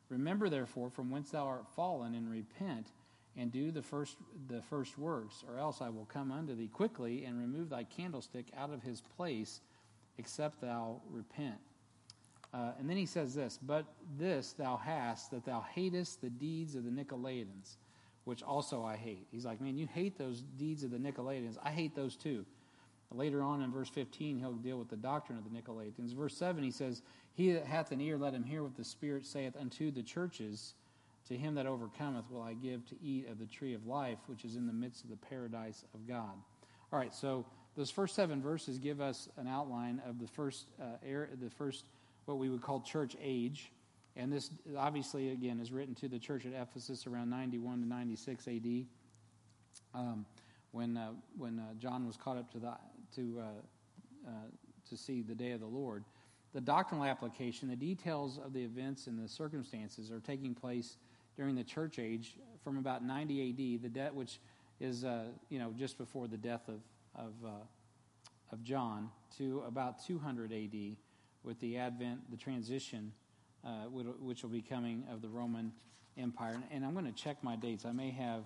Remember, 0.10 0.48
therefore, 0.48 0.90
from 0.90 1.10
whence 1.10 1.32
thou 1.32 1.46
art 1.46 1.68
fallen, 1.76 2.14
and 2.14 2.30
repent, 2.30 2.92
and 3.36 3.52
do 3.52 3.72
the 3.72 3.82
first, 3.82 4.18
the 4.48 4.62
first 4.62 4.98
works, 4.98 5.44
or 5.48 5.58
else 5.58 5.82
I 5.82 5.90
will 5.90 6.06
come 6.06 6.32
unto 6.32 6.56
thee 6.56 6.68
quickly 6.68 7.26
and 7.26 7.40
remove 7.40 7.70
thy 7.70 7.84
candlestick 7.84 8.46
out 8.56 8.72
of 8.72 8.84
his 8.84 9.02
place, 9.02 9.62
except 10.18 10.62
thou 10.62 11.02
repent. 11.10 11.58
Uh, 12.54 12.72
and 12.80 12.90
then 12.90 12.98
he 12.98 13.06
says 13.06 13.34
this, 13.34 13.58
But 13.62 13.86
this 14.18 14.54
thou 14.54 14.78
hast, 14.78 15.32
that 15.32 15.46
thou 15.46 15.66
hatest 15.74 16.22
the 16.22 16.30
deeds 16.30 16.76
of 16.76 16.84
the 16.84 16.92
Nicolaitans, 16.92 17.78
which 18.26 18.44
also 18.44 18.84
I 18.84 18.96
hate. 18.96 19.28
He's 19.32 19.46
like, 19.46 19.60
Man, 19.60 19.78
you 19.78 19.88
hate 19.88 20.18
those 20.18 20.42
deeds 20.58 20.84
of 20.84 20.92
the 20.92 20.98
Nicolaitans. 20.98 21.58
I 21.64 21.72
hate 21.72 21.96
those 21.96 22.16
too. 22.16 22.46
Later 23.12 23.44
on 23.44 23.62
in 23.62 23.72
verse 23.72 23.90
15, 23.90 24.40
he'll 24.40 24.54
deal 24.54 24.78
with 24.78 24.90
the 24.90 24.96
doctrine 24.96 25.38
of 25.38 25.44
the 25.44 25.50
Nicolaitans. 25.50 26.16
Verse 26.16 26.36
7, 26.36 26.64
he 26.64 26.72
says, 26.72 27.04
He 27.34 27.52
that 27.52 27.66
hath 27.66 27.92
an 27.92 28.02
ear, 28.02 28.18
let 28.18 28.34
him 28.34 28.44
hear 28.44 28.64
what 28.64 28.76
the 28.76 28.84
Spirit 28.84 29.26
saith 29.26 29.56
unto 29.56 29.92
the 29.92 30.02
churches. 30.02 30.74
To 31.28 31.38
him 31.38 31.56
that 31.56 31.66
overcometh 31.66 32.30
will 32.30 32.42
I 32.42 32.54
give 32.54 32.86
to 32.88 32.96
eat 33.02 33.30
of 33.30 33.40
the 33.40 33.46
tree 33.46 33.74
of 33.74 33.86
life, 33.86 34.18
which 34.28 34.44
is 34.44 34.56
in 34.56 34.68
the 34.68 34.74
midst 34.74 35.04
of 35.04 35.10
the 35.10 35.16
paradise 35.16 35.86
of 35.94 36.08
God. 36.08 36.34
All 36.92 37.00
right, 37.00 37.14
so 37.14 37.46
those 37.76 37.90
first 37.90 38.16
seven 38.16 38.42
verses 38.42 38.78
give 38.78 39.02
us 39.02 39.30
an 39.38 39.48
outline 39.48 40.02
of 40.08 40.20
the 40.20 40.28
first, 40.28 40.68
uh, 40.82 40.86
the 41.02 41.50
first 41.50 41.86
what 42.26 42.38
we 42.38 42.50
would 42.50 42.62
call 42.62 42.82
church 42.82 43.16
age. 43.22 43.72
And 44.16 44.32
this, 44.32 44.52
obviously, 44.78 45.32
again, 45.32 45.60
is 45.60 45.72
written 45.72 45.96
to 45.96 46.08
the 46.08 46.20
church 46.20 46.46
at 46.46 46.54
Ephesus 46.54 47.08
around 47.08 47.30
91 47.32 47.82
to 47.82 47.88
96 47.88 48.48
AD, 48.48 48.86
um, 49.96 50.26
when, 50.72 50.98
uh, 50.98 51.10
when 51.38 51.60
uh, 51.60 51.74
John 51.80 52.06
was 52.06 52.16
caught 52.16 52.38
up 52.38 52.52
to 52.52 52.60
the 52.60 52.74
to, 53.16 53.42
uh, 53.42 54.30
uh, 54.30 54.32
to 54.90 54.98
see 54.98 55.22
the 55.22 55.36
day 55.36 55.52
of 55.52 55.60
the 55.60 55.68
Lord. 55.68 56.04
The 56.54 56.62
doctrinal 56.62 57.06
application, 57.06 57.70
the 57.70 57.76
details 57.76 58.40
of 58.44 58.54
the 58.54 58.64
events 58.64 59.08
and 59.08 59.24
the 59.24 59.28
circumstances 59.28 60.12
are 60.12 60.20
taking 60.20 60.54
place 60.54 60.98
during 61.36 61.56
the 61.56 61.64
church 61.64 61.98
age 61.98 62.36
from 62.64 62.78
about 62.78 63.04
90 63.04 63.50
AD, 63.50 63.82
the 63.82 63.90
death, 63.90 64.14
which 64.14 64.40
is 64.80 65.04
uh, 65.04 65.24
you 65.50 65.60
know 65.60 65.74
just 65.78 65.98
before 65.98 66.28
the 66.28 66.38
death 66.38 66.68
of 66.68 66.76
of, 67.16 67.34
uh, 67.46 67.50
of 68.52 68.64
John, 68.64 69.10
to 69.38 69.64
about 69.68 70.06
200 70.06 70.52
AD, 70.52 70.96
with 71.44 71.60
the 71.60 71.78
advent, 71.78 72.32
the 72.32 72.38
transition, 72.38 73.12
uh, 73.66 73.86
which 73.90 74.44
will 74.44 74.50
be 74.50 74.62
coming 74.62 75.04
of 75.12 75.22
the 75.22 75.30
Roman 75.30 75.72
Empire. 76.18 76.58
And 76.72 76.86
I'm 76.86 76.94
going 76.94 77.06
to 77.06 77.12
check 77.12 77.44
my 77.44 77.56
dates. 77.56 77.86
I 77.86 77.92
may 77.92 78.12
have 78.12 78.46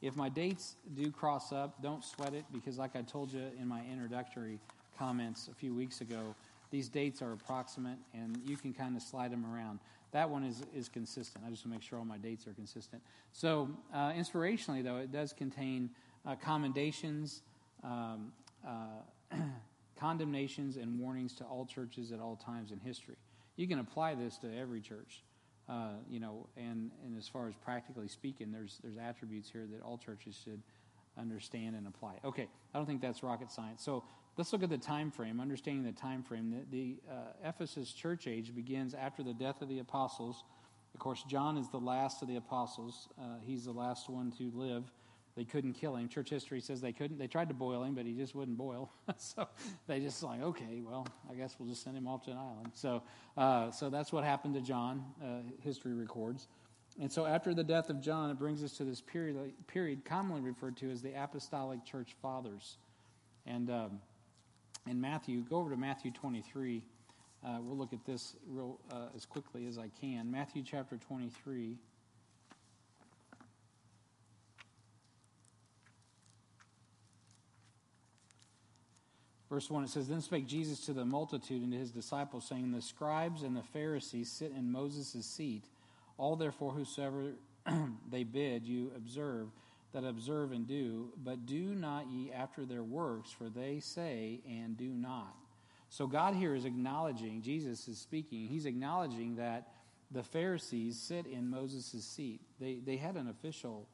if 0.00 0.14
my 0.14 0.28
dates 0.28 0.76
do 0.94 1.10
cross 1.10 1.52
up, 1.52 1.82
don't 1.82 2.04
sweat 2.04 2.32
it 2.32 2.44
because, 2.52 2.78
like 2.78 2.94
I 2.94 3.02
told 3.02 3.32
you 3.32 3.42
in 3.60 3.66
my 3.66 3.82
introductory 3.90 4.60
comments 4.96 5.48
a 5.50 5.54
few 5.54 5.74
weeks 5.74 6.00
ago, 6.00 6.34
these 6.70 6.88
dates 6.88 7.20
are 7.20 7.32
approximate 7.32 7.98
and 8.14 8.40
you 8.44 8.56
can 8.56 8.72
kind 8.72 8.96
of 8.96 9.02
slide 9.02 9.32
them 9.32 9.44
around. 9.52 9.80
That 10.12 10.30
one 10.30 10.44
is, 10.44 10.62
is 10.74 10.88
consistent. 10.88 11.44
I 11.46 11.50
just 11.50 11.66
want 11.66 11.74
to 11.74 11.78
make 11.80 11.82
sure 11.82 11.98
all 11.98 12.04
my 12.04 12.18
dates 12.18 12.46
are 12.46 12.52
consistent. 12.52 13.02
So, 13.32 13.68
uh, 13.92 14.12
inspirationally, 14.12 14.84
though, 14.84 14.96
it 14.96 15.10
does 15.10 15.32
contain 15.32 15.90
uh, 16.24 16.36
commendations, 16.36 17.42
um, 17.84 18.32
uh, 18.66 19.36
condemnations, 19.98 20.76
and 20.76 20.98
warnings 20.98 21.34
to 21.34 21.44
all 21.44 21.66
churches 21.66 22.12
at 22.12 22.20
all 22.20 22.36
times 22.36 22.70
in 22.70 22.78
history. 22.78 23.16
You 23.56 23.66
can 23.66 23.80
apply 23.80 24.14
this 24.14 24.38
to 24.38 24.56
every 24.56 24.80
church. 24.80 25.22
Uh, 25.68 25.90
you 26.08 26.18
know, 26.18 26.46
and, 26.56 26.90
and 27.04 27.18
as 27.18 27.28
far 27.28 27.46
as 27.46 27.54
practically 27.56 28.08
speaking, 28.08 28.50
there's, 28.50 28.78
there's 28.82 28.96
attributes 28.96 29.50
here 29.50 29.66
that 29.70 29.82
all 29.82 29.98
churches 29.98 30.40
should 30.42 30.62
understand 31.18 31.76
and 31.76 31.86
apply. 31.86 32.14
Okay, 32.24 32.48
I 32.72 32.78
don't 32.78 32.86
think 32.86 33.02
that's 33.02 33.22
rocket 33.22 33.50
science. 33.50 33.84
So 33.84 34.04
let's 34.38 34.52
look 34.52 34.62
at 34.62 34.70
the 34.70 34.78
time 34.78 35.10
frame, 35.10 35.40
understanding 35.40 35.84
the 35.84 35.92
time 35.92 36.22
frame. 36.22 36.64
The, 36.70 36.76
the 36.76 37.12
uh, 37.12 37.48
Ephesus 37.48 37.92
church 37.92 38.26
age 38.26 38.54
begins 38.54 38.94
after 38.94 39.22
the 39.22 39.34
death 39.34 39.60
of 39.60 39.68
the 39.68 39.80
apostles. 39.80 40.42
Of 40.94 41.00
course, 41.00 41.22
John 41.28 41.58
is 41.58 41.68
the 41.68 41.78
last 41.78 42.22
of 42.22 42.28
the 42.28 42.36
apostles. 42.36 43.08
Uh, 43.20 43.36
he's 43.44 43.66
the 43.66 43.72
last 43.72 44.08
one 44.08 44.32
to 44.38 44.50
live. 44.54 44.90
They 45.38 45.44
couldn't 45.44 45.74
kill 45.74 45.94
him. 45.94 46.08
Church 46.08 46.30
history 46.30 46.60
says 46.60 46.80
they 46.80 46.92
couldn't. 46.92 47.16
They 47.16 47.28
tried 47.28 47.46
to 47.46 47.54
boil 47.54 47.84
him, 47.84 47.94
but 47.94 48.04
he 48.04 48.12
just 48.12 48.34
wouldn't 48.34 48.58
boil. 48.58 48.90
so 49.18 49.46
they 49.86 50.00
just 50.00 50.20
like, 50.20 50.42
okay, 50.42 50.82
well, 50.84 51.06
I 51.30 51.34
guess 51.34 51.54
we'll 51.60 51.68
just 51.68 51.84
send 51.84 51.96
him 51.96 52.08
off 52.08 52.24
to 52.24 52.32
an 52.32 52.38
island. 52.38 52.72
So, 52.74 53.04
uh, 53.36 53.70
so 53.70 53.88
that's 53.88 54.12
what 54.12 54.24
happened 54.24 54.54
to 54.54 54.60
John. 54.60 55.04
Uh, 55.22 55.48
history 55.62 55.94
records. 55.94 56.48
And 57.00 57.12
so 57.12 57.24
after 57.24 57.54
the 57.54 57.62
death 57.62 57.88
of 57.88 58.00
John, 58.00 58.30
it 58.30 58.38
brings 58.40 58.64
us 58.64 58.72
to 58.78 58.84
this 58.84 59.00
period, 59.00 59.36
period 59.68 60.04
commonly 60.04 60.40
referred 60.40 60.76
to 60.78 60.90
as 60.90 61.02
the 61.02 61.12
Apostolic 61.14 61.84
Church 61.84 62.16
Fathers. 62.20 62.78
And 63.46 63.70
um, 63.70 64.00
in 64.88 65.00
Matthew, 65.00 65.42
go 65.42 65.58
over 65.58 65.70
to 65.70 65.76
Matthew 65.76 66.10
23. 66.10 66.82
Uh, 67.46 67.58
we'll 67.60 67.76
look 67.76 67.92
at 67.92 68.04
this 68.04 68.34
real 68.48 68.80
uh, 68.90 69.14
as 69.14 69.24
quickly 69.24 69.68
as 69.68 69.78
I 69.78 69.88
can. 70.00 70.32
Matthew 70.32 70.64
chapter 70.64 70.96
23. 70.96 71.76
Verse 79.50 79.70
1 79.70 79.84
it 79.84 79.90
says, 79.90 80.08
Then 80.08 80.20
spake 80.20 80.46
Jesus 80.46 80.80
to 80.86 80.92
the 80.92 81.04
multitude 81.04 81.62
and 81.62 81.72
to 81.72 81.78
his 81.78 81.90
disciples, 81.90 82.46
saying, 82.46 82.70
The 82.72 82.82
scribes 82.82 83.42
and 83.42 83.56
the 83.56 83.62
Pharisees 83.62 84.30
sit 84.30 84.52
in 84.52 84.70
Moses' 84.70 85.24
seat. 85.24 85.64
All 86.18 86.36
therefore 86.36 86.72
whosoever 86.72 87.32
they 88.10 88.24
bid 88.24 88.66
you 88.66 88.92
observe, 88.96 89.48
that 89.92 90.04
observe 90.04 90.52
and 90.52 90.66
do, 90.66 91.08
but 91.24 91.46
do 91.46 91.74
not 91.74 92.10
ye 92.10 92.30
after 92.32 92.66
their 92.66 92.82
works, 92.82 93.30
for 93.30 93.48
they 93.48 93.80
say 93.80 94.40
and 94.46 94.76
do 94.76 94.88
not. 94.88 95.34
So 95.88 96.06
God 96.06 96.34
here 96.34 96.54
is 96.54 96.66
acknowledging, 96.66 97.40
Jesus 97.40 97.88
is 97.88 97.98
speaking, 97.98 98.46
he's 98.46 98.66
acknowledging 98.66 99.36
that 99.36 99.68
the 100.10 100.22
Pharisees 100.22 100.98
sit 100.98 101.26
in 101.26 101.48
Moses' 101.48 102.04
seat. 102.04 102.40
They, 102.60 102.80
they 102.84 102.96
had 102.96 103.16
an 103.16 103.28
official 103.28 103.86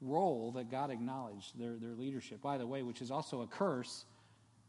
role 0.00 0.52
that 0.52 0.70
God 0.70 0.90
acknowledged, 0.90 1.58
their, 1.58 1.76
their 1.76 1.94
leadership, 1.94 2.40
by 2.40 2.56
the 2.56 2.66
way, 2.66 2.82
which 2.82 3.02
is 3.02 3.10
also 3.10 3.42
a 3.42 3.46
curse 3.46 4.06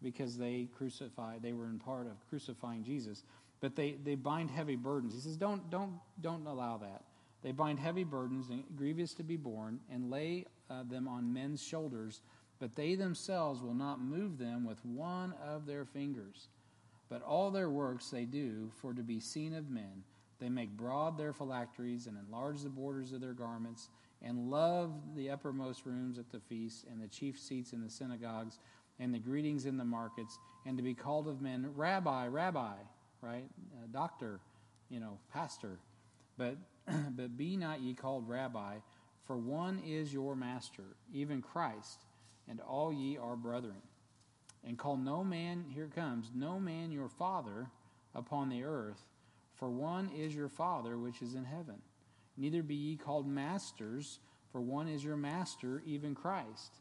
because 0.04 0.38
they 0.38 0.68
crucified, 0.78 1.42
they 1.42 1.54
were 1.54 1.68
in 1.68 1.80
part 1.80 2.08
of 2.08 2.14
crucifying 2.30 2.84
Jesus. 2.84 3.24
But 3.62 3.76
they, 3.76 3.96
they 4.04 4.16
bind 4.16 4.52
heavy 4.52 4.76
burdens. 4.76 5.14
He 5.14 5.22
says, 5.22 5.38
don't, 5.38 5.70
don't, 5.70 5.94
don't 6.22 6.46
allow 6.46 6.78
that. 6.78 7.04
They 7.44 7.52
bind 7.52 7.80
heavy 7.80 8.04
burdens, 8.04 8.48
grievous 8.76 9.14
to 9.16 9.24
be 9.24 9.38
borne, 9.38 9.80
and 9.90 10.10
lay 10.10 10.46
uh, 10.70 10.84
them 10.84 11.08
on 11.08 11.34
men's 11.34 11.62
shoulders, 11.64 12.22
but 12.60 12.76
they 12.76 12.96
themselves 12.96 13.62
will 13.62 13.74
not 13.74 14.02
move 14.02 14.38
them 14.38 14.66
with 14.66 14.84
one 14.86 15.34
of 15.46 15.66
their 15.66 15.86
fingers. 15.86 16.48
But 17.10 17.22
all 17.22 17.52
their 17.52 17.70
works 17.70 18.10
they 18.10 18.26
do 18.26 18.72
for 18.82 18.94
to 18.94 19.04
be 19.04 19.20
seen 19.20 19.54
of 19.54 19.70
men. 19.70 20.04
They 20.40 20.50
make 20.50 20.76
broad 20.76 21.18
their 21.18 21.34
phylacteries 21.34 22.08
and 22.08 22.18
enlarge 22.18 22.64
the 22.64 22.70
borders 22.70 23.12
of 23.12 23.22
their 23.22 23.34
garments, 23.34 23.90
and 24.22 24.50
love 24.50 24.92
the 25.16 25.30
uppermost 25.30 25.86
rooms 25.86 26.18
at 26.18 26.32
the 26.32 26.40
feasts 26.40 26.86
and 26.90 27.02
the 27.02 27.08
chief 27.08 27.38
seats 27.38 27.74
in 27.74 27.82
the 27.82 27.90
synagogues 27.90 28.58
and 29.00 29.14
the 29.14 29.20
greetings 29.20 29.66
in 29.66 29.78
the 29.78 29.86
markets, 29.86 30.38
and 30.66 30.78
to 30.78 30.84
be 30.84 30.94
called 30.94 31.28
of 31.28 31.42
men, 31.42 31.72
Rabbi, 31.76 32.28
Rabbi, 32.28 32.74
right? 33.22 33.46
Uh, 33.74 33.88
doctor, 33.92 34.40
you 34.90 35.00
know, 35.00 35.18
pastor. 35.32 35.80
But, 36.38 36.58
but 36.88 37.38
be 37.38 37.58
not 37.58 37.82
ye 37.82 37.94
called 37.94 38.28
Rabbi, 38.28 38.76
for 39.26 39.38
one 39.38 39.82
is 39.86 40.14
your 40.14 40.36
master, 40.36 40.96
even 41.14 41.42
Christ, 41.42 42.06
and 42.48 42.60
all 42.60 42.92
ye 42.92 43.18
are 43.18 43.36
brethren. 43.36 43.82
And 44.66 44.78
call 44.78 44.98
no 44.98 45.24
man, 45.24 45.66
here 45.74 45.90
comes, 45.94 46.32
no 46.34 46.60
man 46.60 46.92
your 46.92 47.10
father 47.10 47.68
upon 48.16 48.50
the 48.50 48.64
earth, 48.64 49.04
for 49.56 49.70
one 49.70 50.10
is 50.16 50.36
your 50.36 50.50
Father 50.50 50.98
which 50.98 51.22
is 51.22 51.36
in 51.36 51.46
heaven. 51.46 51.82
Neither 52.38 52.64
be 52.64 52.76
ye 52.76 52.98
called 52.98 53.28
masters, 53.28 54.20
for 54.52 54.62
one 54.62 54.88
is 54.88 55.04
your 55.04 55.18
master, 55.18 55.82
even 55.86 56.16
Christ. 56.16 56.80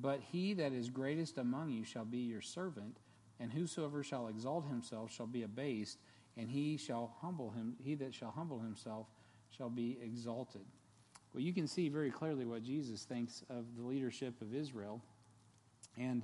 But 0.00 0.20
he 0.32 0.54
that 0.54 0.72
is 0.72 0.88
greatest 0.88 1.38
among 1.38 1.70
you 1.70 1.84
shall 1.84 2.04
be 2.04 2.18
your 2.18 2.40
servant, 2.40 2.98
and 3.38 3.52
whosoever 3.52 4.02
shall 4.02 4.28
exalt 4.28 4.66
himself 4.68 5.12
shall 5.12 5.26
be 5.26 5.42
abased, 5.42 5.98
and 6.36 6.48
he 6.48 6.76
shall 6.76 7.14
humble 7.20 7.50
him 7.50 7.74
he 7.82 7.94
that 7.96 8.14
shall 8.14 8.30
humble 8.30 8.60
himself 8.60 9.06
shall 9.50 9.68
be 9.68 9.98
exalted. 10.02 10.64
Well, 11.34 11.42
you 11.42 11.52
can 11.52 11.66
see 11.66 11.88
very 11.88 12.10
clearly 12.10 12.44
what 12.44 12.62
Jesus 12.62 13.04
thinks 13.04 13.42
of 13.50 13.64
the 13.76 13.82
leadership 13.82 14.40
of 14.40 14.54
Israel. 14.54 15.02
And 15.98 16.22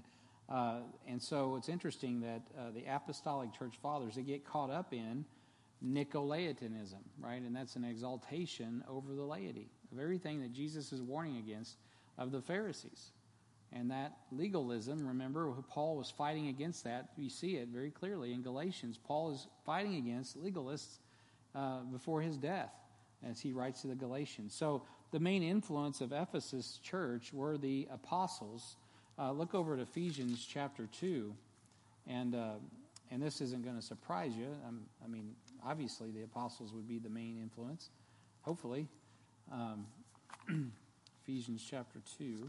uh, 0.49 0.81
and 1.07 1.23
so 1.23 1.57
it's 1.57 1.69
interesting 1.69 2.21
that 2.21 2.41
uh, 2.59 2.71
the 2.75 2.85
apostolic 2.91 3.53
church 3.53 3.75
fathers 3.83 4.15
they 4.15 4.23
get 4.23 4.47
caught 4.47 4.71
up 4.71 4.95
in 4.95 5.27
Nicolaitanism, 5.85 7.03
right? 7.21 7.43
And 7.43 7.55
that's 7.55 7.77
an 7.77 7.85
exaltation 7.85 8.83
over 8.89 9.15
the 9.15 9.23
laity 9.23 9.69
of 9.93 9.99
everything 9.99 10.41
that 10.41 10.53
Jesus 10.53 10.93
is 10.93 11.03
warning 11.03 11.37
against 11.37 11.77
of 12.17 12.33
the 12.33 12.41
Pharisees. 12.41 13.11
And 13.73 13.91
that 13.91 14.17
legalism, 14.33 15.07
remember, 15.07 15.53
Paul 15.69 15.97
was 15.97 16.11
fighting 16.11 16.49
against 16.49 16.85
that. 16.85 17.11
You 17.17 17.29
see 17.29 17.57
it 17.57 17.69
very 17.69 17.91
clearly 17.91 18.33
in 18.33 18.43
Galatians. 18.43 18.99
Paul 19.03 19.33
is 19.33 19.47
fighting 19.67 19.97
against 19.97 20.43
legalists 20.43 20.99
uh, 21.55 21.81
before 21.93 22.23
his 22.23 22.37
death 22.39 22.73
as 23.29 23.41
he 23.41 23.53
writes 23.53 23.83
to 23.83 23.89
the 23.89 23.95
Galatians. 23.95 24.55
So 24.55 24.83
the 25.11 25.21
main 25.21 25.43
influence 25.43 26.01
of 26.01 26.13
Ephesus 26.13 26.81
church 26.83 27.33
were 27.33 27.59
the 27.59 27.89
apostles. 27.93 28.77
Uh, 29.19 29.33
look 29.33 29.55
over 29.55 29.75
at 29.75 29.81
Ephesians 29.81 30.47
chapter 30.51 30.89
2. 30.99 31.35
And 32.07 32.35
uh, 32.35 32.53
and 33.11 33.23
this 33.23 33.41
isn't 33.41 33.65
going 33.65 33.77
to 33.77 33.83
surprise 33.83 34.33
you. 34.37 34.49
Um, 34.67 34.83
I 35.03 35.09
mean, 35.09 35.35
obviously, 35.65 36.11
the 36.11 36.23
apostles 36.23 36.73
would 36.73 36.87
be 36.87 36.99
the 36.99 37.09
main 37.09 37.39
influence, 37.41 37.91
hopefully. 38.43 38.87
Um, 39.51 39.87
Ephesians 41.25 41.67
chapter 41.69 42.01
2. 42.19 42.49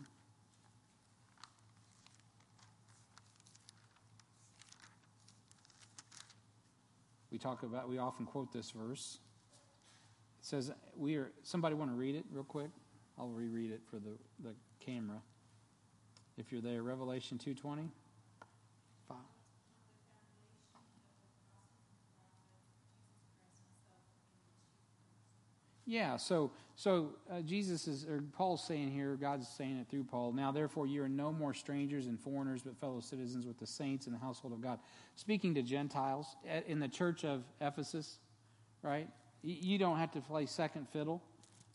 We 7.31 7.37
talk 7.37 7.63
about, 7.63 7.89
we 7.89 7.97
often 7.97 8.25
quote 8.25 8.51
this 8.51 8.71
verse. 8.71 9.19
It 10.39 10.45
says, 10.45 10.71
we 10.95 11.15
are, 11.15 11.31
somebody 11.43 11.75
want 11.75 11.91
to 11.91 11.95
read 11.95 12.15
it 12.15 12.25
real 12.31 12.43
quick? 12.43 12.69
I'll 13.17 13.29
reread 13.29 13.71
it 13.71 13.81
for 13.89 13.97
the, 13.97 14.17
the 14.43 14.55
camera. 14.79 15.21
If 16.37 16.51
you're 16.51 16.61
there, 16.61 16.81
Revelation 16.83 17.37
2.20. 17.37 17.89
Yeah, 25.89 26.17
so 26.17 26.51
so 26.79 27.09
uh, 27.29 27.41
Jesus 27.41 27.89
is, 27.89 28.05
or 28.05 28.23
Paul's 28.31 28.63
saying 28.63 28.91
here, 28.91 29.17
God's 29.19 29.49
saying 29.49 29.79
it 29.79 29.89
through 29.89 30.05
Paul. 30.05 30.31
Now, 30.31 30.53
therefore, 30.53 30.87
you 30.87 31.03
are 31.03 31.09
no 31.09 31.29
more 31.29 31.53
strangers 31.53 32.05
and 32.05 32.17
foreigners, 32.17 32.61
but 32.61 32.77
fellow 32.77 33.01
citizens 33.01 33.45
with 33.45 33.59
the 33.59 33.67
saints 33.67 34.07
in 34.07 34.13
the 34.13 34.17
household 34.17 34.53
of 34.53 34.61
God. 34.61 34.79
Speaking 35.17 35.53
to 35.55 35.61
Gentiles 35.61 36.37
in 36.67 36.79
the 36.79 36.87
church 36.87 37.25
of 37.25 37.43
Ephesus, 37.59 38.19
right? 38.81 39.09
You 39.43 39.77
don't 39.77 39.97
have 39.97 40.11
to 40.11 40.21
play 40.21 40.45
second 40.45 40.87
fiddle 40.87 41.21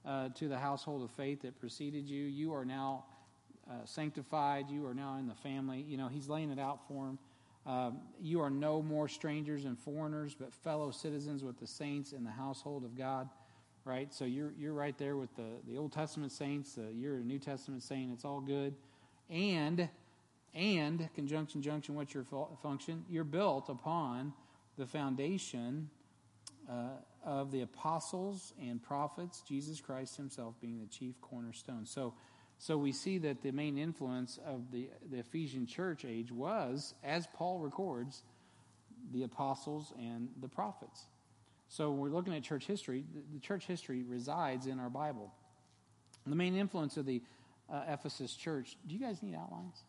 uh, 0.07 0.31
to 0.37 0.49
the 0.49 0.59
household 0.59 1.05
of 1.05 1.11
faith 1.11 1.43
that 1.43 1.61
preceded 1.61 2.09
you. 2.09 2.25
You 2.25 2.55
are 2.55 2.65
now 2.65 3.05
uh, 3.71 3.85
sanctified. 3.85 4.71
You 4.71 4.87
are 4.87 4.95
now 4.95 5.19
in 5.19 5.29
the 5.29 5.35
family. 5.35 5.85
You 5.87 5.99
know, 5.99 6.09
he's 6.09 6.31
laying 6.31 6.51
it 6.51 6.59
out 6.59 6.89
for 6.89 7.05
them. 7.05 7.19
Um, 7.67 8.01
you 8.23 8.41
are 8.41 8.49
no 8.49 8.81
more 8.81 9.09
strangers 9.09 9.67
and 9.67 9.79
foreigners, 9.79 10.35
but 10.35 10.55
fellow 10.55 10.91
citizens 10.91 11.45
with 11.45 11.61
the 11.61 11.67
saints 11.67 12.13
in 12.13 12.25
the 12.25 12.31
household 12.31 12.87
of 12.87 12.97
God 12.97 13.29
right? 13.85 14.13
So 14.13 14.25
you're, 14.25 14.53
you're 14.59 14.73
right 14.73 14.97
there 14.97 15.17
with 15.17 15.35
the, 15.37 15.61
the 15.69 15.77
Old 15.77 15.93
Testament 15.93 16.33
saints, 16.33 16.79
you're 16.95 17.17
a 17.17 17.25
New 17.25 17.39
Testament 17.39 17.83
saint, 17.83 18.13
it's 18.13 18.25
all 18.25 18.41
good. 18.41 18.75
And, 19.31 19.89
and, 20.55 21.09
conjunction, 21.15 21.63
junction, 21.63 21.95
what's 21.95 22.15
your 22.15 22.25
function? 22.63 23.05
You're 23.09 23.25
built 23.25 23.69
upon 23.69 24.33
the 24.77 24.87
foundation 24.87 25.91
uh, 26.69 26.89
of 27.25 27.51
the 27.51 27.63
apostles 27.63 28.53
and 28.61 28.83
prophets, 28.83 29.43
Jesus 29.47 29.81
Christ 29.81 30.17
himself 30.17 30.55
being 30.61 30.81
the 30.81 30.87
chief 30.87 31.21
cornerstone. 31.21 31.87
So, 31.87 32.15
so 32.59 32.77
we 32.77 32.93
see 32.93 33.19
that 33.19 33.43
the 33.43 33.51
main 33.51 33.79
influence 33.79 34.39
of 34.47 34.71
the, 34.71 34.89
the 35.11 35.19
Ephesian 35.19 35.67
church 35.67 36.05
age 36.05 36.33
was, 36.33 36.95
as 37.03 37.27
Paul 37.35 37.59
records, 37.59 38.23
the 39.13 39.25
apostles 39.25 39.93
and 39.99 40.29
the 40.41 40.49
prophets. 40.49 41.05
So 41.69 41.91
we're 41.91 42.11
looking 42.11 42.35
at 42.35 42.43
church 42.43 42.67
history. 42.67 43.05
The 43.33 43.41
church 43.41 43.67
history 43.67 44.03
resides 44.03 44.67
in 44.67 44.79
our 44.79 44.91
Bible. 44.91 45.33
The 46.27 46.37
main 46.37 46.57
influence 46.57 46.97
of 46.97 47.07
the 47.07 47.23
uh, 47.73 47.83
Ephesus 47.89 48.35
church. 48.35 48.77
Do 48.87 48.95
you 48.95 49.01
guys 49.01 49.23
need 49.23 49.35
outlines? 49.35 49.83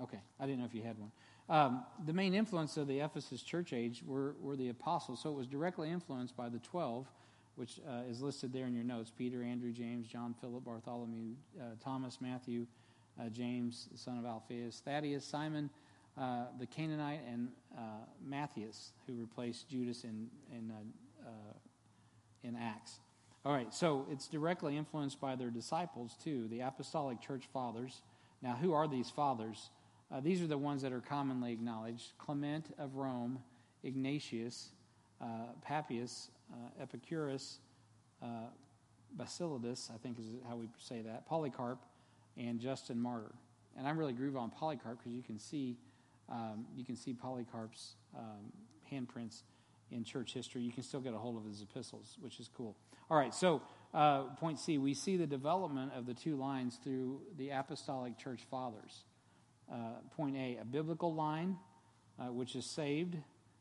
Okay, 0.00 0.20
I 0.38 0.46
didn't 0.46 0.60
know 0.60 0.64
if 0.64 0.74
you 0.74 0.82
had 0.82 0.96
one. 0.98 1.10
Um, 1.48 1.84
the 2.04 2.12
main 2.12 2.34
influence 2.34 2.76
of 2.76 2.86
the 2.86 3.00
Ephesus 3.00 3.42
church 3.42 3.72
age 3.72 4.02
were, 4.06 4.36
were 4.40 4.54
the 4.54 4.68
apostles. 4.68 5.22
So 5.22 5.30
it 5.30 5.34
was 5.34 5.46
directly 5.46 5.90
influenced 5.90 6.36
by 6.36 6.48
the 6.48 6.58
12, 6.58 7.06
which 7.56 7.80
uh, 7.88 8.02
is 8.08 8.20
listed 8.20 8.52
there 8.52 8.66
in 8.66 8.74
your 8.74 8.84
notes 8.84 9.10
Peter, 9.16 9.42
Andrew, 9.42 9.72
James, 9.72 10.06
John, 10.06 10.34
Philip, 10.40 10.64
Bartholomew, 10.64 11.32
uh, 11.58 11.64
Thomas, 11.82 12.18
Matthew, 12.20 12.66
uh, 13.20 13.28
James, 13.30 13.88
son 13.96 14.18
of 14.18 14.24
Alphaeus, 14.24 14.80
Thaddeus, 14.84 15.24
Simon, 15.24 15.70
uh, 16.18 16.46
the 16.58 16.66
Canaanite 16.66 17.20
and 17.30 17.48
uh, 17.76 17.80
Matthias, 18.24 18.92
who 19.06 19.14
replaced 19.14 19.68
Judas 19.68 20.04
in 20.04 20.28
in 20.52 20.70
uh, 20.70 21.28
uh, 21.28 21.32
in 22.42 22.56
Acts. 22.56 23.00
All 23.44 23.52
right, 23.52 23.72
so 23.72 24.06
it's 24.10 24.26
directly 24.26 24.76
influenced 24.76 25.20
by 25.20 25.36
their 25.36 25.50
disciples 25.50 26.16
too, 26.22 26.48
the 26.48 26.60
apostolic 26.60 27.20
church 27.20 27.44
fathers. 27.52 28.02
Now, 28.42 28.54
who 28.60 28.72
are 28.72 28.88
these 28.88 29.10
fathers? 29.10 29.70
Uh, 30.10 30.20
these 30.20 30.42
are 30.42 30.46
the 30.46 30.58
ones 30.58 30.82
that 30.82 30.92
are 30.92 31.00
commonly 31.00 31.52
acknowledged: 31.52 32.12
Clement 32.18 32.74
of 32.78 32.96
Rome, 32.96 33.38
Ignatius, 33.84 34.70
Papias, 35.62 36.30
Epicurus. 36.80 37.60
Basilides, 39.16 39.90
I 39.94 39.98
think 39.98 40.18
is 40.18 40.26
how 40.48 40.56
we 40.56 40.68
say 40.78 41.00
that, 41.02 41.26
Polycarp, 41.26 41.78
and 42.36 42.60
Justin 42.60 43.00
Martyr. 43.00 43.32
And 43.76 43.86
I'm 43.86 43.98
really 43.98 44.12
groove 44.12 44.36
on 44.36 44.50
Polycarp 44.50 44.98
because 44.98 45.12
you 45.12 45.22
can 45.22 45.38
see 45.38 45.78
um, 46.30 46.66
you 46.76 46.84
can 46.84 46.96
see 46.96 47.12
Polycarp's 47.12 47.94
um, 48.16 48.52
handprints 48.92 49.42
in 49.90 50.04
church 50.04 50.34
history. 50.34 50.62
You 50.62 50.72
can 50.72 50.82
still 50.82 51.00
get 51.00 51.14
a 51.14 51.18
hold 51.18 51.36
of 51.36 51.44
his 51.44 51.62
epistles, 51.62 52.16
which 52.20 52.40
is 52.40 52.48
cool. 52.54 52.76
All 53.10 53.16
right, 53.16 53.34
so 53.34 53.62
uh, 53.94 54.24
point 54.36 54.58
C, 54.58 54.76
we 54.76 54.92
see 54.92 55.16
the 55.16 55.26
development 55.26 55.92
of 55.96 56.06
the 56.06 56.14
two 56.14 56.36
lines 56.36 56.78
through 56.82 57.22
the 57.38 57.50
apostolic 57.50 58.18
church 58.18 58.42
fathers. 58.50 59.04
Uh, 59.72 60.00
point 60.14 60.36
A, 60.36 60.58
a 60.60 60.64
biblical 60.64 61.14
line, 61.14 61.56
uh, 62.18 62.24
which 62.32 62.54
is 62.54 62.66
saved, 62.66 63.16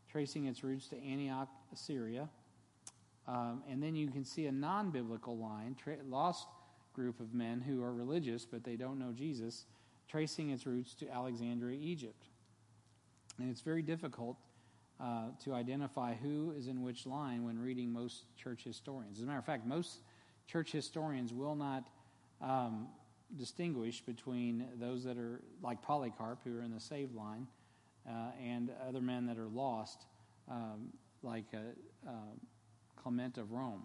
tracing 0.10 0.46
its 0.46 0.64
roots 0.64 0.88
to 0.90 1.02
Antioch, 1.02 1.50
Assyria. 1.72 2.30
Um, 3.28 3.64
and 3.70 3.84
then 3.84 3.96
you 3.96 4.10
can 4.10 4.24
see 4.24 4.48
a 4.48 4.52
non 4.52 4.92
biblical 4.92 5.38
line, 5.38 5.76
tra- 5.76 5.98
lost 6.08 6.48
group 6.94 7.20
of 7.20 7.34
men 7.34 7.62
who 7.62 7.84
are 7.84 7.94
religious 7.94 8.46
but 8.46 8.64
they 8.64 8.76
don't 8.76 8.98
know 8.98 9.12
Jesus, 9.14 9.66
tracing 10.08 10.50
its 10.50 10.66
roots 10.66 10.96
to 10.96 11.10
Alexandria, 11.10 11.78
Egypt. 11.80 12.24
And 13.40 13.50
it's 13.50 13.62
very 13.62 13.82
difficult 13.82 14.38
uh, 15.00 15.26
to 15.44 15.54
identify 15.54 16.16
who 16.16 16.54
is 16.58 16.68
in 16.68 16.82
which 16.82 17.06
line 17.06 17.44
when 17.44 17.60
reading 17.60 17.92
most 17.92 18.24
church 18.36 18.64
historians. 18.64 19.18
As 19.18 19.24
a 19.24 19.26
matter 19.28 19.40
of 19.40 19.46
fact, 19.46 19.66
most 19.66 20.00
church 20.48 20.72
historians 20.72 21.34
will 21.34 21.56
not 21.56 21.88
um, 22.42 22.88
distinguish 23.38 24.02
between 24.02 24.66
those 24.80 25.04
that 25.04 25.18
are 25.18 25.42
like 25.62 25.82
Polycarp, 25.82 26.40
who 26.44 26.58
are 26.58 26.62
in 26.62 26.74
the 26.74 26.80
saved 26.80 27.14
line, 27.14 27.48
uh, 28.08 28.32
and 28.42 28.72
other 28.88 29.02
men 29.02 29.26
that 29.28 29.38
are 29.38 29.50
lost, 29.50 30.06
um, 30.50 30.94
like 31.22 31.46
uh, 31.54 32.10
uh 32.10 32.12
Clement 32.96 33.38
of 33.38 33.52
Rome. 33.52 33.84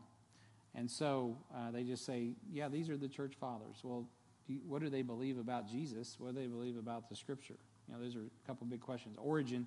And 0.74 0.90
so 0.90 1.36
uh, 1.54 1.70
they 1.70 1.82
just 1.82 2.06
say, 2.06 2.30
yeah, 2.50 2.68
these 2.68 2.88
are 2.88 2.96
the 2.96 3.08
church 3.08 3.34
fathers. 3.38 3.76
Well, 3.82 4.08
do 4.46 4.54
you, 4.54 4.60
what 4.66 4.80
do 4.80 4.88
they 4.88 5.02
believe 5.02 5.38
about 5.38 5.68
Jesus? 5.68 6.16
What 6.18 6.34
do 6.34 6.40
they 6.40 6.46
believe 6.46 6.76
about 6.76 7.08
the 7.08 7.16
scripture? 7.16 7.58
You 7.88 7.94
know, 7.94 8.02
those 8.02 8.16
are 8.16 8.20
a 8.20 8.46
couple 8.46 8.66
big 8.66 8.80
questions. 8.80 9.16
Origen 9.20 9.66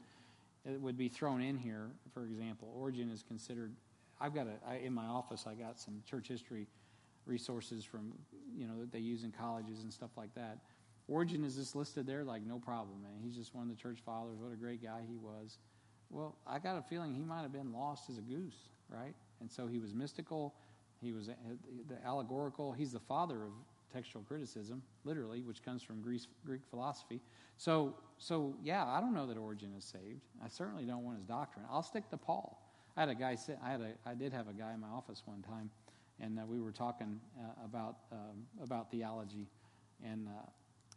would 0.66 0.98
be 0.98 1.08
thrown 1.08 1.42
in 1.42 1.58
here, 1.58 1.90
for 2.14 2.26
example. 2.26 2.74
Origen 2.76 3.10
is 3.12 3.24
considered. 3.24 3.72
I've 4.20 4.34
got 4.34 4.48
a 4.48 4.70
I, 4.70 4.76
in 4.78 4.94
my 4.94 5.06
office. 5.06 5.46
I 5.48 5.54
got 5.54 5.80
some 5.80 6.02
church 6.10 6.28
history 6.28 6.68
resources 7.26 7.84
from 7.84 8.14
you 8.56 8.68
know 8.68 8.80
that 8.80 8.92
they 8.92 9.00
use 9.00 9.24
in 9.24 9.32
colleges 9.32 9.82
and 9.82 9.92
stuff 9.92 10.12
like 10.18 10.34
that. 10.36 10.60
Origen 11.08 11.44
is 11.44 11.56
just 11.56 11.76
listed 11.76 12.08
there 12.08 12.24
like 12.24 12.44
no 12.44 12.58
problem, 12.58 13.02
man. 13.04 13.20
He's 13.24 13.36
just 13.36 13.54
one 13.54 13.64
of 13.64 13.70
the 13.70 13.82
church 13.82 14.00
fathers. 14.06 14.38
What 14.40 14.52
a 14.52 14.56
great 14.56 14.82
guy 14.82 15.02
he 15.08 15.18
was. 15.18 15.58
Well, 16.10 16.36
I 16.48 16.60
got 16.60 16.78
a 16.78 16.82
feeling 16.82 17.14
he 17.14 17.24
might 17.24 17.42
have 17.42 17.54
been 17.54 17.74
lost 17.74 18.10
as 18.10 18.18
a 18.18 18.22
goose, 18.22 18.56
right? 18.90 19.14
And 19.40 19.52
so 19.52 19.68
he 19.68 19.80
was 19.80 19.94
mystical. 19.94 20.56
He 21.02 21.12
was 21.12 21.30
uh, 21.30 21.34
the 21.88 22.04
allegorical. 22.06 22.72
He's 22.72 22.92
the 22.92 23.00
father 23.00 23.44
of 23.44 23.52
textual 23.96 24.24
criticism, 24.24 24.82
literally, 25.06 25.42
which 25.42 25.64
comes 25.64 25.82
from 25.82 26.02
Greece, 26.02 26.28
Greek 26.46 26.62
philosophy. 26.70 27.22
So, 27.58 27.96
so 28.18 28.56
yeah, 28.62 28.86
I 28.86 29.00
don't 29.00 29.14
know 29.14 29.26
that 29.28 29.38
Origen 29.38 29.74
is 29.78 29.86
saved. 29.86 30.22
I 30.44 30.50
certainly 30.50 30.84
don't 30.84 31.04
want 31.04 31.18
his 31.18 31.26
doctrine. 31.26 31.66
I'll 31.72 31.84
stick 31.84 32.10
to 32.10 32.18
Paul. 32.18 32.62
I 32.98 33.02
had 33.02 33.10
a 33.10 33.16
guy. 33.16 33.38
I 33.64 33.72
had 33.72 33.82
a. 33.82 33.94
I 34.06 34.14
did 34.14 34.34
have 34.34 34.48
a 34.48 34.54
guy 34.54 34.74
in 34.74 34.82
my 34.82 34.88
office 34.88 35.24
one 35.26 35.42
time, 35.42 35.70
and 36.20 36.40
uh, 36.40 36.44
we 36.48 36.60
were 36.62 36.72
talking 36.72 37.20
uh, 37.40 37.66
about 37.66 37.98
um, 38.12 38.46
about 38.62 38.92
theology, 38.92 39.48
and 40.04 40.28
uh, 40.28 40.50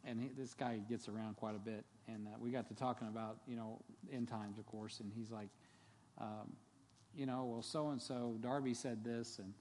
and 0.04 0.20
he, 0.20 0.30
this 0.36 0.54
guy 0.54 0.80
gets 0.88 1.08
around 1.08 1.36
quite 1.36 1.56
a 1.56 1.60
bit, 1.60 1.84
and 2.08 2.26
uh, 2.26 2.30
we 2.40 2.50
got 2.50 2.68
to 2.68 2.74
talking 2.74 3.08
about 3.08 3.38
you 3.46 3.56
know 3.56 3.80
end 4.12 4.28
times, 4.28 4.58
of 4.58 4.66
course, 4.66 5.00
and 5.00 5.12
he's 5.16 5.30
like, 5.30 5.48
um, 6.20 6.52
you 7.16 7.26
know, 7.26 7.44
well, 7.44 7.62
so 7.62 7.88
and 7.88 8.00
so 8.00 8.36
Darby 8.40 8.74
said 8.74 9.04
this, 9.04 9.38
and 9.38 9.52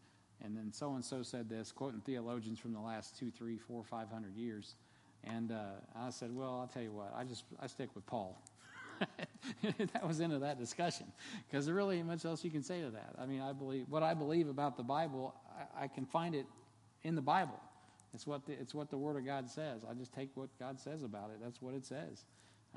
and 0.43 0.55
then 0.55 0.71
so 0.71 0.93
and 0.93 1.03
so 1.03 1.23
said 1.23 1.49
this, 1.49 1.71
quoting 1.71 2.01
theologians 2.01 2.59
from 2.59 2.73
the 2.73 2.79
last 2.79 3.17
two, 3.17 3.31
three, 3.31 3.57
four, 3.57 3.83
five 3.83 4.09
hundred 4.09 4.35
years. 4.35 4.75
And 5.23 5.51
uh, 5.51 5.79
I 5.95 6.09
said, 6.09 6.33
well, 6.33 6.59
I'll 6.61 6.67
tell 6.67 6.83
you 6.83 6.91
what, 6.91 7.13
I 7.15 7.23
just 7.23 7.43
I 7.59 7.67
stick 7.67 7.89
with 7.95 8.05
Paul. 8.05 8.41
that 9.93 10.07
was 10.07 10.19
into 10.19 10.39
that 10.39 10.57
discussion 10.59 11.05
because 11.47 11.65
there 11.65 11.75
really 11.75 11.99
ain't 11.99 12.07
much 12.07 12.25
else 12.25 12.43
you 12.43 12.49
can 12.49 12.63
say 12.63 12.81
to 12.81 12.89
that. 12.89 13.13
I 13.19 13.25
mean, 13.25 13.41
I 13.41 13.53
believe 13.53 13.85
what 13.89 14.03
I 14.03 14.13
believe 14.13 14.47
about 14.47 14.77
the 14.77 14.83
Bible, 14.83 15.35
I, 15.77 15.83
I 15.83 15.87
can 15.87 16.05
find 16.05 16.33
it 16.35 16.45
in 17.03 17.15
the 17.15 17.21
Bible. 17.21 17.59
It's 18.13 18.25
what 18.25 18.45
the, 18.45 18.53
it's 18.53 18.73
what 18.73 18.89
the 18.89 18.97
Word 18.97 19.17
of 19.17 19.25
God 19.25 19.49
says. 19.49 19.83
I 19.89 19.93
just 19.93 20.13
take 20.13 20.29
what 20.35 20.49
God 20.59 20.79
says 20.79 21.03
about 21.03 21.29
it. 21.31 21.39
That's 21.41 21.61
what 21.61 21.73
it 21.73 21.85
says. 21.85 22.25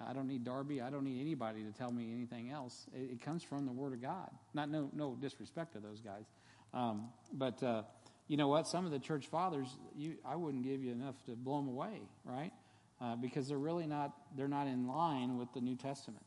I 0.06 0.12
don't 0.12 0.28
need 0.28 0.44
Darby. 0.44 0.80
I 0.80 0.90
don't 0.90 1.04
need 1.04 1.20
anybody 1.20 1.62
to 1.62 1.72
tell 1.72 1.90
me 1.90 2.12
anything 2.12 2.50
else. 2.50 2.86
It, 2.94 3.12
it 3.12 3.22
comes 3.22 3.42
from 3.42 3.66
the 3.66 3.72
Word 3.72 3.92
of 3.92 4.02
God. 4.02 4.30
Not 4.54 4.70
no 4.70 4.90
no 4.92 5.16
disrespect 5.20 5.72
to 5.74 5.80
those 5.80 6.00
guys, 6.00 6.24
um, 6.72 7.08
but 7.32 7.62
uh, 7.62 7.82
you 8.28 8.36
know 8.36 8.48
what? 8.48 8.66
Some 8.66 8.86
of 8.86 8.92
the 8.92 8.98
church 8.98 9.26
fathers, 9.26 9.76
you, 9.96 10.14
I 10.24 10.36
wouldn't 10.36 10.64
give 10.64 10.82
you 10.82 10.92
enough 10.92 11.16
to 11.26 11.32
blow 11.32 11.56
them 11.56 11.68
away, 11.68 12.02
right? 12.24 12.52
Uh, 13.00 13.16
because 13.16 13.48
they're 13.48 13.58
really 13.58 13.86
not 13.86 14.12
they're 14.36 14.48
not 14.48 14.66
in 14.66 14.86
line 14.86 15.36
with 15.38 15.52
the 15.52 15.60
New 15.60 15.76
Testament. 15.76 16.24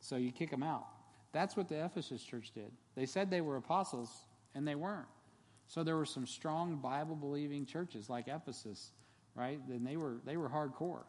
So 0.00 0.16
you 0.16 0.32
kick 0.32 0.50
them 0.50 0.62
out. 0.62 0.86
That's 1.32 1.56
what 1.56 1.68
the 1.68 1.84
Ephesus 1.84 2.22
church 2.22 2.52
did. 2.54 2.72
They 2.94 3.06
said 3.06 3.30
they 3.30 3.42
were 3.42 3.56
apostles, 3.56 4.10
and 4.54 4.66
they 4.66 4.74
weren't. 4.74 5.06
So 5.68 5.84
there 5.84 5.96
were 5.96 6.06
some 6.06 6.26
strong 6.26 6.76
Bible 6.76 7.16
believing 7.16 7.66
churches 7.66 8.08
like 8.08 8.28
Ephesus, 8.28 8.92
right? 9.34 9.60
Then 9.68 9.84
they 9.84 9.96
were 9.96 10.18
they 10.24 10.36
were 10.36 10.48
hardcore. 10.48 11.04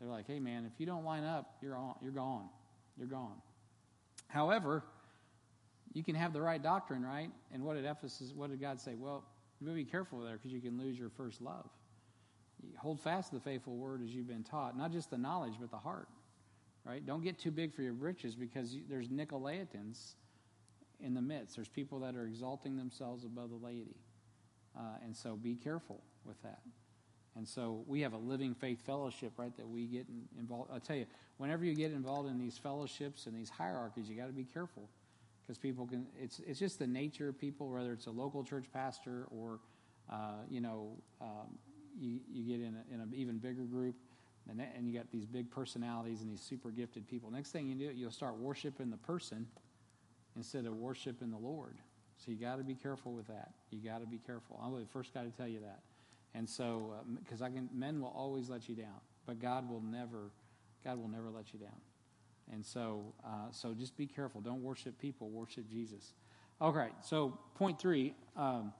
They're 0.00 0.10
like, 0.10 0.26
hey 0.26 0.38
man, 0.38 0.64
if 0.72 0.78
you 0.78 0.86
don't 0.86 1.04
line 1.04 1.24
up, 1.24 1.56
you're 1.62 1.76
on, 1.76 1.94
you're 2.02 2.12
gone, 2.12 2.48
you're 2.96 3.08
gone. 3.08 3.36
However, 4.28 4.84
you 5.92 6.02
can 6.02 6.14
have 6.14 6.32
the 6.32 6.40
right 6.40 6.62
doctrine, 6.62 7.04
right? 7.04 7.30
And 7.52 7.62
what 7.62 7.74
did 7.74 7.84
Ephesus? 7.84 8.32
What 8.34 8.50
did 8.50 8.60
God 8.60 8.80
say? 8.80 8.94
Well, 8.94 9.24
you 9.60 9.66
better 9.66 9.76
be 9.76 9.84
careful 9.84 10.20
there 10.20 10.36
because 10.36 10.52
you 10.52 10.60
can 10.60 10.78
lose 10.78 10.98
your 10.98 11.10
first 11.10 11.40
love. 11.40 11.68
You 12.62 12.70
hold 12.78 13.00
fast 13.00 13.30
to 13.30 13.36
the 13.36 13.40
faithful 13.40 13.76
word 13.76 14.02
as 14.02 14.14
you've 14.14 14.28
been 14.28 14.44
taught, 14.44 14.76
not 14.76 14.92
just 14.92 15.10
the 15.10 15.18
knowledge, 15.18 15.54
but 15.60 15.70
the 15.70 15.76
heart. 15.76 16.08
Right? 16.84 17.04
Don't 17.04 17.22
get 17.22 17.38
too 17.38 17.52
big 17.52 17.72
for 17.72 17.82
your 17.82 17.92
britches 17.92 18.34
because 18.34 18.74
you, 18.74 18.82
there's 18.88 19.08
Nicolaitans 19.08 20.14
in 20.98 21.14
the 21.14 21.22
midst. 21.22 21.54
There's 21.56 21.68
people 21.68 22.00
that 22.00 22.16
are 22.16 22.26
exalting 22.26 22.76
themselves 22.76 23.24
above 23.24 23.50
the 23.50 23.56
laity. 23.56 23.96
Uh, 24.76 24.96
and 25.04 25.14
so 25.14 25.36
be 25.36 25.54
careful 25.54 26.02
with 26.24 26.40
that. 26.42 26.60
And 27.36 27.46
so 27.46 27.84
we 27.86 28.00
have 28.00 28.14
a 28.14 28.18
living 28.18 28.54
faith 28.54 28.84
fellowship, 28.84 29.32
right, 29.36 29.56
that 29.56 29.68
we 29.68 29.86
get 29.86 30.06
involved. 30.38 30.70
I'll 30.72 30.80
tell 30.80 30.96
you, 30.96 31.06
whenever 31.36 31.64
you 31.64 31.74
get 31.74 31.92
involved 31.92 32.28
in 32.28 32.38
these 32.38 32.58
fellowships 32.58 33.26
and 33.26 33.36
these 33.36 33.48
hierarchies, 33.48 34.08
you 34.08 34.16
got 34.16 34.26
to 34.26 34.32
be 34.32 34.44
careful 34.44 34.88
because 35.42 35.58
people 35.58 35.86
can, 35.86 36.06
it's, 36.20 36.40
it's 36.46 36.58
just 36.58 36.78
the 36.78 36.86
nature 36.86 37.28
of 37.28 37.38
people, 37.38 37.68
whether 37.68 37.92
it's 37.92 38.06
a 38.06 38.10
local 38.10 38.44
church 38.44 38.66
pastor 38.72 39.26
or, 39.30 39.58
uh, 40.10 40.42
you 40.48 40.60
know, 40.60 40.92
um, 41.20 41.58
you, 41.98 42.20
you 42.30 42.44
get 42.44 42.64
in, 42.64 42.76
a, 42.76 42.94
in 42.94 43.00
an 43.00 43.12
even 43.14 43.38
bigger 43.38 43.64
group 43.64 43.94
and, 44.48 44.62
and 44.76 44.88
you 44.88 44.96
got 44.96 45.10
these 45.10 45.26
big 45.26 45.50
personalities 45.50 46.20
and 46.20 46.30
these 46.30 46.40
super 46.40 46.70
gifted 46.70 47.08
people. 47.08 47.30
Next 47.30 47.50
thing 47.50 47.68
you 47.68 47.74
do, 47.74 47.92
you'll 47.94 48.10
start 48.10 48.36
worshiping 48.38 48.90
the 48.90 48.96
person 48.96 49.46
instead 50.36 50.66
of 50.66 50.74
worshiping 50.74 51.30
the 51.30 51.38
Lord. 51.38 51.74
So 52.16 52.30
you 52.30 52.36
got 52.36 52.56
to 52.56 52.64
be 52.64 52.74
careful 52.74 53.12
with 53.12 53.26
that. 53.28 53.50
You 53.70 53.80
got 53.80 54.00
to 54.00 54.06
be 54.06 54.18
careful. 54.18 54.60
I'm 54.62 54.78
the 54.78 54.86
first 54.86 55.12
guy 55.12 55.24
to 55.24 55.30
tell 55.30 55.48
you 55.48 55.60
that. 55.60 55.80
And 56.34 56.48
so, 56.48 56.94
because 57.22 57.42
uh, 57.42 57.46
I 57.46 57.50
can, 57.50 57.68
men 57.74 58.00
will 58.00 58.12
always 58.16 58.48
let 58.48 58.68
you 58.68 58.74
down, 58.74 59.00
but 59.26 59.40
God 59.40 59.68
will 59.68 59.82
never, 59.82 60.30
God 60.84 60.98
will 60.98 61.08
never 61.08 61.30
let 61.30 61.52
you 61.52 61.58
down. 61.58 61.76
And 62.50 62.64
so, 62.64 63.14
uh, 63.24 63.50
so 63.50 63.74
just 63.74 63.96
be 63.96 64.06
careful. 64.06 64.40
Don't 64.40 64.62
worship 64.62 64.98
people. 64.98 65.30
Worship 65.30 65.68
Jesus. 65.70 66.14
All 66.60 66.72
right. 66.72 66.92
So, 67.02 67.38
point 67.54 67.78
three, 67.78 68.14
um, 68.36 68.72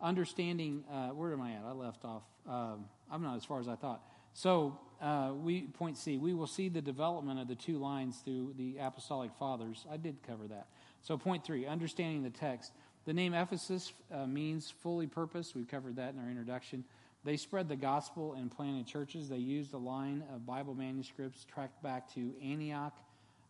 understanding. 0.00 0.84
Uh, 0.90 1.08
where 1.08 1.32
am 1.32 1.40
I 1.40 1.52
at? 1.52 1.62
I 1.66 1.72
left 1.72 2.04
off. 2.04 2.22
Um, 2.48 2.86
I'm 3.10 3.22
not 3.22 3.36
as 3.36 3.44
far 3.44 3.60
as 3.60 3.68
I 3.68 3.76
thought. 3.76 4.02
So, 4.34 4.78
uh, 5.00 5.32
we 5.34 5.62
point 5.62 5.96
C. 5.96 6.18
We 6.18 6.34
will 6.34 6.46
see 6.46 6.68
the 6.68 6.82
development 6.82 7.40
of 7.40 7.48
the 7.48 7.54
two 7.54 7.78
lines 7.78 8.18
through 8.24 8.54
the 8.56 8.76
apostolic 8.80 9.34
fathers. 9.38 9.86
I 9.90 9.96
did 9.96 10.22
cover 10.26 10.46
that. 10.48 10.66
So, 11.02 11.16
point 11.16 11.44
three, 11.44 11.66
understanding 11.66 12.22
the 12.22 12.30
text. 12.30 12.72
The 13.06 13.12
name 13.12 13.34
Ephesus 13.34 13.92
uh, 14.12 14.26
means 14.26 14.72
fully 14.82 15.06
purposed. 15.06 15.54
We 15.54 15.64
covered 15.64 15.96
that 15.96 16.14
in 16.14 16.20
our 16.20 16.28
introduction. 16.28 16.84
They 17.24 17.36
spread 17.36 17.68
the 17.68 17.76
gospel 17.76 18.34
and 18.34 18.50
planted 18.50 18.86
churches. 18.86 19.28
They 19.28 19.36
used 19.36 19.74
a 19.74 19.78
line 19.78 20.22
of 20.32 20.46
Bible 20.46 20.74
manuscripts 20.74 21.44
tracked 21.44 21.82
back 21.82 22.12
to 22.14 22.32
Antioch, 22.42 22.96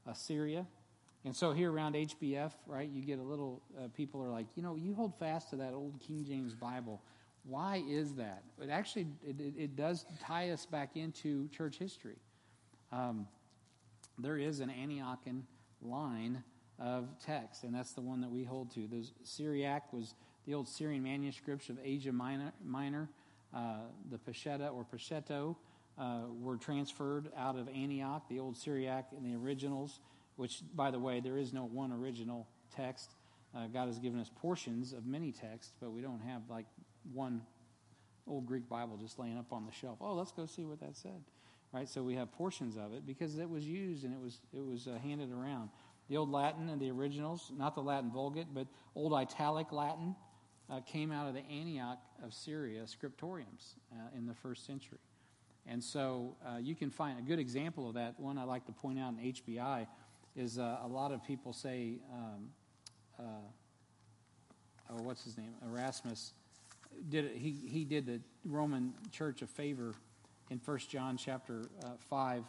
Assyria. 0.07 0.66
And 1.24 1.34
so 1.34 1.52
here 1.52 1.72
around 1.72 1.94
HBF, 1.94 2.52
right, 2.66 2.88
you 2.88 3.02
get 3.02 3.18
a 3.18 3.22
little, 3.22 3.62
uh, 3.76 3.88
people 3.88 4.22
are 4.22 4.28
like, 4.28 4.46
you 4.54 4.62
know, 4.62 4.76
you 4.76 4.94
hold 4.94 5.18
fast 5.18 5.50
to 5.50 5.57
that 5.57 5.72
old 5.72 5.98
King 6.00 6.24
James 6.24 6.54
Bible. 6.54 7.02
Why 7.44 7.82
is 7.88 8.14
that? 8.14 8.44
It 8.61 8.70
actually, 8.70 9.09
it, 9.26 9.36
it 9.57 9.76
does 9.76 10.07
tie 10.22 10.50
us 10.50 10.66
back 10.66 10.96
into 10.96 11.48
church 11.48 11.78
history. 11.78 12.18
Um, 12.92 13.26
there 14.18 14.36
is 14.36 14.61
an 14.61 14.70
Antiochian 14.70 15.42
line 15.82 16.42
of 16.78 17.09
text, 17.24 17.64
and 17.64 17.74
that's 17.74 17.92
the 17.92 18.00
one 18.00 18.20
that 18.20 18.30
we 18.30 18.44
hold 18.44 18.70
to. 18.74 18.86
The 18.86 19.04
Syriac 19.24 19.92
was 19.92 20.14
the 20.46 20.54
old 20.54 20.68
Syrian 20.68 21.02
manuscripts 21.02 21.68
of 21.68 21.78
Asia 21.82 22.12
Minor. 22.12 22.52
Minor. 22.64 23.09
Uh, 23.54 23.78
the 24.11 24.18
Peshitta 24.18 24.72
or 24.72 24.84
Peshetto 24.84 25.57
uh, 25.99 26.20
were 26.40 26.57
transferred 26.57 27.30
out 27.36 27.57
of 27.57 27.68
Antioch, 27.68 28.28
the 28.28 28.38
old 28.38 28.57
Syriac 28.57 29.09
and 29.16 29.24
the 29.24 29.36
originals, 29.36 30.01
which, 30.36 30.62
by 30.74 30.90
the 30.90 30.99
way, 30.99 31.20
there 31.20 31.38
is 31.38 31.53
no 31.53 31.64
one 31.64 31.92
original 31.92 32.47
text. 32.74 33.14
Uh, 33.55 33.66
God 33.66 33.86
has 33.86 33.99
given 33.99 34.20
us 34.20 34.30
portions 34.36 34.92
of 34.92 35.07
many 35.07 35.32
texts, 35.32 35.72
but 35.80 35.90
we 35.90 36.03
don't 36.03 36.20
have 36.20 36.42
like 36.51 36.66
one 37.12 37.40
old 38.26 38.47
Greek 38.47 38.68
Bible 38.68 38.97
just 38.97 39.18
laying 39.18 39.38
up 39.38 39.53
on 39.53 39.64
the 39.64 39.72
shelf. 39.72 39.99
Oh, 40.01 40.14
let's 40.14 40.32
go 40.32 40.47
see 40.47 40.64
what 40.64 40.80
that 40.80 40.97
said. 40.97 41.22
Right? 41.72 41.88
So 41.88 42.03
we 42.03 42.14
have 42.14 42.32
portions 42.32 42.76
of 42.76 42.92
it 42.92 43.07
because 43.07 43.38
it 43.38 43.49
was 43.49 43.64
used 43.64 44.05
and 44.05 44.12
it 44.12 44.20
was 44.20 44.38
it 44.55 44.64
was 44.64 44.86
uh, 44.86 44.99
handed 45.03 45.32
around. 45.32 45.70
The 46.09 46.16
Old 46.16 46.30
Latin 46.30 46.68
and 46.68 46.80
the 46.80 46.90
originals, 46.90 47.51
not 47.57 47.74
the 47.74 47.82
Latin 47.82 48.11
Vulgate, 48.11 48.55
but 48.55 48.66
Old 48.94 49.12
Italic 49.12 49.72
Latin, 49.72 50.14
uh, 50.70 50.80
came 50.80 51.11
out 51.11 51.26
of 51.28 51.34
the 51.34 51.44
Antioch 51.51 51.99
of 52.24 52.32
Syria 52.32 52.82
scriptoriums 52.82 53.74
uh, 53.92 54.16
in 54.16 54.26
the 54.26 54.34
first 54.34 54.64
century. 54.66 54.99
And 55.68 55.82
so 55.82 56.36
uh, 56.46 56.58
you 56.58 56.74
can 56.74 56.90
find 56.90 57.18
a 57.18 57.22
good 57.22 57.38
example 57.38 57.88
of 57.88 57.94
that. 57.94 58.18
One 58.18 58.38
I 58.38 58.44
like 58.44 58.66
to 58.66 58.72
point 58.72 58.98
out 58.98 59.14
in 59.18 59.32
HBI 59.32 59.86
is 60.36 60.58
uh, 60.58 60.78
a 60.82 60.86
lot 60.86 61.12
of 61.12 61.24
people 61.24 61.52
say, 61.52 61.94
um, 62.12 62.48
uh, 63.18 63.22
oh, 64.90 65.02
what's 65.02 65.24
his 65.24 65.36
name? 65.36 65.54
Erasmus. 65.68 66.32
Did 67.08 67.26
it, 67.26 67.36
he, 67.36 67.50
he 67.68 67.84
did 67.84 68.06
the 68.06 68.20
Roman 68.44 68.94
church 69.10 69.42
a 69.42 69.46
favor 69.46 69.94
in 70.50 70.60
1 70.64 70.78
John 70.88 71.16
chapter 71.16 71.64
uh, 71.84 71.90
5 72.08 72.44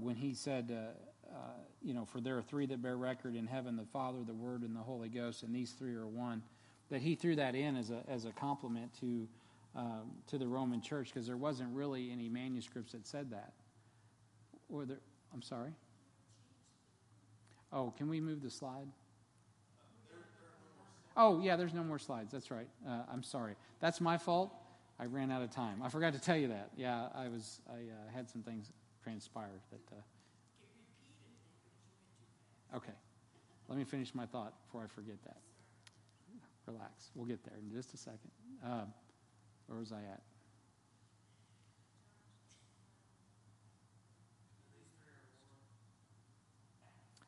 when 0.00 0.16
he 0.16 0.34
said, 0.34 0.70
uh, 0.72 1.38
you 1.82 1.94
know, 1.94 2.04
for 2.04 2.20
there 2.20 2.36
are 2.36 2.42
three 2.42 2.66
that 2.66 2.82
bear 2.82 2.96
record 2.96 3.34
in 3.36 3.46
heaven 3.46 3.76
the 3.76 3.84
Father, 3.84 4.18
the 4.26 4.34
Word, 4.34 4.62
and 4.62 4.74
the 4.74 4.80
Holy 4.80 5.08
Ghost, 5.08 5.42
and 5.42 5.54
these 5.54 5.72
three 5.72 5.94
are 5.94 6.06
one. 6.06 6.42
That 6.90 7.00
he 7.00 7.14
threw 7.14 7.36
that 7.36 7.54
in 7.54 7.76
as 7.76 7.90
a, 7.90 8.02
as 8.08 8.24
a 8.24 8.30
compliment 8.30 8.92
to, 9.00 9.26
um, 9.76 10.10
to 10.28 10.38
the 10.38 10.46
Roman 10.46 10.80
church 10.80 11.08
because 11.12 11.26
there 11.26 11.36
wasn't 11.36 11.74
really 11.74 12.10
any 12.10 12.28
manuscripts 12.28 12.92
that 12.92 13.06
said 13.06 13.30
that. 13.30 13.52
Or 14.68 14.84
there, 14.84 14.98
I'm 15.32 15.42
sorry? 15.42 15.70
Oh, 17.72 17.92
can 17.96 18.08
we 18.08 18.20
move 18.20 18.42
the 18.42 18.50
slide? 18.50 18.88
Oh, 21.16 21.40
yeah, 21.40 21.56
there's 21.56 21.74
no 21.74 21.84
more 21.84 21.98
slides. 21.98 22.32
That's 22.32 22.50
right. 22.50 22.68
Uh, 22.86 23.02
I'm 23.12 23.22
sorry. 23.22 23.54
That's 23.80 24.00
my 24.00 24.18
fault. 24.18 24.52
I 24.98 25.04
ran 25.04 25.30
out 25.30 25.42
of 25.42 25.50
time. 25.50 25.82
I 25.82 25.88
forgot 25.88 26.12
to 26.14 26.18
tell 26.18 26.36
you 26.36 26.48
that. 26.48 26.70
Yeah, 26.76 27.08
I 27.14 27.28
was. 27.28 27.60
I 27.68 27.74
uh, 27.74 28.14
had 28.14 28.28
some 28.28 28.42
things 28.42 28.70
transpire 29.02 29.60
that. 29.70 29.96
Uh, 29.96 30.00
Okay. 32.74 32.92
Let 33.68 33.78
me 33.78 33.84
finish 33.84 34.14
my 34.14 34.26
thought 34.26 34.52
before 34.66 34.82
I 34.84 34.86
forget 34.86 35.16
that. 35.24 35.38
Relax. 36.66 37.10
We'll 37.14 37.26
get 37.26 37.44
there 37.44 37.58
in 37.58 37.72
just 37.72 37.94
a 37.94 37.96
second. 37.96 38.30
Where 39.66 39.78
was 39.78 39.92
I 39.92 39.96
at? 39.96 40.22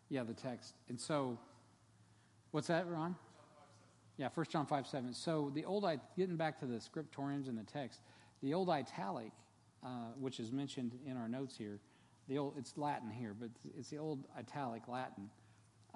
Yeah, 0.08 0.22
the 0.22 0.34
text. 0.34 0.74
And 0.88 0.98
so, 0.98 1.38
what's 2.50 2.68
that, 2.68 2.88
Ron? 2.88 3.14
Yeah, 4.16 4.28
1 4.34 4.46
John 4.50 4.66
5 4.66 4.86
7. 4.86 5.12
So, 5.12 5.50
the 5.54 5.64
old, 5.64 5.86
getting 6.16 6.36
back 6.36 6.58
to 6.60 6.66
the 6.66 6.76
scriptoriums 6.76 7.48
and 7.48 7.58
the 7.58 7.64
text, 7.64 8.00
the 8.42 8.54
old 8.54 8.70
italic, 8.70 9.32
uh, 9.84 10.12
which 10.18 10.40
is 10.40 10.50
mentioned 10.50 10.98
in 11.06 11.16
our 11.16 11.28
notes 11.28 11.56
here, 11.56 11.80
the 12.28 12.38
old, 12.38 12.54
it's 12.58 12.76
Latin 12.76 13.10
here, 13.10 13.34
but 13.38 13.50
it's 13.76 13.90
the 13.90 13.98
old 13.98 14.24
italic 14.38 14.88
Latin. 14.88 15.30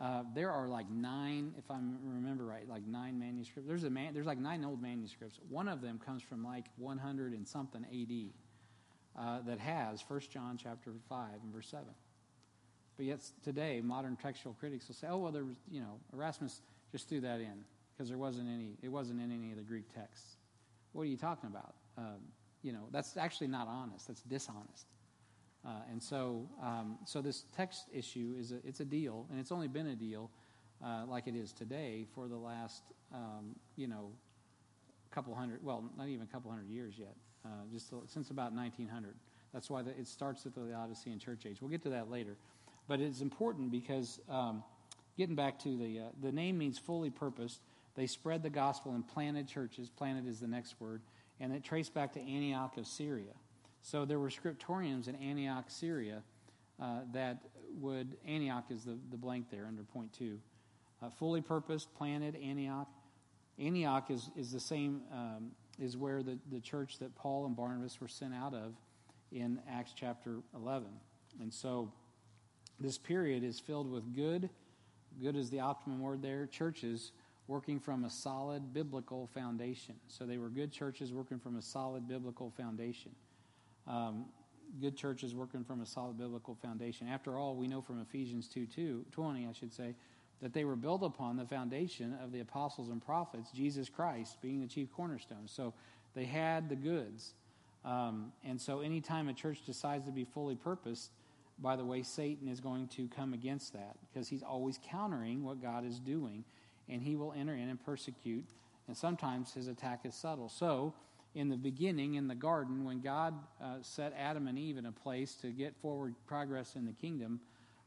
Uh, 0.02 0.24
there 0.34 0.50
are 0.50 0.66
like 0.66 0.90
nine, 0.90 1.54
if 1.56 1.70
I 1.70 1.76
remember 2.02 2.44
right, 2.44 2.68
like 2.68 2.84
nine 2.84 3.20
manuscripts. 3.20 3.68
There's 3.68 3.84
a 3.84 3.90
man, 3.90 4.12
there's 4.12 4.26
like 4.26 4.40
nine 4.40 4.64
old 4.64 4.82
manuscripts. 4.82 5.38
One 5.48 5.68
of 5.68 5.80
them 5.80 6.00
comes 6.04 6.24
from 6.24 6.44
like 6.44 6.66
100 6.76 7.32
and 7.32 7.46
something 7.46 7.86
A.D. 7.88 8.32
Uh, 9.16 9.42
that 9.42 9.60
has 9.60 10.02
1 10.08 10.20
John 10.28 10.58
chapter 10.60 10.90
5 11.08 11.28
and 11.44 11.52
verse 11.54 11.68
7. 11.68 11.84
But 12.96 13.06
yet 13.06 13.20
today, 13.44 13.80
modern 13.80 14.16
textual 14.16 14.54
critics 14.54 14.88
will 14.88 14.96
say, 14.96 15.06
"Oh 15.08 15.18
well, 15.18 15.32
there 15.32 15.44
was, 15.44 15.56
you 15.70 15.80
know, 15.80 16.00
Erasmus 16.12 16.62
just 16.90 17.08
threw 17.08 17.20
that 17.20 17.40
in 17.40 17.64
because 17.94 18.08
there 18.08 18.18
wasn't 18.18 18.48
any, 18.48 18.72
it 18.82 18.88
wasn't 18.88 19.20
in 19.20 19.30
any 19.30 19.52
of 19.52 19.56
the 19.56 19.62
Greek 19.62 19.94
texts." 19.94 20.36
What 20.92 21.02
are 21.02 21.06
you 21.06 21.16
talking 21.16 21.48
about? 21.48 21.74
Um, 21.96 22.20
you 22.62 22.72
know, 22.72 22.88
that's 22.90 23.16
actually 23.16 23.46
not 23.46 23.68
honest. 23.68 24.08
That's 24.08 24.22
dishonest. 24.22 24.86
Uh, 25.64 25.70
and 25.90 26.02
so, 26.02 26.48
um, 26.62 26.98
so 27.06 27.22
this 27.22 27.44
text 27.56 27.86
issue 27.92 28.34
is 28.38 28.52
a, 28.52 28.56
it's 28.66 28.80
a 28.80 28.84
deal, 28.84 29.26
and 29.30 29.38
it's 29.38 29.52
only 29.52 29.68
been 29.68 29.88
a 29.88 29.94
deal 29.94 30.30
uh, 30.84 31.04
like 31.06 31.28
it 31.28 31.36
is 31.36 31.52
today 31.52 32.06
for 32.14 32.26
the 32.26 32.36
last, 32.36 32.82
um, 33.14 33.54
you 33.76 33.86
know, 33.86 34.10
couple 35.12 35.34
hundred, 35.34 35.62
well, 35.62 35.84
not 35.96 36.08
even 36.08 36.22
a 36.22 36.26
couple 36.26 36.50
hundred 36.50 36.68
years 36.68 36.94
yet, 36.98 37.14
uh, 37.44 37.48
just 37.72 37.92
since 38.06 38.30
about 38.30 38.52
1900. 38.52 39.14
That's 39.52 39.68
why 39.68 39.82
the, 39.82 39.90
it 39.90 40.08
starts 40.08 40.46
at 40.46 40.54
the 40.54 40.62
Laodicean 40.62 41.18
church 41.18 41.44
age. 41.46 41.60
We'll 41.60 41.70
get 41.70 41.82
to 41.82 41.90
that 41.90 42.10
later. 42.10 42.36
But 42.88 43.00
it's 43.00 43.20
important 43.20 43.70
because, 43.70 44.20
um, 44.28 44.64
getting 45.16 45.36
back 45.36 45.58
to 45.60 45.76
the, 45.76 46.00
uh, 46.00 46.02
the 46.22 46.32
name 46.32 46.58
means 46.58 46.78
fully 46.78 47.10
purposed. 47.10 47.60
They 47.94 48.06
spread 48.06 48.42
the 48.42 48.50
gospel 48.50 48.94
and 48.94 49.06
planted 49.06 49.46
churches. 49.46 49.90
Planted 49.90 50.26
is 50.26 50.40
the 50.40 50.46
next 50.46 50.80
word. 50.80 51.02
And 51.38 51.52
it 51.52 51.62
traced 51.62 51.92
back 51.92 52.14
to 52.14 52.20
Antioch 52.20 52.78
of 52.78 52.86
Syria. 52.86 53.32
So 53.82 54.04
there 54.04 54.18
were 54.18 54.30
scriptoriums 54.30 55.08
in 55.08 55.16
Antioch, 55.16 55.64
Syria, 55.68 56.22
uh, 56.80 57.00
that 57.12 57.38
would 57.80 58.16
Antioch 58.26 58.64
is 58.70 58.84
the, 58.84 58.96
the 59.10 59.16
blank 59.16 59.50
there 59.50 59.66
under 59.66 59.82
point 59.82 60.12
two. 60.12 60.38
Uh, 61.02 61.10
fully 61.10 61.40
purposed, 61.40 61.92
planted 61.94 62.36
Antioch. 62.36 62.88
Antioch 63.58 64.10
is, 64.10 64.30
is 64.36 64.52
the 64.52 64.60
same, 64.60 65.02
um, 65.12 65.50
is 65.80 65.96
where 65.96 66.22
the, 66.22 66.38
the 66.50 66.60
church 66.60 66.98
that 67.00 67.14
Paul 67.16 67.44
and 67.44 67.56
Barnabas 67.56 68.00
were 68.00 68.08
sent 68.08 68.34
out 68.34 68.54
of 68.54 68.74
in 69.32 69.58
Acts 69.68 69.92
chapter 69.96 70.38
11. 70.54 70.86
And 71.40 71.52
so 71.52 71.92
this 72.78 72.98
period 72.98 73.42
is 73.42 73.58
filled 73.58 73.90
with 73.90 74.14
good, 74.14 74.48
good 75.20 75.36
is 75.36 75.50
the 75.50 75.60
optimum 75.60 76.00
word 76.00 76.22
there, 76.22 76.46
churches 76.46 77.12
working 77.48 77.80
from 77.80 78.04
a 78.04 78.10
solid 78.10 78.72
biblical 78.72 79.26
foundation. 79.34 79.96
So 80.06 80.24
they 80.24 80.38
were 80.38 80.48
good 80.48 80.70
churches 80.72 81.12
working 81.12 81.38
from 81.38 81.56
a 81.56 81.62
solid 81.62 82.06
biblical 82.06 82.50
foundation. 82.50 83.10
Um, 83.86 84.26
good 84.80 84.96
churches 84.96 85.34
working 85.34 85.64
from 85.64 85.80
a 85.80 85.86
solid 85.86 86.18
biblical 86.18 86.54
foundation. 86.54 87.08
After 87.08 87.38
all, 87.38 87.54
we 87.56 87.66
know 87.66 87.82
from 87.82 88.00
Ephesians 88.00 88.48
2, 88.48 88.66
2 88.66 89.04
20, 89.10 89.46
I 89.46 89.52
should 89.52 89.72
say, 89.72 89.94
that 90.40 90.52
they 90.52 90.64
were 90.64 90.76
built 90.76 91.02
upon 91.02 91.36
the 91.36 91.44
foundation 91.44 92.16
of 92.22 92.32
the 92.32 92.40
apostles 92.40 92.88
and 92.88 93.04
prophets, 93.04 93.50
Jesus 93.52 93.88
Christ 93.88 94.40
being 94.42 94.60
the 94.60 94.66
chief 94.66 94.92
cornerstone. 94.92 95.46
So 95.46 95.72
they 96.14 96.24
had 96.24 96.68
the 96.68 96.76
goods. 96.76 97.34
Um, 97.84 98.32
and 98.44 98.60
so 98.60 98.80
anytime 98.80 99.28
a 99.28 99.32
church 99.32 99.64
decides 99.64 100.04
to 100.06 100.12
be 100.12 100.24
fully 100.24 100.56
purposed, 100.56 101.10
by 101.58 101.76
the 101.76 101.84
way, 101.84 102.02
Satan 102.02 102.48
is 102.48 102.60
going 102.60 102.88
to 102.88 103.08
come 103.08 103.34
against 103.34 103.72
that 103.74 103.96
because 104.00 104.28
he's 104.28 104.42
always 104.42 104.78
countering 104.84 105.44
what 105.44 105.62
God 105.62 105.86
is 105.86 105.98
doing, 106.00 106.44
and 106.88 107.00
he 107.00 107.14
will 107.14 107.32
enter 107.32 107.54
in 107.54 107.68
and 107.68 107.82
persecute. 107.84 108.44
And 108.88 108.96
sometimes 108.96 109.52
his 109.52 109.68
attack 109.68 110.00
is 110.04 110.14
subtle. 110.14 110.48
So, 110.48 110.94
in 111.34 111.48
the 111.48 111.56
beginning, 111.56 112.14
in 112.14 112.28
the 112.28 112.34
garden, 112.34 112.84
when 112.84 113.00
God 113.00 113.34
uh, 113.62 113.76
set 113.80 114.14
Adam 114.18 114.46
and 114.48 114.58
Eve 114.58 114.76
in 114.76 114.86
a 114.86 114.92
place 114.92 115.34
to 115.36 115.48
get 115.48 115.74
forward 115.80 116.14
progress 116.26 116.76
in 116.76 116.84
the 116.84 116.92
kingdom, 116.92 117.40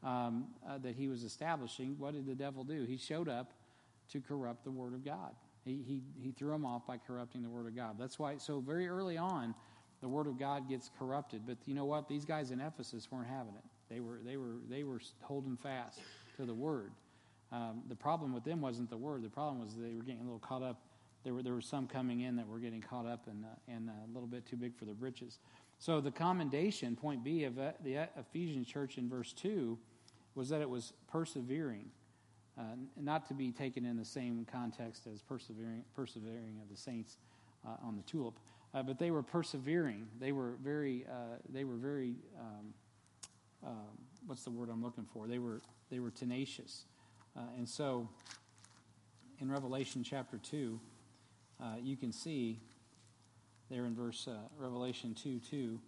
um, 0.04 0.48
uh, 0.68 0.78
that 0.80 0.96
he 0.96 1.08
was 1.08 1.24
establishing, 1.24 1.96
what 1.98 2.14
did 2.14 2.26
the 2.26 2.36
devil 2.36 2.64
do? 2.64 2.86
He 2.86 2.98
showed 2.98 3.30
up 3.30 3.54
to 4.12 4.22
corrupt 4.22 4.64
the 4.64 4.72
Word 4.72 4.94
of 4.94 5.04
God. 5.04 5.32
He, 5.64 5.82
he, 5.86 6.02
he 6.22 6.32
threw 6.32 6.54
him 6.54 6.66
off 6.66 6.86
by 6.86 6.98
corrupting 6.98 7.42
the 7.42 7.50
Word 7.50 7.66
of 7.66 7.76
God. 7.76 7.96
That's 8.00 8.20
why, 8.20 8.38
so 8.38 8.60
very 8.60 8.88
early 8.88 9.18
on, 9.18 9.56
the 10.02 10.08
Word 10.08 10.28
of 10.28 10.38
God 10.38 10.70
gets 10.70 10.92
corrupted. 11.00 11.42
But 11.48 11.58
you 11.66 11.74
know 11.74 11.86
what? 11.86 12.08
These 12.08 12.26
guys 12.26 12.52
in 12.52 12.62
Ephesus 12.62 13.08
weren't 13.12 13.28
having 13.28 13.56
it. 13.56 13.64
They 13.90 14.00
were, 14.00 14.20
they 14.24 14.38
were, 14.38 14.58
they 14.70 14.84
were 14.84 15.02
holding 15.22 15.58
fast 15.58 16.00
to 16.38 16.46
the 16.46 16.54
Word. 16.54 16.92
Um, 17.52 17.84
the 17.90 17.96
problem 17.96 18.34
with 18.34 18.44
them 18.44 18.62
wasn't 18.62 18.90
the 18.90 18.98
Word. 18.98 19.24
The 19.24 19.30
problem 19.30 19.60
was 19.60 19.76
they 19.76 19.96
were 19.96 20.04
getting 20.04 20.22
a 20.22 20.24
little 20.24 20.40
caught 20.40 20.64
up. 20.64 20.82
There 21.26 21.34
were, 21.34 21.42
there 21.42 21.54
were 21.54 21.62
some 21.62 21.88
coming 21.88 22.22
in 22.22 22.36
that 22.36 22.48
were 22.48 22.60
getting 22.60 22.82
caught 22.82 23.08
up 23.08 23.28
and, 23.28 23.44
uh, 23.44 23.48
and 23.68 23.90
uh, 23.90 23.94
a 23.94 24.12
little 24.14 24.28
bit 24.28 24.46
too 24.46 24.56
big 24.56 24.78
for 24.78 24.86
their 24.86 24.94
britches. 24.94 25.40
So 25.80 26.00
the 26.00 26.12
commendation, 26.12 26.96
point 26.96 27.24
B, 27.24 27.46
of 27.46 27.58
uh, 27.58 27.72
the 27.84 28.08
Ephesian 28.16 28.64
church 28.64 29.00
in 29.00 29.10
verse 29.10 29.34
2 29.34 29.76
was 30.36 30.50
that 30.50 30.62
it 30.62 30.70
was 30.70 30.94
persevering, 31.08 31.90
uh, 32.60 32.62
not 32.96 33.28
to 33.30 33.34
be 33.34 33.52
taken 33.52 33.86
in 33.86 33.98
the 33.98 34.06
same 34.06 34.46
context 34.50 35.08
as 35.12 35.24
persevering, 35.24 35.84
persevering 35.96 36.60
of 36.62 36.70
the 36.70 36.78
saints 36.78 37.18
uh, 37.66 37.72
on 37.84 37.98
the 37.98 38.04
tulip, 38.04 38.36
uh, 38.76 38.84
but 38.84 39.00
they 39.00 39.10
were 39.10 39.24
persevering. 39.24 40.06
They 40.20 40.32
were 40.32 40.54
very, 40.64 41.08
they 41.50 41.64
were 41.64 41.76
very, 41.76 42.18
um, 42.40 42.74
um, 43.66 43.98
what's 44.28 44.44
the 44.44 44.52
word 44.52 44.70
I'm 44.70 44.84
looking 44.84 45.06
for? 45.12 45.28
They 45.28 45.40
were, 45.40 45.62
they 45.90 46.00
were 46.00 46.12
tenacious, 46.12 46.86
and 47.58 47.68
so 47.68 48.08
in 49.42 49.52
Revelation 49.52 50.04
chapter 50.04 50.38
two, 50.38 50.80
uh, 51.62 51.76
you 51.82 51.96
can 51.98 52.12
see 52.12 52.60
there 53.70 53.86
in 53.86 53.96
verse 53.96 54.28
Revelation 54.58 55.14
two 55.14 55.40
two 55.40 55.80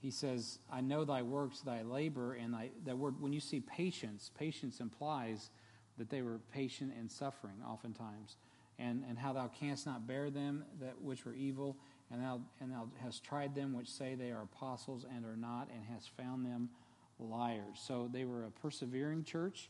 he 0.00 0.10
says, 0.10 0.58
I 0.72 0.80
know 0.80 1.04
thy 1.04 1.20
works, 1.22 1.60
thy 1.60 1.82
labor, 1.82 2.32
and 2.32 2.54
thy, 2.54 2.70
that 2.86 2.96
word, 2.96 3.20
when 3.20 3.32
you 3.32 3.40
see 3.40 3.60
patience, 3.60 4.30
patience 4.38 4.80
implies 4.80 5.50
that 5.98 6.08
they 6.08 6.22
were 6.22 6.40
patient 6.52 6.94
in 6.98 7.08
suffering 7.08 7.56
oftentimes, 7.68 8.36
and, 8.78 9.04
and 9.08 9.18
how 9.18 9.34
thou 9.34 9.48
canst 9.48 9.84
not 9.84 10.06
bear 10.06 10.30
them 10.30 10.64
that 10.80 11.00
which 11.02 11.26
were 11.26 11.34
evil, 11.34 11.76
and 12.10 12.22
thou, 12.22 12.40
and 12.60 12.72
thou 12.72 12.88
hast 13.02 13.22
tried 13.22 13.54
them 13.54 13.74
which 13.74 13.88
say 13.88 14.14
they 14.14 14.30
are 14.30 14.42
apostles 14.42 15.04
and 15.14 15.26
are 15.26 15.36
not, 15.36 15.68
and 15.74 15.84
hast 15.92 16.10
found 16.16 16.46
them 16.46 16.70
liars. 17.18 17.78
So 17.86 18.08
they 18.10 18.24
were 18.24 18.46
a 18.46 18.50
persevering 18.50 19.24
church. 19.24 19.68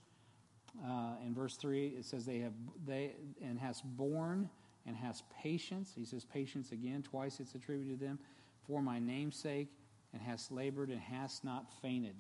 Uh, 0.86 1.14
in 1.26 1.34
verse 1.34 1.56
3, 1.56 1.88
it 1.88 2.04
says, 2.04 2.24
they 2.24 2.38
have, 2.38 2.52
they, 2.86 3.14
and 3.42 3.58
has 3.58 3.82
borne 3.82 4.48
and 4.90 4.98
has 4.98 5.22
patience. 5.40 5.92
He 5.96 6.04
says 6.04 6.24
patience 6.24 6.72
again, 6.72 7.02
twice 7.02 7.38
it's 7.38 7.54
attributed 7.54 8.00
to 8.00 8.04
them, 8.04 8.18
for 8.66 8.82
my 8.82 8.98
name's 8.98 9.36
sake 9.36 9.68
and 10.12 10.20
has 10.20 10.50
labored 10.50 10.88
and 10.88 11.00
has 11.00 11.40
not 11.44 11.72
fainted. 11.80 12.16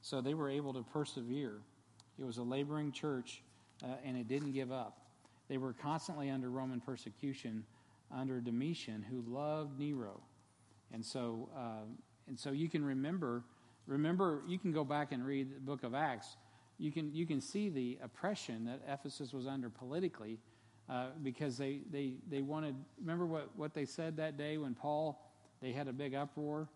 So 0.00 0.20
they 0.20 0.34
were 0.34 0.48
able 0.48 0.72
to 0.74 0.84
persevere. 0.84 1.58
It 2.16 2.24
was 2.24 2.38
a 2.38 2.44
laboring 2.44 2.92
church, 2.92 3.42
uh, 3.82 3.96
and 4.04 4.16
it 4.16 4.28
didn't 4.28 4.52
give 4.52 4.70
up. 4.70 4.98
They 5.48 5.56
were 5.56 5.72
constantly 5.72 6.30
under 6.30 6.50
Roman 6.50 6.80
persecution 6.80 7.64
under 8.14 8.40
Domitian, 8.40 9.02
who 9.02 9.24
loved 9.26 9.76
Nero. 9.76 10.20
And 10.92 11.04
so, 11.04 11.48
uh, 11.56 11.82
and 12.28 12.38
so 12.38 12.52
you 12.52 12.68
can 12.68 12.84
remember, 12.84 13.42
remember, 13.88 14.42
you 14.46 14.58
can 14.58 14.70
go 14.70 14.84
back 14.84 15.10
and 15.10 15.26
read 15.26 15.56
the 15.56 15.60
book 15.60 15.82
of 15.82 15.94
Acts. 15.94 16.36
You 16.78 16.92
can, 16.92 17.12
you 17.12 17.26
can 17.26 17.40
see 17.40 17.70
the 17.70 17.98
oppression 18.04 18.66
that 18.66 18.82
Ephesus 18.88 19.32
was 19.32 19.48
under 19.48 19.68
politically 19.68 20.38
uh, 20.88 21.06
because 21.22 21.56
they, 21.56 21.80
they, 21.90 22.14
they 22.28 22.42
wanted, 22.42 22.74
remember 23.00 23.26
what, 23.26 23.50
what 23.56 23.74
they 23.74 23.84
said 23.84 24.16
that 24.18 24.36
day 24.36 24.58
when 24.58 24.74
Paul, 24.74 25.30
they 25.62 25.72
had 25.72 25.88
a 25.88 25.92
big 25.92 26.14
uproar? 26.14 26.68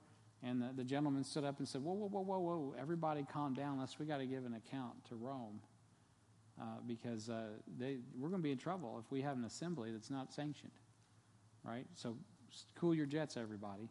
And 0.43 0.63
the, 0.63 0.71
the 0.77 0.85
gentleman 0.85 1.25
stood 1.25 1.45
up 1.45 1.59
and 1.59 1.67
said, 1.67 1.83
Whoa, 1.83 1.95
whoa, 1.95 2.07
whoa, 2.07 2.23
whoa, 2.23 2.39
whoa, 2.39 2.75
everybody 2.81 3.27
calm 3.31 3.55
down. 3.55 3.79
Let's, 3.79 3.99
we 3.99 4.07
got 4.07 4.19
to 4.19 4.27
give 4.27 4.45
an 4.45 4.55
account 4.55 5.05
to 5.09 5.17
Rome 5.17 5.61
uh, 6.61 6.65
because 6.87 7.29
uh, 7.29 7.49
they, 7.79 7.99
we're 8.17 8.29
going 8.29 8.41
to 8.41 8.45
be 8.45 8.53
in 8.53 8.59
trouble 8.59 9.03
if 9.05 9.11
we 9.11 9.21
have 9.21 9.37
an 9.37 9.45
assembly 9.45 9.91
that's 9.93 10.11
not 10.11 10.33
sanctioned. 10.33 10.73
Right? 11.65 11.87
So 11.95 12.17
cool 12.77 12.95
your 12.95 13.07
jets, 13.07 13.37
everybody, 13.37 13.91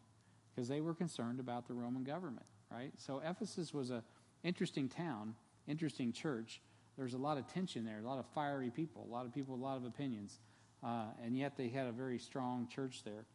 because 0.56 0.68
they 0.68 0.82
were 0.82 0.94
concerned 0.94 1.40
about 1.40 1.68
the 1.68 1.74
Roman 1.74 2.04
government. 2.04 2.46
Right? 2.72 2.92
So 2.98 3.22
Ephesus 3.26 3.74
was 3.74 3.90
an 3.90 4.02
interesting 4.44 4.90
town, 4.90 5.36
interesting 5.68 6.12
church. 6.12 6.62
There's 6.98 7.14
a 7.14 7.18
lot 7.18 7.38
of 7.38 7.48
tension 7.48 7.86
there, 7.86 8.00
a 8.00 8.08
lot 8.08 8.20
of 8.20 8.26
fiery 8.34 8.70
people, 8.70 9.06
a 9.10 9.12
lot 9.12 9.26
of 9.26 9.34
people 9.34 9.56
a 9.56 9.58
lot 9.58 9.78
of 9.78 9.86
opinions. 9.86 10.40
Uh, 10.84 11.06
and 11.24 11.38
yet 11.38 11.58
they 11.58 11.70
had 11.70 11.88
a 11.88 11.92
very 11.92 12.20
strong 12.20 12.68
church 12.68 13.04
there 13.04 13.26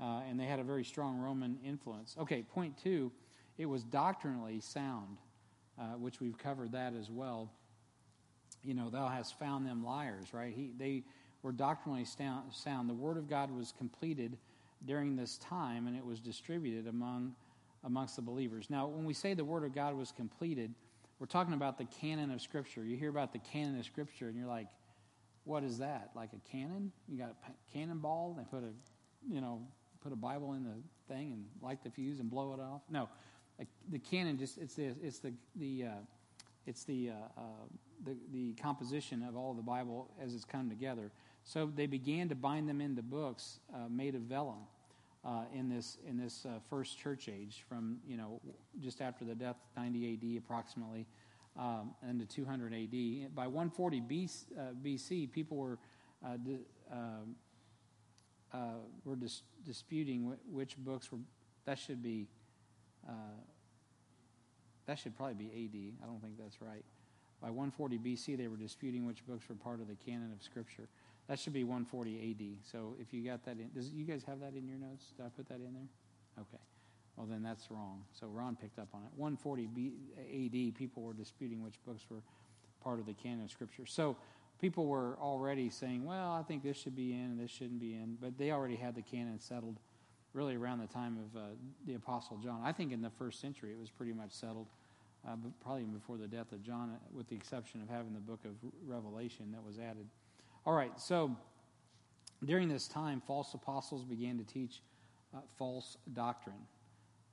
uh, 0.00 0.20
and 0.28 0.40
they 0.40 0.46
had 0.46 0.58
a 0.58 0.64
very 0.64 0.84
strong 0.84 1.18
Roman 1.18 1.58
influence. 1.64 2.16
Okay, 2.18 2.42
point 2.42 2.76
two, 2.82 3.12
it 3.58 3.66
was 3.66 3.84
doctrinally 3.84 4.60
sound, 4.60 5.18
uh, 5.78 5.96
which 5.98 6.20
we've 6.20 6.38
covered 6.38 6.72
that 6.72 6.94
as 6.98 7.10
well. 7.10 7.52
You 8.64 8.74
know, 8.74 8.90
thou 8.90 9.08
hast 9.08 9.38
found 9.38 9.66
them 9.66 9.84
liars, 9.84 10.32
right? 10.32 10.52
He, 10.54 10.72
they 10.78 11.02
were 11.42 11.52
doctrinally 11.52 12.04
sound. 12.04 12.88
The 12.88 12.94
Word 12.94 13.16
of 13.16 13.28
God 13.28 13.50
was 13.50 13.72
completed 13.76 14.38
during 14.86 15.16
this 15.16 15.38
time, 15.38 15.86
and 15.86 15.96
it 15.96 16.04
was 16.04 16.20
distributed 16.20 16.86
among 16.86 17.34
amongst 17.82 18.16
the 18.16 18.22
believers. 18.22 18.68
Now, 18.68 18.86
when 18.86 19.06
we 19.06 19.14
say 19.14 19.32
the 19.32 19.44
Word 19.44 19.64
of 19.64 19.74
God 19.74 19.94
was 19.94 20.12
completed, 20.12 20.74
we're 21.20 21.26
talking 21.26 21.52
about 21.52 21.76
the 21.76 21.84
canon 21.84 22.30
of 22.30 22.40
Scripture. 22.40 22.82
You 22.82 22.96
hear 22.96 23.10
about 23.10 23.32
the 23.32 23.38
canon 23.38 23.78
of 23.78 23.84
Scripture, 23.84 24.28
and 24.28 24.36
you're 24.36 24.48
like, 24.48 24.68
what 25.44 25.62
is 25.62 25.78
that? 25.78 26.10
Like 26.16 26.30
a 26.32 26.50
cannon? 26.50 26.92
You 27.08 27.18
got 27.18 27.36
a 27.46 27.72
cannonball? 27.72 28.34
They 28.38 28.44
put 28.44 28.64
a, 28.64 28.72
you 29.32 29.40
know, 29.40 29.60
put 30.02 30.12
a 30.12 30.16
Bible 30.16 30.54
in 30.54 30.64
the 30.64 31.14
thing 31.14 31.32
and 31.32 31.44
light 31.62 31.84
the 31.84 31.90
fuse 31.90 32.20
and 32.20 32.30
blow 32.30 32.54
it 32.54 32.60
off. 32.60 32.80
No, 32.90 33.08
the 33.90 33.98
canon 33.98 34.38
just 34.38 34.58
it's 34.58 34.74
the 34.74 34.94
it's 35.02 35.18
the 35.18 35.32
the 35.56 35.84
uh, 35.84 35.90
it's 36.66 36.84
the, 36.84 37.10
uh, 37.10 37.40
uh, 37.40 37.42
the 38.04 38.16
the 38.32 38.52
composition 38.54 39.22
of 39.22 39.36
all 39.36 39.54
the 39.54 39.62
Bible 39.62 40.10
as 40.22 40.34
it's 40.34 40.44
come 40.44 40.68
together. 40.68 41.10
So 41.44 41.70
they 41.74 41.86
began 41.86 42.28
to 42.28 42.34
bind 42.34 42.68
them 42.68 42.80
into 42.80 43.02
books 43.02 43.60
uh, 43.74 43.88
made 43.90 44.14
of 44.14 44.22
vellum. 44.22 44.66
Uh, 45.22 45.42
in 45.54 45.68
this 45.68 45.98
in 46.08 46.16
this 46.16 46.46
uh, 46.46 46.58
first 46.70 46.98
church 46.98 47.28
age, 47.28 47.62
from 47.68 47.98
you 48.08 48.16
know 48.16 48.40
just 48.80 49.02
after 49.02 49.22
the 49.22 49.34
death, 49.34 49.56
90 49.76 50.14
A.D. 50.14 50.36
approximately, 50.38 51.06
um, 51.58 51.90
into 52.08 52.24
200 52.24 52.72
A.D. 52.72 53.26
By 53.34 53.46
140 53.46 54.00
BC, 54.82 55.30
people 55.30 55.58
were 55.58 55.78
um, 56.24 57.36
uh, 58.52 58.58
we're 59.04 59.16
dis- 59.16 59.42
disputing 59.64 60.32
wh- 60.32 60.54
which 60.54 60.76
books 60.78 61.12
were. 61.12 61.18
That 61.66 61.78
should 61.78 62.02
be. 62.02 62.26
Uh, 63.06 63.12
that 64.86 64.98
should 64.98 65.16
probably 65.16 65.34
be 65.34 65.46
AD. 65.46 66.02
I 66.02 66.06
don't 66.06 66.20
think 66.20 66.36
that's 66.38 66.60
right. 66.60 66.84
By 67.40 67.48
140 67.48 67.98
BC, 67.98 68.36
they 68.36 68.48
were 68.48 68.56
disputing 68.56 69.06
which 69.06 69.24
books 69.26 69.48
were 69.48 69.54
part 69.54 69.80
of 69.80 69.88
the 69.88 69.94
canon 69.94 70.32
of 70.32 70.42
Scripture. 70.42 70.88
That 71.30 71.38
should 71.38 71.52
be 71.52 71.62
140 71.62 72.32
AD. 72.32 72.66
So 72.72 72.96
if 73.00 73.14
you 73.14 73.24
got 73.24 73.44
that 73.44 73.52
in, 73.52 73.70
does 73.72 73.90
you 73.90 74.04
guys 74.04 74.24
have 74.26 74.40
that 74.40 74.54
in 74.54 74.66
your 74.66 74.78
notes? 74.78 75.12
Did 75.16 75.26
I 75.26 75.28
put 75.28 75.48
that 75.48 75.60
in 75.60 75.72
there? 75.72 75.88
Okay. 76.40 76.60
Well, 77.16 77.28
then 77.30 77.40
that's 77.40 77.70
wrong. 77.70 78.02
So 78.18 78.26
Ron 78.26 78.56
picked 78.56 78.80
up 78.80 78.88
on 78.92 79.02
it. 79.02 79.10
140 79.14 79.68
B, 79.68 79.92
AD, 80.18 80.74
people 80.74 81.04
were 81.04 81.12
disputing 81.12 81.62
which 81.62 81.76
books 81.86 82.02
were 82.10 82.22
part 82.82 82.98
of 82.98 83.06
the 83.06 83.12
canon 83.12 83.44
of 83.44 83.50
Scripture. 83.52 83.86
So 83.86 84.16
people 84.60 84.86
were 84.86 85.16
already 85.20 85.70
saying, 85.70 86.04
well, 86.04 86.32
I 86.32 86.42
think 86.42 86.64
this 86.64 86.76
should 86.76 86.96
be 86.96 87.12
in 87.12 87.26
and 87.26 87.38
this 87.38 87.52
shouldn't 87.52 87.78
be 87.78 87.94
in, 87.94 88.16
but 88.20 88.36
they 88.36 88.50
already 88.50 88.74
had 88.74 88.96
the 88.96 89.02
canon 89.02 89.38
settled 89.38 89.78
really 90.32 90.56
around 90.56 90.80
the 90.80 90.88
time 90.88 91.16
of 91.16 91.40
uh, 91.40 91.44
the 91.86 91.94
Apostle 91.94 92.38
John. 92.38 92.60
I 92.64 92.72
think 92.72 92.90
in 92.90 93.02
the 93.02 93.10
first 93.10 93.40
century 93.40 93.70
it 93.70 93.78
was 93.78 93.90
pretty 93.90 94.12
much 94.12 94.32
settled 94.32 94.66
uh, 95.28 95.36
probably 95.62 95.82
even 95.82 95.94
before 95.94 96.16
the 96.16 96.26
death 96.26 96.50
of 96.50 96.64
John, 96.64 96.96
with 97.12 97.28
the 97.28 97.36
exception 97.36 97.82
of 97.82 97.88
having 97.88 98.14
the 98.14 98.20
book 98.20 98.40
of 98.44 98.52
Revelation 98.84 99.52
that 99.52 99.62
was 99.62 99.78
added. 99.78 100.08
All 100.66 100.74
right, 100.74 100.92
so 101.00 101.34
during 102.44 102.68
this 102.68 102.86
time, 102.86 103.22
false 103.26 103.54
apostles 103.54 104.04
began 104.04 104.36
to 104.36 104.44
teach 104.44 104.82
uh, 105.34 105.38
false 105.56 105.96
doctrine, 106.12 106.66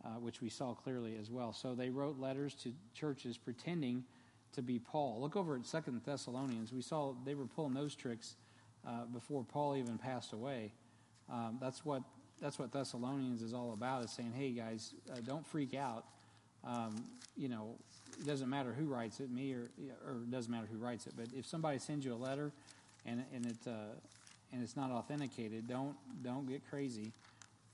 uh, 0.06 0.12
which 0.12 0.42
we 0.42 0.48
saw 0.48 0.74
clearly 0.74 1.18
as 1.20 1.30
well. 1.30 1.52
So 1.52 1.76
they 1.76 1.90
wrote 1.90 2.18
letters 2.20 2.56
to 2.64 2.72
churches 2.94 3.38
pretending 3.38 4.06
to 4.54 4.62
be 4.62 4.80
Paul. 4.80 5.20
Look 5.20 5.36
over 5.36 5.58
at 5.58 5.66
Second 5.66 6.02
Thessalonians. 6.06 6.72
We 6.72 6.82
saw 6.82 7.16
they 7.26 7.36
were 7.36 7.48
pulling 7.48 7.74
those 7.74 7.96
tricks 7.96 8.36
uh, 8.88 9.04
before 9.12 9.44
Paul 9.44 9.76
even 9.76 9.98
passed 9.98 10.32
away. 10.32 10.72
Um, 11.30 11.58
that's 11.60 11.84
what 11.84 12.04
that's 12.42 12.58
what 12.58 12.72
Thessalonians 12.72 13.42
is 13.42 13.54
all 13.54 13.74
about. 13.74 14.06
Is 14.06 14.12
saying, 14.12 14.32
hey 14.38 14.52
guys, 14.52 14.94
uh, 15.12 15.18
don't 15.26 15.46
freak 15.46 15.74
out. 15.74 16.06
Um, 16.64 17.04
you 17.36 17.50
know, 17.50 17.76
it 18.18 18.26
doesn't 18.26 18.50
matter 18.50 18.72
who 18.72 18.86
writes 18.86 19.20
it, 19.20 19.30
me 19.30 19.54
or 19.54 19.70
or 20.06 20.14
it 20.14 20.32
doesn't 20.32 20.52
matter 20.52 20.68
who 20.72 20.78
writes 20.78 21.08
it. 21.08 21.14
But 21.18 21.28
if 21.36 21.46
somebody 21.46 21.78
sends 21.78 22.06
you 22.06 22.14
a 22.14 22.16
letter 22.16 22.54
and 23.08 23.24
and 23.34 23.46
it 23.46 23.58
uh, 23.66 23.96
and 24.54 24.62
it's 24.62 24.76
not 24.76 24.92
authenticated, 24.92 25.68
don't 25.68 25.96
don't 26.24 26.48
get 26.48 26.68
crazy 26.70 27.14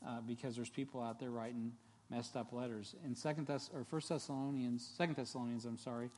uh, 0.07 0.21
because 0.25 0.55
there's 0.55 0.69
people 0.69 1.01
out 1.01 1.19
there 1.19 1.31
writing 1.31 1.71
messed 2.09 2.35
up 2.35 2.53
letters. 2.53 2.95
In 3.05 3.15
Second 3.15 3.47
Thess 3.47 3.69
or 3.73 3.83
First 3.83 4.09
Thessalonians, 4.09 4.87
Second 4.97 5.15
Thessalonians, 5.15 5.65
I'm 5.65 5.77
sorry, 5.77 6.09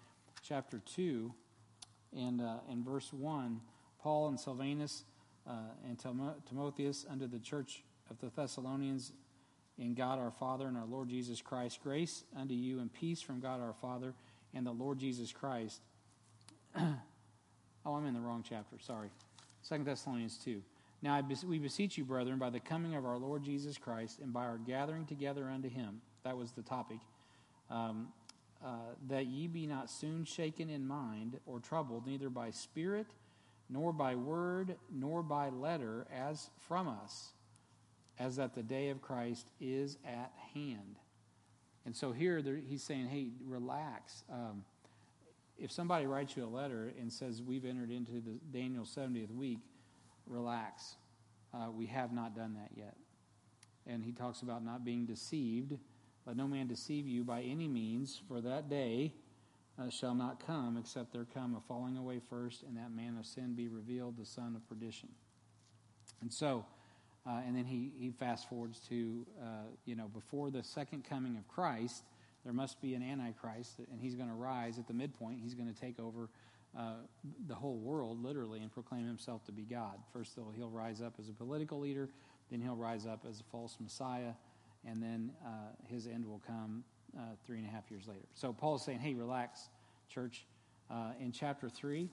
chapter 0.43 0.81
two, 0.85 1.33
and 2.15 2.41
uh, 2.41 2.57
in 2.69 2.83
verse 2.83 3.11
one, 3.11 3.61
Paul 4.01 4.27
and 4.27 4.39
Silvanus 4.39 5.03
uh, 5.47 5.53
and 5.87 5.99
Timotheus 6.47 7.05
unto 7.09 7.27
the 7.27 7.39
church 7.39 7.83
of 8.09 8.19
the 8.19 8.29
Thessalonians 8.35 9.13
in 9.77 9.93
God 9.93 10.19
our 10.19 10.31
Father 10.31 10.67
and 10.67 10.77
our 10.77 10.85
Lord 10.85 11.09
Jesus 11.09 11.41
Christ, 11.41 11.79
grace 11.83 12.23
unto 12.35 12.53
you 12.53 12.79
and 12.79 12.91
peace 12.91 13.21
from 13.21 13.39
God 13.39 13.61
our 13.61 13.73
Father 13.73 14.13
and 14.53 14.65
the 14.65 14.71
Lord 14.71 14.99
Jesus 14.99 15.31
Christ. 15.31 15.81
oh, 17.85 17.95
I'm 17.95 18.05
in 18.05 18.13
the 18.13 18.19
wrong 18.19 18.43
chapter. 18.47 18.77
Sorry. 18.79 19.09
Second 19.61 19.85
Thessalonians 19.85 20.37
2. 20.43 20.61
Now 21.01 21.21
we 21.45 21.59
beseech 21.59 21.97
you, 21.97 22.03
brethren, 22.03 22.39
by 22.39 22.49
the 22.49 22.59
coming 22.59 22.95
of 22.95 23.05
our 23.05 23.17
Lord 23.17 23.43
Jesus 23.43 23.77
Christ 23.77 24.19
and 24.19 24.33
by 24.33 24.45
our 24.45 24.57
gathering 24.57 25.05
together 25.05 25.49
unto 25.49 25.69
him, 25.69 26.01
that 26.23 26.35
was 26.35 26.51
the 26.51 26.61
topic, 26.63 26.97
um, 27.69 28.07
uh, 28.63 28.69
that 29.07 29.27
ye 29.27 29.47
be 29.47 29.67
not 29.67 29.89
soon 29.89 30.25
shaken 30.25 30.69
in 30.69 30.87
mind 30.87 31.39
or 31.45 31.59
troubled, 31.59 32.07
neither 32.07 32.29
by 32.29 32.49
spirit, 32.49 33.07
nor 33.69 33.93
by 33.93 34.15
word, 34.15 34.75
nor 34.91 35.21
by 35.21 35.49
letter, 35.49 36.07
as 36.11 36.49
from 36.67 36.87
us, 36.87 37.33
as 38.17 38.37
that 38.37 38.55
the 38.55 38.63
day 38.63 38.89
of 38.89 39.01
Christ 39.01 39.47
is 39.59 39.97
at 40.05 40.31
hand. 40.53 40.95
And 41.85 41.95
so 41.95 42.11
here 42.11 42.41
he's 42.67 42.81
saying, 42.81 43.07
hey, 43.07 43.27
relax. 43.45 44.23
Um, 44.31 44.63
if 45.57 45.71
somebody 45.71 46.05
writes 46.05 46.35
you 46.35 46.45
a 46.45 46.47
letter 46.47 46.93
and 46.99 47.11
says, 47.11 47.41
We've 47.41 47.65
entered 47.65 47.91
into 47.91 48.13
the 48.13 48.39
Daniel 48.51 48.83
70th 48.83 49.31
week, 49.31 49.59
relax. 50.27 50.95
Uh, 51.53 51.71
we 51.71 51.85
have 51.87 52.11
not 52.11 52.35
done 52.35 52.55
that 52.55 52.71
yet. 52.75 52.95
And 53.87 54.03
he 54.03 54.11
talks 54.11 54.41
about 54.41 54.63
not 54.63 54.83
being 54.83 55.05
deceived. 55.05 55.77
Let 56.25 56.35
no 56.35 56.47
man 56.47 56.67
deceive 56.67 57.07
you 57.07 57.23
by 57.23 57.41
any 57.41 57.67
means, 57.67 58.21
for 58.27 58.41
that 58.41 58.69
day 58.69 59.13
uh, 59.79 59.89
shall 59.89 60.15
not 60.15 60.45
come 60.45 60.77
except 60.77 61.13
there 61.13 61.25
come 61.33 61.55
a 61.55 61.61
falling 61.67 61.97
away 61.97 62.19
first, 62.29 62.63
and 62.63 62.75
that 62.77 62.91
man 62.91 63.17
of 63.17 63.25
sin 63.25 63.53
be 63.53 63.67
revealed, 63.67 64.17
the 64.17 64.25
son 64.25 64.55
of 64.55 64.67
perdition. 64.67 65.09
And 66.21 66.33
so, 66.33 66.65
uh, 67.27 67.41
and 67.45 67.55
then 67.55 67.65
he, 67.65 67.91
he 67.97 68.11
fast 68.11 68.49
forwards 68.49 68.79
to, 68.89 69.25
uh, 69.41 69.67
you 69.85 69.95
know, 69.95 70.07
before 70.07 70.49
the 70.49 70.63
second 70.63 71.03
coming 71.07 71.37
of 71.37 71.47
Christ, 71.47 72.03
there 72.45 72.53
must 72.53 72.79
be 72.79 72.93
an 72.93 73.01
Antichrist, 73.01 73.79
and 73.91 73.99
he's 73.99 74.13
going 74.13 74.29
to 74.29 74.35
rise 74.35 74.77
at 74.77 74.87
the 74.87 74.93
midpoint. 74.93 75.39
He's 75.41 75.55
going 75.55 75.73
to 75.73 75.79
take 75.79 75.99
over 75.99 76.29
uh, 76.77 76.97
the 77.47 77.55
whole 77.55 77.77
world, 77.77 78.23
literally, 78.23 78.59
and 78.59 78.71
proclaim 78.71 79.07
himself 79.07 79.43
to 79.45 79.51
be 79.51 79.63
God. 79.63 79.97
First, 80.13 80.35
though, 80.35 80.53
he'll 80.55 80.69
rise 80.69 81.01
up 81.01 81.15
as 81.19 81.27
a 81.27 81.33
political 81.33 81.79
leader, 81.79 82.07
then 82.51 82.61
he'll 82.61 82.75
rise 82.75 83.07
up 83.07 83.25
as 83.27 83.39
a 83.39 83.43
false 83.45 83.77
Messiah, 83.81 84.33
and 84.87 85.01
then 85.01 85.31
uh, 85.43 85.71
his 85.87 86.05
end 86.05 86.23
will 86.23 86.41
come 86.45 86.83
uh, 87.17 87.21
three 87.47 87.57
and 87.57 87.65
a 87.65 87.69
half 87.69 87.89
years 87.89 88.07
later. 88.07 88.27
So 88.35 88.53
Paul 88.53 88.75
is 88.75 88.83
saying, 88.83 88.99
hey, 88.99 89.15
relax, 89.15 89.69
church. 90.07 90.45
Uh, 90.91 91.13
in 91.19 91.31
chapter 91.31 91.67
3 91.67 92.07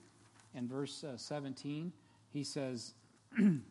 in 0.55 0.67
verse 0.67 1.03
uh, 1.03 1.15
17, 1.15 1.93
he 2.31 2.43
says, 2.43 2.95
he 3.37 3.61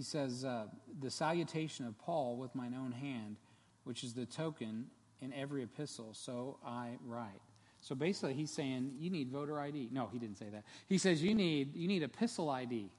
says, 0.00 0.42
the 0.42 1.10
salutation 1.10 1.86
of 1.86 1.96
Paul 1.98 2.36
with 2.36 2.52
mine 2.56 2.74
own 2.76 2.90
hand 2.90 3.36
which 3.84 4.04
is 4.04 4.14
the 4.14 4.26
token 4.26 4.86
in 5.20 5.32
every 5.32 5.62
epistle, 5.62 6.12
so 6.12 6.58
I 6.64 6.96
write. 7.04 7.40
So 7.80 7.94
basically, 7.94 8.34
he's 8.34 8.50
saying 8.50 8.92
you 8.98 9.10
need 9.10 9.30
voter 9.30 9.60
ID. 9.60 9.90
No, 9.92 10.08
he 10.12 10.18
didn't 10.18 10.38
say 10.38 10.48
that. 10.50 10.64
He 10.86 10.98
says 10.98 11.22
you 11.22 11.34
need 11.34 11.76
you 11.76 11.86
need 11.86 12.02
epistle 12.02 12.50
ID. 12.50 12.90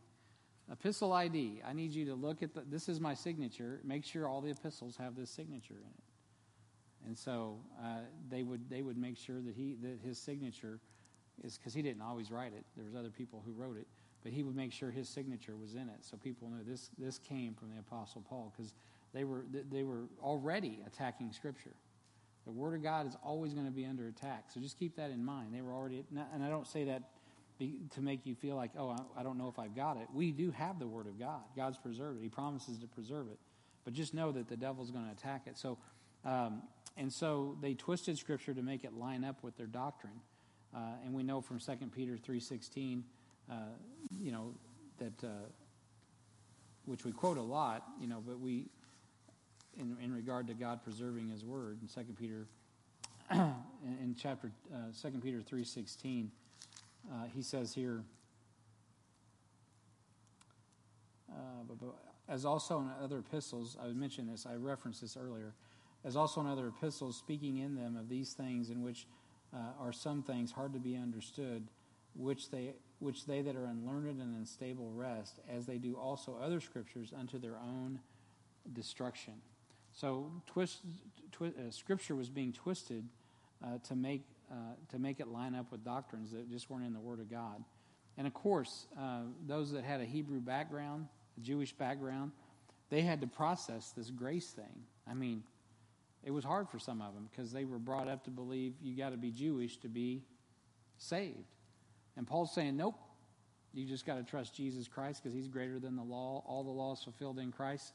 Epistle 0.71 1.13
ID. 1.13 1.61
I 1.67 1.73
need 1.73 1.91
you 1.91 2.05
to 2.05 2.15
look 2.15 2.41
at 2.43 2.53
the. 2.53 2.61
This 2.61 2.87
is 2.87 2.99
my 2.99 3.13
signature. 3.13 3.79
Make 3.83 4.05
sure 4.05 4.27
all 4.27 4.41
the 4.41 4.51
epistles 4.51 4.95
have 4.97 5.15
this 5.15 5.29
signature 5.29 5.75
in 5.75 5.89
it. 5.89 6.03
And 7.07 7.17
so 7.17 7.57
uh, 7.83 7.99
they 8.29 8.43
would 8.43 8.69
they 8.69 8.81
would 8.81 8.97
make 8.97 9.17
sure 9.17 9.41
that 9.41 9.55
he 9.55 9.75
that 9.81 9.99
his 10.03 10.17
signature 10.17 10.79
is 11.43 11.57
because 11.57 11.73
he 11.73 11.81
didn't 11.81 12.01
always 12.01 12.31
write 12.31 12.53
it. 12.53 12.63
There 12.75 12.85
was 12.85 12.95
other 12.95 13.09
people 13.09 13.43
who 13.45 13.53
wrote 13.53 13.77
it, 13.77 13.87
but 14.23 14.31
he 14.31 14.43
would 14.43 14.55
make 14.55 14.71
sure 14.71 14.91
his 14.91 15.09
signature 15.09 15.55
was 15.55 15.75
in 15.75 15.89
it, 15.89 16.01
so 16.01 16.17
people 16.17 16.49
knew 16.49 16.63
this 16.63 16.89
this 16.97 17.17
came 17.19 17.53
from 17.53 17.69
the 17.71 17.79
apostle 17.79 18.23
Paul 18.27 18.53
because 18.55 18.73
they 19.15 19.23
were, 19.23 19.45
they 19.71 19.83
were 19.83 20.03
already 20.21 20.79
attacking 20.85 21.31
Scripture. 21.31 21.73
The 22.45 22.51
Word 22.51 22.75
of 22.75 22.83
God 22.83 23.07
is 23.07 23.15
always 23.23 23.53
going 23.53 23.65
to 23.65 23.71
be 23.71 23.85
under 23.85 24.07
attack. 24.07 24.45
So 24.53 24.59
just 24.59 24.77
keep 24.77 24.97
that 24.97 25.09
in 25.09 25.23
mind. 25.23 25.53
They 25.53 25.61
were 25.61 25.73
already, 25.73 26.03
and 26.33 26.43
I 26.43 26.49
don't 26.49 26.67
say 26.67 26.83
that 26.85 27.03
to 27.95 28.01
make 28.01 28.25
you 28.25 28.35
feel 28.35 28.55
like, 28.55 28.71
oh, 28.77 28.95
I 29.17 29.23
don't 29.23 29.37
know 29.37 29.47
if 29.47 29.57
I've 29.57 29.75
got 29.75 29.97
it. 29.97 30.07
We 30.13 30.31
do 30.31 30.51
have 30.51 30.77
the 30.77 30.87
Word 30.87 31.07
of 31.07 31.17
God. 31.17 31.41
God's 31.55 31.77
preserved 31.77 32.19
it. 32.19 32.23
He 32.23 32.29
promises 32.29 32.77
to 32.79 32.87
preserve 32.87 33.27
it. 33.27 33.39
But 33.85 33.93
just 33.93 34.13
know 34.13 34.31
that 34.33 34.49
the 34.49 34.57
devil's 34.57 34.91
going 34.91 35.05
to 35.05 35.11
attack 35.11 35.43
it. 35.47 35.57
So, 35.57 35.77
um, 36.25 36.63
and 36.97 37.11
so 37.11 37.57
they 37.61 37.73
twisted 37.73 38.17
Scripture 38.17 38.53
to 38.53 38.61
make 38.61 38.83
it 38.83 38.93
line 38.93 39.23
up 39.23 39.41
with 39.41 39.55
their 39.57 39.67
doctrine. 39.67 40.19
Uh, 40.75 40.79
and 41.05 41.13
we 41.13 41.23
know 41.23 41.39
from 41.39 41.59
2 41.59 41.71
Peter 41.95 42.17
3.16, 42.17 43.03
uh, 43.49 43.53
you 44.19 44.31
know, 44.31 44.53
that, 44.97 45.23
uh, 45.23 45.29
which 46.85 47.05
we 47.05 47.11
quote 47.11 47.37
a 47.37 47.41
lot, 47.41 47.83
you 48.01 48.07
know, 48.07 48.21
but 48.25 48.39
we, 48.39 48.67
in, 49.79 49.97
in 50.01 50.13
regard 50.13 50.47
to 50.47 50.53
God 50.53 50.83
preserving 50.83 51.29
His 51.29 51.43
Word 51.43 51.79
in 51.81 51.87
Second 51.87 52.17
Peter, 52.17 52.47
in, 53.31 54.15
chapter 54.17 54.51
uh, 54.73 54.91
Second 54.91 55.21
Peter 55.21 55.41
three 55.41 55.63
sixteen, 55.63 56.31
uh, 57.11 57.25
he 57.33 57.41
says 57.41 57.73
here, 57.73 58.03
uh, 61.31 61.85
as 62.27 62.45
also 62.45 62.79
in 62.79 62.89
other 63.03 63.19
epistles, 63.19 63.77
I 63.81 63.87
mentioned 63.87 64.29
this, 64.29 64.45
I 64.45 64.55
referenced 64.55 65.01
this 65.01 65.17
earlier, 65.17 65.53
as 66.03 66.15
also 66.15 66.41
in 66.41 66.47
other 66.47 66.67
epistles, 66.67 67.17
speaking 67.17 67.57
in 67.57 67.75
them 67.75 67.95
of 67.97 68.09
these 68.09 68.33
things, 68.33 68.69
in 68.69 68.81
which 68.81 69.07
uh, 69.53 69.57
are 69.79 69.93
some 69.93 70.23
things 70.23 70.51
hard 70.51 70.73
to 70.73 70.79
be 70.79 70.95
understood, 70.95 71.67
which 72.15 72.49
they 72.49 72.73
which 72.99 73.25
they 73.25 73.41
that 73.41 73.55
are 73.55 73.65
unlearned 73.65 74.21
and 74.21 74.35
unstable 74.37 74.89
rest, 74.95 75.39
as 75.49 75.65
they 75.65 75.77
do 75.77 75.95
also 75.95 76.37
other 76.41 76.61
scriptures 76.61 77.11
unto 77.17 77.37
their 77.37 77.57
own 77.57 77.99
destruction. 78.73 79.33
So 79.95 80.29
twist, 80.45 80.79
twi- 81.31 81.47
uh, 81.47 81.71
Scripture 81.71 82.15
was 82.15 82.29
being 82.29 82.51
twisted 82.51 83.05
uh, 83.63 83.77
to 83.87 83.95
make 83.95 84.23
uh, 84.51 84.75
to 84.91 84.99
make 84.99 85.19
it 85.19 85.27
line 85.27 85.55
up 85.55 85.71
with 85.71 85.83
doctrines 85.83 86.31
that 86.31 86.51
just 86.51 86.69
weren't 86.69 86.85
in 86.85 86.93
the 86.93 86.99
Word 86.99 87.19
of 87.19 87.31
God. 87.31 87.63
And 88.17 88.27
of 88.27 88.33
course, 88.33 88.85
uh, 88.99 89.21
those 89.47 89.71
that 89.71 89.83
had 89.83 90.01
a 90.01 90.05
Hebrew 90.05 90.39
background, 90.39 91.07
a 91.37 91.41
Jewish 91.41 91.73
background, 91.73 92.31
they 92.89 93.01
had 93.01 93.21
to 93.21 93.27
process 93.27 93.91
this 93.97 94.11
grace 94.11 94.51
thing. 94.51 94.83
I 95.09 95.15
mean, 95.15 95.43
it 96.23 96.31
was 96.31 96.43
hard 96.43 96.69
for 96.69 96.77
some 96.77 97.01
of 97.01 97.15
them 97.15 97.27
because 97.31 97.51
they 97.51 97.65
were 97.65 97.79
brought 97.79 98.07
up 98.07 98.23
to 98.25 98.29
believe 98.29 98.73
you 98.81 98.95
got 98.95 99.09
to 99.09 99.17
be 99.17 99.31
Jewish 99.31 99.77
to 99.77 99.87
be 99.87 100.21
saved. 100.97 101.51
And 102.15 102.27
Paul's 102.27 102.53
saying, 102.53 102.77
nope, 102.77 102.95
you 103.73 103.85
just 103.85 104.05
got 104.05 104.15
to 104.15 104.23
trust 104.23 104.55
Jesus 104.55 104.87
Christ 104.87 105.23
because 105.23 105.35
he's 105.35 105.47
greater 105.47 105.79
than 105.79 105.95
the 105.95 106.03
law. 106.03 106.43
All 106.47 106.63
the 106.63 106.69
law 106.69 106.93
is 106.93 107.03
fulfilled 107.03 107.39
in 107.39 107.51
Christ. 107.51 107.93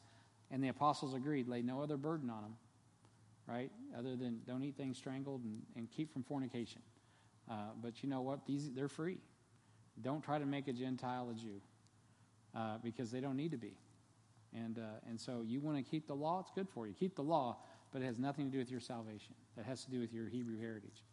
And 0.50 0.62
the 0.62 0.68
apostles 0.68 1.14
agreed, 1.14 1.48
lay 1.48 1.62
no 1.62 1.80
other 1.80 1.96
burden 1.96 2.28
on 2.28 2.42
them, 2.42 2.56
right? 3.46 3.70
Other 3.96 4.16
than 4.16 4.40
don't 4.46 4.62
eat 4.62 4.76
things 4.76 4.98
strangled 4.98 5.44
and, 5.44 5.62
and 5.76 5.90
keep 5.90 6.12
from 6.12 6.24
fornication. 6.24 6.82
Uh, 7.48 7.54
but 7.82 8.02
you 8.02 8.08
know 8.08 8.20
what? 8.20 8.46
These 8.46 8.70
they're 8.72 8.88
free. 8.88 9.18
Don't 10.02 10.22
try 10.22 10.38
to 10.38 10.46
make 10.46 10.68
a 10.68 10.72
Gentile 10.72 11.30
a 11.30 11.34
Jew 11.34 11.60
uh, 12.54 12.78
because 12.82 13.10
they 13.10 13.20
don't 13.20 13.36
need 13.36 13.50
to 13.52 13.58
be. 13.58 13.76
And 14.54 14.78
uh, 14.78 15.08
and 15.08 15.20
so 15.20 15.42
you 15.46 15.60
want 15.60 15.76
to 15.76 15.88
keep 15.88 16.06
the 16.06 16.14
law. 16.14 16.40
It's 16.40 16.50
good 16.54 16.68
for 16.68 16.86
you. 16.86 16.94
Keep 16.94 17.16
the 17.16 17.22
law, 17.22 17.58
but 17.92 18.02
it 18.02 18.06
has 18.06 18.18
nothing 18.18 18.46
to 18.46 18.52
do 18.52 18.58
with 18.58 18.70
your 18.70 18.80
salvation. 18.80 19.34
That 19.56 19.66
has 19.66 19.84
to 19.84 19.90
do 19.90 20.00
with 20.00 20.12
your 20.12 20.28
Hebrew 20.28 20.58
heritage. 20.58 21.04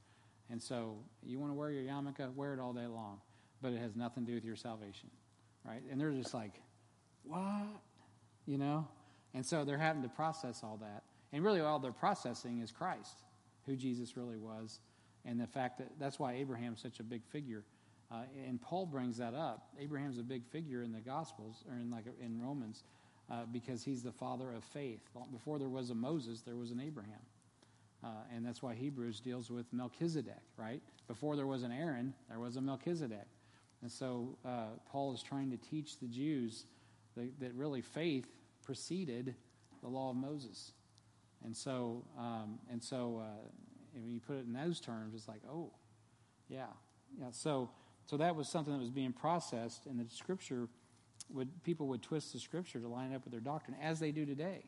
And 0.50 0.62
so 0.62 0.98
you 1.24 1.40
want 1.40 1.52
to 1.52 1.56
wear 1.56 1.72
your 1.72 1.84
yarmulke, 1.84 2.34
wear 2.34 2.54
it 2.54 2.60
all 2.60 2.74
day 2.74 2.88
long, 2.88 3.20
but 3.62 3.74
it 3.74 3.80
has 3.80 3.96
nothing 3.96 4.26
to 4.26 4.32
do 4.32 4.36
with 4.36 4.46
your 4.46 4.56
salvation, 4.56 5.10
right? 5.66 5.82
And 5.92 6.00
they're 6.00 6.12
just 6.12 6.34
like, 6.34 6.54
what? 7.24 7.68
You 8.46 8.58
know? 8.58 8.88
And 9.34 9.46
so 9.46 9.64
they're 9.64 9.78
having 9.78 10.04
to 10.04 10.10
process 10.10 10.62
all 10.64 10.78
that. 10.82 11.04
And 11.34 11.44
really, 11.44 11.60
all 11.60 11.80
they're 11.80 11.92
processing 11.92 12.60
is 12.60 12.72
Christ, 12.72 13.24
who 13.66 13.76
Jesus 13.76 14.16
really 14.16 14.38
was, 14.38 14.80
and 15.26 15.40
the 15.40 15.48
fact 15.48 15.78
that 15.80 16.00
that's 16.00 16.20
why 16.20 16.34
Abraham's 16.36 16.82
such 16.82 17.00
a 17.00 17.04
big 17.04 17.26
figure. 17.26 17.64
Uh, 18.10 18.22
and 18.48 18.62
Paul 18.62 18.86
brings 18.86 19.18
that 19.18 19.34
up. 19.34 19.68
Abraham's 19.80 20.18
a 20.18 20.24
big 20.24 20.46
figure 20.46 20.82
in 20.82 20.94
the 20.94 21.02
Gospels 21.02 21.64
or 21.70 21.76
in 21.76 21.92
like 21.92 22.06
in 22.22 22.42
Romans 22.42 22.84
uh, 23.30 23.44
because 23.52 23.84
he's 23.84 24.04
the 24.04 24.12
father 24.12 24.54
of 24.54 24.64
faith. 24.64 25.02
Before 25.32 25.60
there 25.60 25.70
was 25.70 25.90
a 25.90 25.96
Moses, 25.96 26.42
there 26.42 26.56
was 26.56 26.72
an 26.72 26.80
Abraham. 26.80 27.20
Uh, 28.04 28.08
and 28.34 28.46
that's 28.46 28.62
why 28.62 28.74
Hebrews 28.74 29.20
deals 29.20 29.50
with 29.50 29.66
Melchizedek, 29.74 30.42
right? 30.56 30.82
Before 31.08 31.36
there 31.36 31.48
was 31.48 31.64
an 31.64 31.72
Aaron, 31.72 32.14
there 32.30 32.40
was 32.40 32.56
a 32.56 32.62
Melchizedek. 32.62 33.28
And 33.82 33.92
so 33.92 34.38
uh, 34.46 34.68
Paul 34.90 35.14
is 35.14 35.22
trying 35.22 35.52
to 35.52 35.58
teach 35.58 36.00
the 36.00 36.08
Jews 36.08 36.66
that, 37.16 37.40
that, 37.40 37.54
really 37.54 37.82
faith 37.82 38.28
preceded 38.68 39.34
the 39.82 39.88
law 39.88 40.12
of 40.12 40.18
Moses. 40.18 40.74
And 41.44 41.56
so, 41.56 42.04
um, 42.20 42.60
and 42.70 42.84
so 42.84 43.24
uh, 43.24 43.48
when 43.94 44.12
you 44.12 44.20
put 44.20 44.36
it 44.36 44.46
in 44.46 44.54
those 44.54 44.82
terms, 44.82 45.16
it's 45.16 45.28
like, 45.28 45.42
oh, 45.50 45.72
yeah. 46.50 46.66
Yeah, 47.18 47.28
so, 47.32 47.70
so 48.06 48.18
that 48.18 48.36
was 48.36 48.50
something 48.50 48.74
that 48.74 48.80
was 48.80 48.92
being 48.92 49.14
processed, 49.14 49.86
and 49.86 49.98
the 49.98 50.14
scripture 50.14 50.68
would, 51.34 51.48
people 51.64 51.88
would 51.88 52.04
twist 52.04 52.34
the 52.34 52.40
scripture 52.40 52.80
to 52.80 52.88
line 52.88 53.16
up 53.16 53.24
with 53.24 53.32
their 53.32 53.42
doctrine, 53.42 53.78
as 53.82 54.00
they 54.02 54.12
do 54.12 54.26
today, 54.26 54.66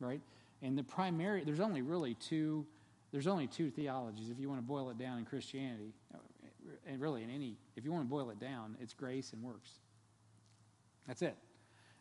right? 0.00 0.20
And 0.62 0.76
the 0.76 0.82
primary, 0.82 1.44
there's 1.44 1.60
only 1.60 1.82
really 1.82 2.14
two, 2.14 2.66
there's 3.12 3.28
only 3.28 3.46
two 3.46 3.70
theologies 3.70 4.30
if 4.30 4.40
you 4.40 4.48
want 4.48 4.60
to 4.60 4.66
boil 4.66 4.90
it 4.90 4.98
down 4.98 5.18
in 5.18 5.24
Christianity, 5.24 5.92
and 6.84 7.00
really 7.00 7.22
in 7.22 7.30
any, 7.30 7.56
if 7.76 7.84
you 7.84 7.92
want 7.92 8.04
to 8.04 8.10
boil 8.10 8.30
it 8.30 8.40
down, 8.40 8.76
it's 8.80 8.94
grace 8.94 9.32
and 9.32 9.42
works. 9.42 9.70
That's 11.06 11.22
it. 11.22 11.36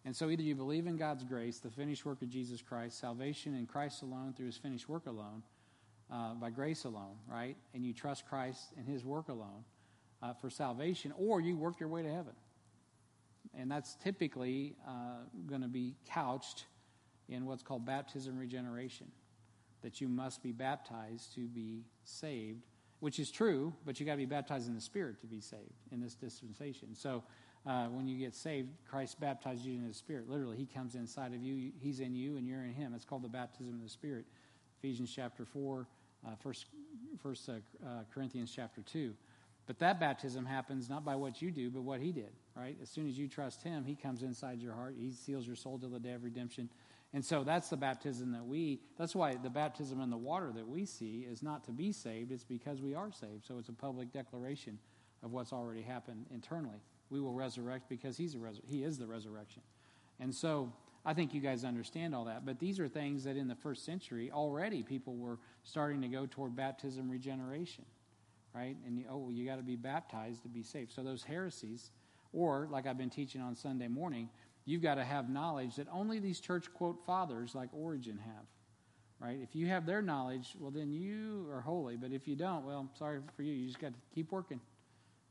And 0.05 0.15
so 0.15 0.29
either 0.29 0.43
you 0.43 0.53
believe 0.53 0.85
in 0.85 0.97
God's 0.97 1.23
grace, 1.23 1.57
the 1.57 1.71
finished 1.71 2.05
work 2.05 2.21
of 2.21 2.29
Jesus 2.29 2.61
Christ, 2.61 2.99
salvation 2.99 3.55
in 3.55 3.65
Christ 3.65 4.03
alone 4.03 4.33
through 4.37 4.45
his 4.45 4.57
finished 4.57 4.87
work 4.87 5.07
alone, 5.07 5.41
uh, 6.11 6.35
by 6.35 6.51
grace 6.51 6.83
alone, 6.83 7.15
right? 7.27 7.57
And 7.73 7.83
you 7.83 7.91
trust 7.91 8.27
Christ 8.27 8.61
and 8.77 8.87
his 8.87 9.03
work 9.03 9.29
alone 9.29 9.65
uh, 10.21 10.33
for 10.33 10.51
salvation, 10.51 11.11
or 11.17 11.41
you 11.41 11.57
work 11.57 11.79
your 11.79 11.89
way 11.89 12.03
to 12.03 12.09
heaven. 12.09 12.33
And 13.57 13.71
that's 13.71 13.95
typically 13.95 14.75
uh, 14.87 15.23
going 15.47 15.61
to 15.61 15.67
be 15.67 15.95
couched 16.07 16.65
in 17.27 17.45
what's 17.45 17.63
called 17.63 17.85
baptism 17.85 18.37
regeneration, 18.37 19.07
that 19.81 19.99
you 19.99 20.07
must 20.07 20.43
be 20.43 20.51
baptized 20.51 21.33
to 21.33 21.47
be 21.47 21.83
saved, 22.03 22.61
which 22.99 23.19
is 23.19 23.31
true, 23.31 23.73
but 23.85 23.99
you 23.99 24.05
got 24.05 24.13
to 24.13 24.17
be 24.17 24.25
baptized 24.25 24.67
in 24.67 24.75
the 24.75 24.81
Spirit 24.81 25.19
to 25.21 25.27
be 25.27 25.41
saved 25.41 25.73
in 25.91 25.99
this 25.99 26.13
dispensation. 26.13 26.89
So 26.93 27.23
uh, 27.65 27.87
when 27.87 28.07
you 28.07 28.17
get 28.17 28.35
saved, 28.35 28.69
Christ 28.89 29.19
baptizes 29.19 29.65
you 29.65 29.73
in 29.73 29.83
His 29.83 29.97
Spirit. 29.97 30.29
Literally, 30.29 30.57
He 30.57 30.65
comes 30.65 30.95
inside 30.95 31.33
of 31.33 31.41
you, 31.41 31.71
He's 31.79 31.99
in 31.99 32.15
you, 32.15 32.37
and 32.37 32.47
you're 32.47 32.63
in 32.63 32.73
Him. 32.73 32.93
It's 32.95 33.05
called 33.05 33.23
the 33.23 33.29
baptism 33.29 33.73
of 33.73 33.83
the 33.83 33.89
Spirit. 33.89 34.25
Ephesians 34.79 35.11
chapter 35.13 35.45
4, 35.45 35.87
uh, 36.25 36.29
first, 36.41 36.65
first 37.23 37.49
uh, 37.49 37.53
uh, 37.85 37.89
Corinthians 38.13 38.51
chapter 38.55 38.81
2. 38.81 39.13
But 39.67 39.79
that 39.79 39.99
baptism 39.99 40.45
happens 40.45 40.89
not 40.89 41.03
by 41.03 41.15
what 41.15 41.41
you 41.41 41.49
do, 41.49 41.71
but 41.71 41.81
what 41.81 41.99
He 41.99 42.11
did, 42.11 42.31
right? 42.55 42.77
As 42.81 42.89
soon 42.89 43.07
as 43.07 43.17
you 43.17 43.27
trust 43.27 43.63
Him, 43.63 43.83
He 43.83 43.95
comes 43.95 44.21
inside 44.21 44.61
your 44.61 44.73
heart. 44.73 44.95
He 44.99 45.11
seals 45.11 45.47
your 45.47 45.55
soul 45.55 45.79
till 45.79 45.89
the 45.89 45.99
day 45.99 46.13
of 46.13 46.23
redemption. 46.23 46.69
And 47.13 47.25
so 47.25 47.43
that's 47.43 47.69
the 47.69 47.77
baptism 47.77 48.33
that 48.33 48.45
we, 48.45 48.81
that's 48.97 49.15
why 49.15 49.35
the 49.35 49.49
baptism 49.49 50.01
in 50.01 50.09
the 50.09 50.17
water 50.17 50.51
that 50.53 50.67
we 50.67 50.85
see 50.85 51.25
is 51.27 51.41
not 51.41 51.63
to 51.63 51.71
be 51.71 51.91
saved, 51.93 52.31
it's 52.31 52.43
because 52.43 52.81
we 52.81 52.93
are 52.93 53.11
saved. 53.11 53.45
So 53.47 53.57
it's 53.57 53.69
a 53.69 53.73
public 53.73 54.11
declaration 54.11 54.77
of 55.23 55.31
what's 55.31 55.53
already 55.53 55.81
happened 55.81 56.25
internally. 56.31 56.81
We 57.09 57.21
will 57.21 57.33
resurrect 57.33 57.89
because 57.89 58.17
he's 58.17 58.35
a 58.35 58.39
he 58.67 58.83
is 58.83 58.97
the 58.97 59.07
resurrection. 59.07 59.61
And 60.19 60.33
so 60.33 60.71
I 61.05 61.13
think 61.13 61.33
you 61.33 61.41
guys 61.41 61.63
understand 61.63 62.15
all 62.15 62.25
that. 62.25 62.45
But 62.45 62.59
these 62.59 62.79
are 62.79 62.87
things 62.87 63.23
that 63.25 63.37
in 63.37 63.47
the 63.47 63.55
first 63.55 63.85
century 63.85 64.31
already 64.31 64.81
people 64.81 65.15
were 65.15 65.37
starting 65.63 66.01
to 66.01 66.07
go 66.07 66.25
toward 66.25 66.55
baptism 66.55 67.09
regeneration, 67.09 67.85
right? 68.53 68.75
And 68.85 69.05
oh, 69.09 69.17
you, 69.17 69.25
oh, 69.27 69.29
you 69.29 69.45
got 69.45 69.57
to 69.57 69.63
be 69.63 69.75
baptized 69.75 70.41
to 70.43 70.49
be 70.49 70.63
saved. 70.63 70.91
So 70.93 71.03
those 71.03 71.23
heresies, 71.23 71.91
or 72.33 72.67
like 72.71 72.87
I've 72.87 72.97
been 72.97 73.11
teaching 73.11 73.41
on 73.41 73.55
Sunday 73.55 73.87
morning, 73.87 74.29
you've 74.65 74.81
got 74.81 74.95
to 74.95 75.03
have 75.03 75.29
knowledge 75.29 75.75
that 75.75 75.87
only 75.91 76.19
these 76.19 76.39
church 76.39 76.73
quote 76.73 77.05
fathers 77.05 77.53
like 77.53 77.69
Origen 77.71 78.17
have. 78.17 78.45
Right? 79.19 79.39
If 79.41 79.55
you 79.55 79.67
have 79.67 79.85
their 79.85 80.01
knowledge, 80.01 80.55
well, 80.59 80.71
then 80.71 80.91
you 80.91 81.47
are 81.51 81.61
holy. 81.61 81.95
But 81.95 82.11
if 82.11 82.27
you 82.27 82.35
don't, 82.35 82.65
well, 82.65 82.89
sorry 82.99 83.19
for 83.35 83.43
you. 83.43 83.53
You 83.53 83.67
just 83.67 83.79
got 83.79 83.93
to 83.93 83.99
keep 84.13 84.31
working. 84.31 84.59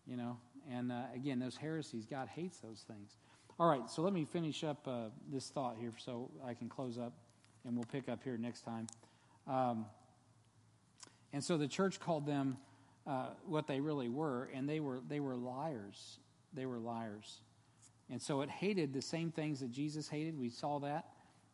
You 0.06 0.16
know. 0.16 0.36
And 0.70 0.92
uh, 0.92 1.02
again, 1.14 1.38
those 1.38 1.56
heresies, 1.56 2.06
God 2.06 2.28
hates 2.28 2.58
those 2.58 2.84
things. 2.86 3.16
All 3.58 3.68
right, 3.68 3.88
so 3.88 4.02
let 4.02 4.12
me 4.12 4.24
finish 4.24 4.64
up 4.64 4.86
uh, 4.88 5.10
this 5.32 5.48
thought 5.48 5.76
here 5.78 5.92
so 5.96 6.30
I 6.44 6.54
can 6.54 6.68
close 6.68 6.98
up, 6.98 7.12
and 7.64 7.76
we'll 7.76 7.84
pick 7.84 8.08
up 8.08 8.22
here 8.24 8.36
next 8.36 8.62
time. 8.62 8.86
Um, 9.46 9.86
and 11.32 11.42
so 11.42 11.56
the 11.56 11.68
church 11.68 12.00
called 12.00 12.26
them 12.26 12.56
uh, 13.06 13.28
what 13.46 13.66
they 13.66 13.80
really 13.80 14.08
were, 14.08 14.48
and 14.54 14.68
they 14.68 14.80
were 14.80 15.00
they 15.08 15.20
were 15.20 15.36
liars. 15.36 16.18
They 16.52 16.66
were 16.66 16.78
liars. 16.78 17.40
And 18.10 18.20
so 18.20 18.40
it 18.42 18.50
hated 18.50 18.92
the 18.92 19.02
same 19.02 19.30
things 19.30 19.60
that 19.60 19.70
Jesus 19.70 20.08
hated. 20.08 20.38
We 20.38 20.50
saw 20.50 20.78
that. 20.80 21.06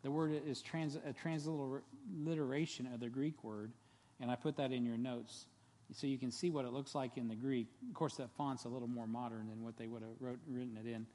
The 0.03 0.11
word 0.11 0.33
is 0.47 0.63
trans, 0.63 0.97
a 0.97 1.13
transliteration 1.13 2.89
of 2.93 3.01
the 3.01 3.09
Greek 3.09 3.45
word, 3.45 3.73
and 4.21 4.31
I 4.31 4.37
put 4.37 4.57
that 4.57 4.73
in 4.73 4.85
your 4.85 4.97
notes 4.97 5.47
so 5.93 6.07
you 6.07 6.19
can 6.19 6.31
see 6.31 6.51
what 6.51 6.65
it 6.65 6.73
looks 6.73 6.95
like 6.95 7.17
in 7.17 7.29
the 7.29 7.35
Greek. 7.35 7.69
Of 7.89 7.95
course, 7.95 8.15
that 8.17 8.31
font's 8.37 8.65
a 8.65 8.69
little 8.69 8.89
more 8.89 9.07
modern 9.07 9.49
than 9.49 9.63
what 9.63 9.77
they 9.77 9.87
would 9.87 10.03
have 10.03 10.11
wrote, 10.21 10.39
written 10.49 10.77
it 10.77 10.89
in 10.89 11.07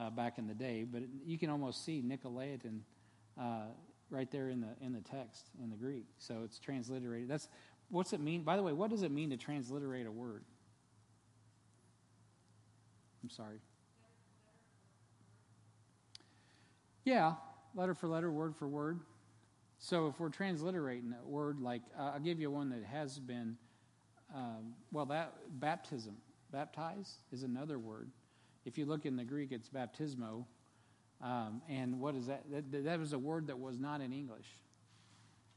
uh, 0.00 0.10
back 0.10 0.38
in 0.38 0.46
the 0.46 0.54
day, 0.54 0.84
but 0.84 1.02
you 1.26 1.38
can 1.38 1.50
almost 1.50 1.84
see 1.84 2.02
Nicolaitan 2.02 2.80
uh, 3.40 3.66
right 4.08 4.30
there 4.30 4.48
in 4.48 4.60
the 4.60 4.68
in 4.84 4.92
the 4.92 5.00
text 5.00 5.50
in 5.62 5.70
the 5.70 5.76
Greek. 5.76 6.06
So 6.18 6.42
it's 6.44 6.58
transliterated. 6.58 7.28
That's 7.28 7.48
what's 7.88 8.12
it 8.12 8.20
mean? 8.20 8.42
By 8.42 8.56
the 8.56 8.62
way, 8.62 8.72
what 8.72 8.90
does 8.90 9.02
it 9.02 9.10
mean 9.10 9.30
to 9.30 9.36
transliterate 9.36 10.06
a 10.06 10.12
word? 10.12 10.44
I'm 13.22 13.30
sorry. 13.30 13.58
Yeah, 17.04 17.34
letter 17.74 17.94
for 17.94 18.08
letter, 18.08 18.30
word 18.30 18.56
for 18.56 18.68
word. 18.68 19.00
So 19.78 20.08
if 20.08 20.20
we're 20.20 20.28
transliterating 20.28 21.14
a 21.14 21.26
word 21.26 21.60
like, 21.60 21.82
uh, 21.98 22.12
I'll 22.14 22.20
give 22.20 22.38
you 22.38 22.50
one 22.50 22.68
that 22.70 22.84
has 22.84 23.18
been, 23.18 23.56
um, 24.34 24.74
well, 24.92 25.06
that 25.06 25.34
baptism, 25.60 26.16
baptize 26.52 27.16
is 27.32 27.42
another 27.42 27.78
word. 27.78 28.10
If 28.64 28.78
you 28.78 28.86
look 28.86 29.06
in 29.06 29.16
the 29.16 29.24
Greek, 29.24 29.52
it's 29.52 29.68
baptismo. 29.68 30.44
Um, 31.22 31.62
and 31.68 32.00
what 32.00 32.14
is 32.14 32.26
that? 32.26 32.44
that? 32.50 32.84
that? 32.84 32.98
was 32.98 33.12
a 33.12 33.18
word 33.18 33.48
that 33.48 33.58
was 33.58 33.78
not 33.78 34.00
in 34.00 34.12
English. 34.12 34.46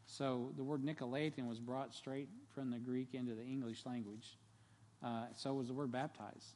So 0.05 0.51
the 0.57 0.63
word 0.63 0.83
Nicolaitan 0.83 1.47
was 1.47 1.59
brought 1.59 1.93
straight 1.93 2.29
from 2.53 2.69
the 2.69 2.79
Greek 2.79 3.13
into 3.13 3.35
the 3.35 3.43
English 3.43 3.85
language. 3.85 4.37
Uh, 5.03 5.25
so 5.35 5.53
was 5.53 5.67
the 5.67 5.73
word 5.73 5.91
baptize. 5.91 6.55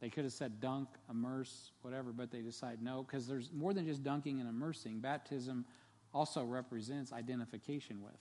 They 0.00 0.08
could 0.08 0.24
have 0.24 0.32
said 0.32 0.60
dunk, 0.60 0.88
immerse, 1.08 1.70
whatever, 1.82 2.12
but 2.12 2.32
they 2.32 2.40
decide 2.40 2.82
no, 2.82 3.04
because 3.04 3.28
there's 3.28 3.50
more 3.52 3.72
than 3.72 3.86
just 3.86 4.02
dunking 4.02 4.40
and 4.40 4.48
immersing. 4.48 4.98
Baptism 4.98 5.64
also 6.12 6.42
represents 6.42 7.12
identification 7.12 8.02
with. 8.02 8.18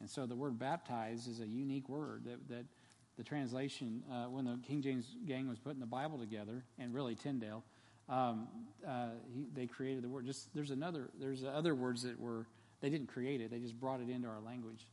And 0.00 0.08
so 0.10 0.26
the 0.26 0.34
word 0.34 0.58
baptize 0.58 1.26
is 1.26 1.40
a 1.40 1.46
unique 1.46 1.88
word 1.88 2.24
that, 2.24 2.48
that 2.48 2.64
the 3.16 3.24
translation, 3.24 4.02
uh, 4.12 4.24
when 4.26 4.44
the 4.44 4.58
King 4.66 4.82
James 4.82 5.16
gang 5.26 5.48
was 5.48 5.58
putting 5.58 5.80
the 5.80 5.86
Bible 5.86 6.18
together, 6.18 6.64
and 6.78 6.92
really 6.92 7.14
Tyndale, 7.14 7.64
um, 8.08 8.48
uh, 8.86 9.08
he, 9.32 9.46
they 9.54 9.66
created 9.66 10.02
the 10.04 10.08
word. 10.08 10.26
Just 10.26 10.54
there's 10.54 10.70
another, 10.70 11.08
there's 11.18 11.42
other 11.44 11.74
words 11.74 12.02
that 12.02 12.20
were 12.20 12.46
they 12.80 12.90
didn't 12.90 13.08
create 13.08 13.40
it; 13.40 13.50
they 13.50 13.58
just 13.58 13.80
brought 13.80 14.00
it 14.00 14.10
into 14.10 14.28
our 14.28 14.40
language. 14.40 14.86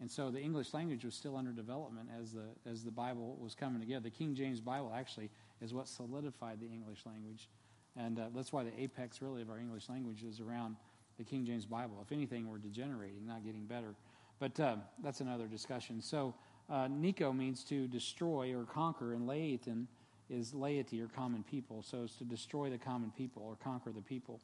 And 0.00 0.10
so 0.10 0.30
the 0.30 0.40
English 0.40 0.74
language 0.74 1.04
was 1.04 1.14
still 1.14 1.36
under 1.36 1.52
development 1.52 2.08
as 2.20 2.32
the, 2.32 2.44
as 2.70 2.84
the 2.84 2.90
Bible 2.90 3.36
was 3.40 3.54
coming 3.54 3.80
together. 3.80 4.02
The 4.02 4.10
King 4.10 4.34
James 4.34 4.60
Bible 4.60 4.92
actually 4.94 5.30
is 5.62 5.72
what 5.72 5.88
solidified 5.88 6.60
the 6.60 6.66
English 6.66 7.06
language. 7.06 7.48
And 7.96 8.18
uh, 8.18 8.24
that's 8.34 8.52
why 8.52 8.62
the 8.62 8.78
apex, 8.78 9.22
really, 9.22 9.40
of 9.40 9.48
our 9.48 9.58
English 9.58 9.88
language 9.88 10.22
is 10.22 10.38
around 10.38 10.76
the 11.16 11.24
King 11.24 11.46
James 11.46 11.64
Bible. 11.64 11.96
If 12.04 12.12
anything, 12.12 12.46
we're 12.46 12.58
degenerating, 12.58 13.26
not 13.26 13.42
getting 13.42 13.64
better. 13.64 13.94
But 14.38 14.58
uh, 14.60 14.76
that's 15.02 15.20
another 15.20 15.46
discussion. 15.46 16.00
So, 16.00 16.34
uh, 16.68 16.88
Nico 16.88 17.32
means 17.32 17.62
to 17.64 17.86
destroy 17.86 18.54
or 18.54 18.64
conquer, 18.64 19.14
and 19.14 19.26
laetin 19.26 19.86
is 20.28 20.52
laity 20.52 21.00
or 21.00 21.06
common 21.06 21.44
people. 21.44 21.82
So, 21.82 22.04
it's 22.04 22.16
to 22.16 22.24
destroy 22.24 22.70
the 22.70 22.78
common 22.78 23.12
people 23.16 23.42
or 23.42 23.56
conquer 23.56 23.92
the 23.92 24.02
people. 24.02 24.40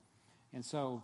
And 0.55 0.65
so, 0.65 1.03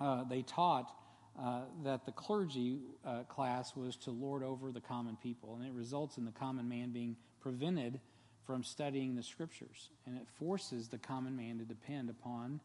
uh, 0.00 0.24
they 0.24 0.42
taught 0.42 0.92
uh, 1.40 1.60
that 1.84 2.06
the 2.06 2.12
clergy 2.12 2.78
uh, 3.04 3.22
class 3.24 3.76
was 3.76 3.96
to 3.96 4.10
lord 4.10 4.42
over 4.42 4.72
the 4.72 4.80
common 4.80 5.16
people, 5.22 5.56
and 5.56 5.66
it 5.66 5.72
results 5.72 6.16
in 6.16 6.24
the 6.24 6.32
common 6.32 6.68
man 6.68 6.90
being 6.90 7.16
prevented 7.40 8.00
from 8.46 8.62
studying 8.62 9.14
the 9.14 9.22
scriptures, 9.22 9.90
and 10.06 10.16
it 10.16 10.26
forces 10.38 10.88
the 10.88 10.98
common 10.98 11.36
man 11.36 11.58
to 11.58 11.64
depend 11.64 12.08
upon 12.08 12.60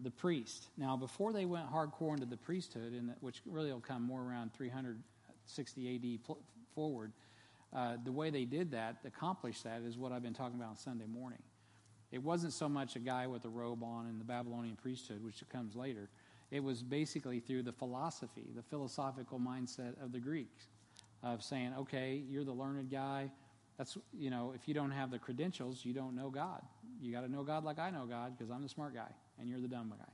the 0.00 0.10
priest. 0.10 0.68
Now, 0.76 0.96
before 0.96 1.32
they 1.32 1.44
went 1.44 1.72
hardcore 1.72 2.14
into 2.14 2.26
the 2.26 2.36
priesthood, 2.36 2.92
and 2.92 3.14
which 3.20 3.40
really 3.46 3.72
will 3.72 3.80
come 3.80 4.02
more 4.02 4.22
around 4.22 4.52
360 4.54 6.20
AD 6.20 6.36
forward, 6.74 7.12
uh, 7.74 7.96
the 8.04 8.12
way 8.12 8.30
they 8.30 8.44
did 8.44 8.70
that, 8.72 8.96
accomplished 9.04 9.64
that, 9.64 9.82
is 9.82 9.96
what 9.96 10.12
I've 10.12 10.22
been 10.22 10.34
talking 10.34 10.56
about 10.56 10.70
on 10.70 10.76
Sunday 10.76 11.06
morning. 11.06 11.42
It 12.12 12.22
wasn't 12.22 12.52
so 12.52 12.68
much 12.68 12.96
a 12.96 12.98
guy 12.98 13.26
with 13.26 13.44
a 13.44 13.48
robe 13.48 13.82
on 13.82 14.06
in 14.06 14.18
the 14.18 14.24
Babylonian 14.24 14.76
priesthood, 14.76 15.22
which 15.24 15.42
comes 15.50 15.74
later 15.74 16.08
It 16.52 16.62
was 16.62 16.82
basically 16.82 17.40
through 17.40 17.64
the 17.64 17.72
philosophy, 17.72 18.46
the 18.54 18.62
philosophical 18.62 19.40
mindset 19.40 20.00
of 20.02 20.12
the 20.12 20.20
Greeks, 20.20 20.68
of 21.22 21.42
saying, 21.42 21.74
okay, 21.76 22.22
you're 22.28 22.44
the 22.44 22.52
learned 22.52 22.90
guy. 22.90 23.32
That's, 23.78 23.98
you 24.16 24.30
know, 24.30 24.52
if 24.54 24.68
you 24.68 24.74
don't 24.74 24.92
have 24.92 25.10
the 25.10 25.18
credentials, 25.18 25.84
you 25.84 25.92
don't 25.92 26.14
know 26.14 26.30
God. 26.30 26.62
You 27.02 27.12
got 27.12 27.22
to 27.22 27.28
know 27.28 27.42
God 27.42 27.64
like 27.64 27.80
I 27.80 27.90
know 27.90 28.06
God 28.06 28.38
because 28.38 28.50
I'm 28.50 28.62
the 28.62 28.68
smart 28.68 28.94
guy 28.94 29.10
and 29.40 29.48
you're 29.48 29.60
the 29.60 29.68
dumb 29.68 29.92
guy. 29.96 30.12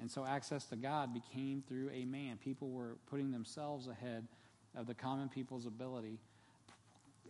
And 0.00 0.10
so 0.10 0.24
access 0.24 0.64
to 0.66 0.76
God 0.76 1.14
became 1.14 1.62
through 1.66 1.90
a 1.90 2.04
man. 2.04 2.38
People 2.42 2.70
were 2.70 2.96
putting 3.08 3.30
themselves 3.30 3.88
ahead 3.88 4.26
of 4.74 4.86
the 4.86 4.94
common 4.94 5.28
people's 5.28 5.66
ability. 5.66 6.18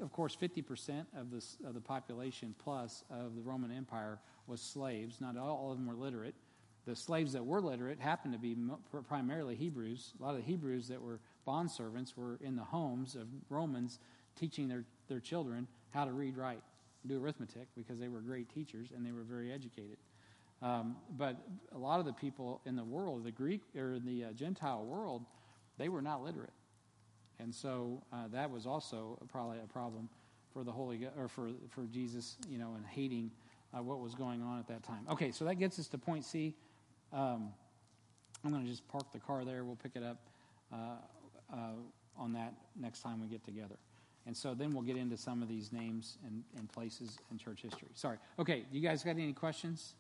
Of 0.01 0.13
course, 0.13 0.37
50% 0.41 1.05
of, 1.17 1.31
this, 1.31 1.59
of 1.67 1.75
the 1.75 1.81
population 1.81 2.55
plus 2.59 3.05
of 3.11 3.37
the 3.37 3.43
Roman 3.43 3.71
Empire 3.71 4.19
was 4.47 4.61
slaves. 4.61 5.21
Not 5.21 5.37
all 5.37 5.71
of 5.71 5.79
them 5.79 5.87
were 5.87 5.95
literate. 5.95 6.35
The 6.87 6.97
slaves 6.97 7.33
that 7.35 7.45
were 7.45 7.61
literate 7.61 8.01
happened 8.01 8.33
to 8.33 8.39
be 8.39 8.57
primarily 9.07 9.55
Hebrews. 9.55 10.15
A 10.19 10.23
lot 10.23 10.31
of 10.31 10.37
the 10.37 10.43
Hebrews 10.43 10.89
that 10.89 11.01
were 11.01 11.21
bondservants 11.47 12.17
were 12.17 12.39
in 12.43 12.57
the 12.57 12.65
homes 12.65 13.15
of 13.15 13.29
Romans 13.51 13.99
teaching 14.35 14.69
their, 14.69 14.85
their 15.09 15.21
children 15.21 15.69
how 15.91 16.05
to 16.05 16.13
read, 16.13 16.37
write, 16.37 16.63
do 17.07 17.23
arithmetic 17.23 17.67
because 17.77 17.99
they 17.99 18.09
were 18.09 18.21
great 18.21 18.49
teachers 18.49 18.89
and 18.95 19.05
they 19.05 19.13
were 19.13 19.23
very 19.23 19.53
educated. 19.53 19.99
Um, 20.63 20.97
but 21.19 21.37
a 21.73 21.79
lot 21.79 21.99
of 21.99 22.07
the 22.07 22.13
people 22.13 22.61
in 22.65 22.77
the 22.77 22.85
world, 22.85 23.25
the 23.25 23.33
Greek 23.33 23.63
or 23.77 23.99
the 23.99 24.27
uh, 24.27 24.33
Gentile 24.33 24.85
world, 24.85 25.25
they 25.77 25.89
were 25.89 26.03
not 26.03 26.23
literate, 26.23 26.53
and 27.41 27.53
so 27.53 28.03
uh, 28.13 28.29
that 28.33 28.51
was 28.51 28.67
also 28.67 29.19
probably 29.31 29.59
a 29.59 29.67
problem 29.67 30.09
for 30.53 30.63
the 30.63 30.71
Holy 30.71 31.09
or 31.19 31.27
for 31.27 31.51
for 31.71 31.87
Jesus, 31.87 32.37
you 32.49 32.59
know, 32.59 32.75
and 32.77 32.87
hating 32.87 33.31
uh, 33.77 33.83
what 33.83 33.99
was 34.01 34.15
going 34.15 34.41
on 34.43 34.59
at 34.59 34.69
that 34.69 34.83
time. 34.83 35.05
Okay, 35.11 35.33
so 35.33 35.45
that 35.47 35.57
gets 35.57 35.79
us 35.79 35.89
to 35.89 35.99
point 35.99 36.25
C. 36.25 36.55
Um, 37.13 37.53
I'm 38.45 38.51
going 38.51 38.65
to 38.65 38.71
just 38.71 38.87
park 38.89 39.13
the 39.13 39.19
car 39.19 39.45
there. 39.45 39.65
We'll 39.65 39.77
pick 39.77 39.93
it 39.95 40.03
up 40.03 40.19
uh, 40.73 40.77
uh, 41.53 41.57
on 42.17 42.33
that 42.33 42.55
next 42.79 43.01
time 43.01 43.21
we 43.21 43.29
get 43.29 43.45
together. 43.45 43.77
And 44.27 44.37
so 44.37 44.55
then 44.55 44.73
we'll 44.73 44.83
get 44.83 44.97
into 44.97 45.17
some 45.17 45.43
of 45.43 45.49
these 45.49 45.73
names 45.73 46.19
and, 46.25 46.45
and 46.57 46.69
places 46.73 47.19
in 47.31 47.39
church 47.39 47.63
history. 47.63 47.89
Sorry. 47.95 48.19
Okay, 48.39 48.65
you 48.71 48.81
guys 48.81 49.03
got 49.03 49.13
any 49.13 49.33
questions? 49.33 49.95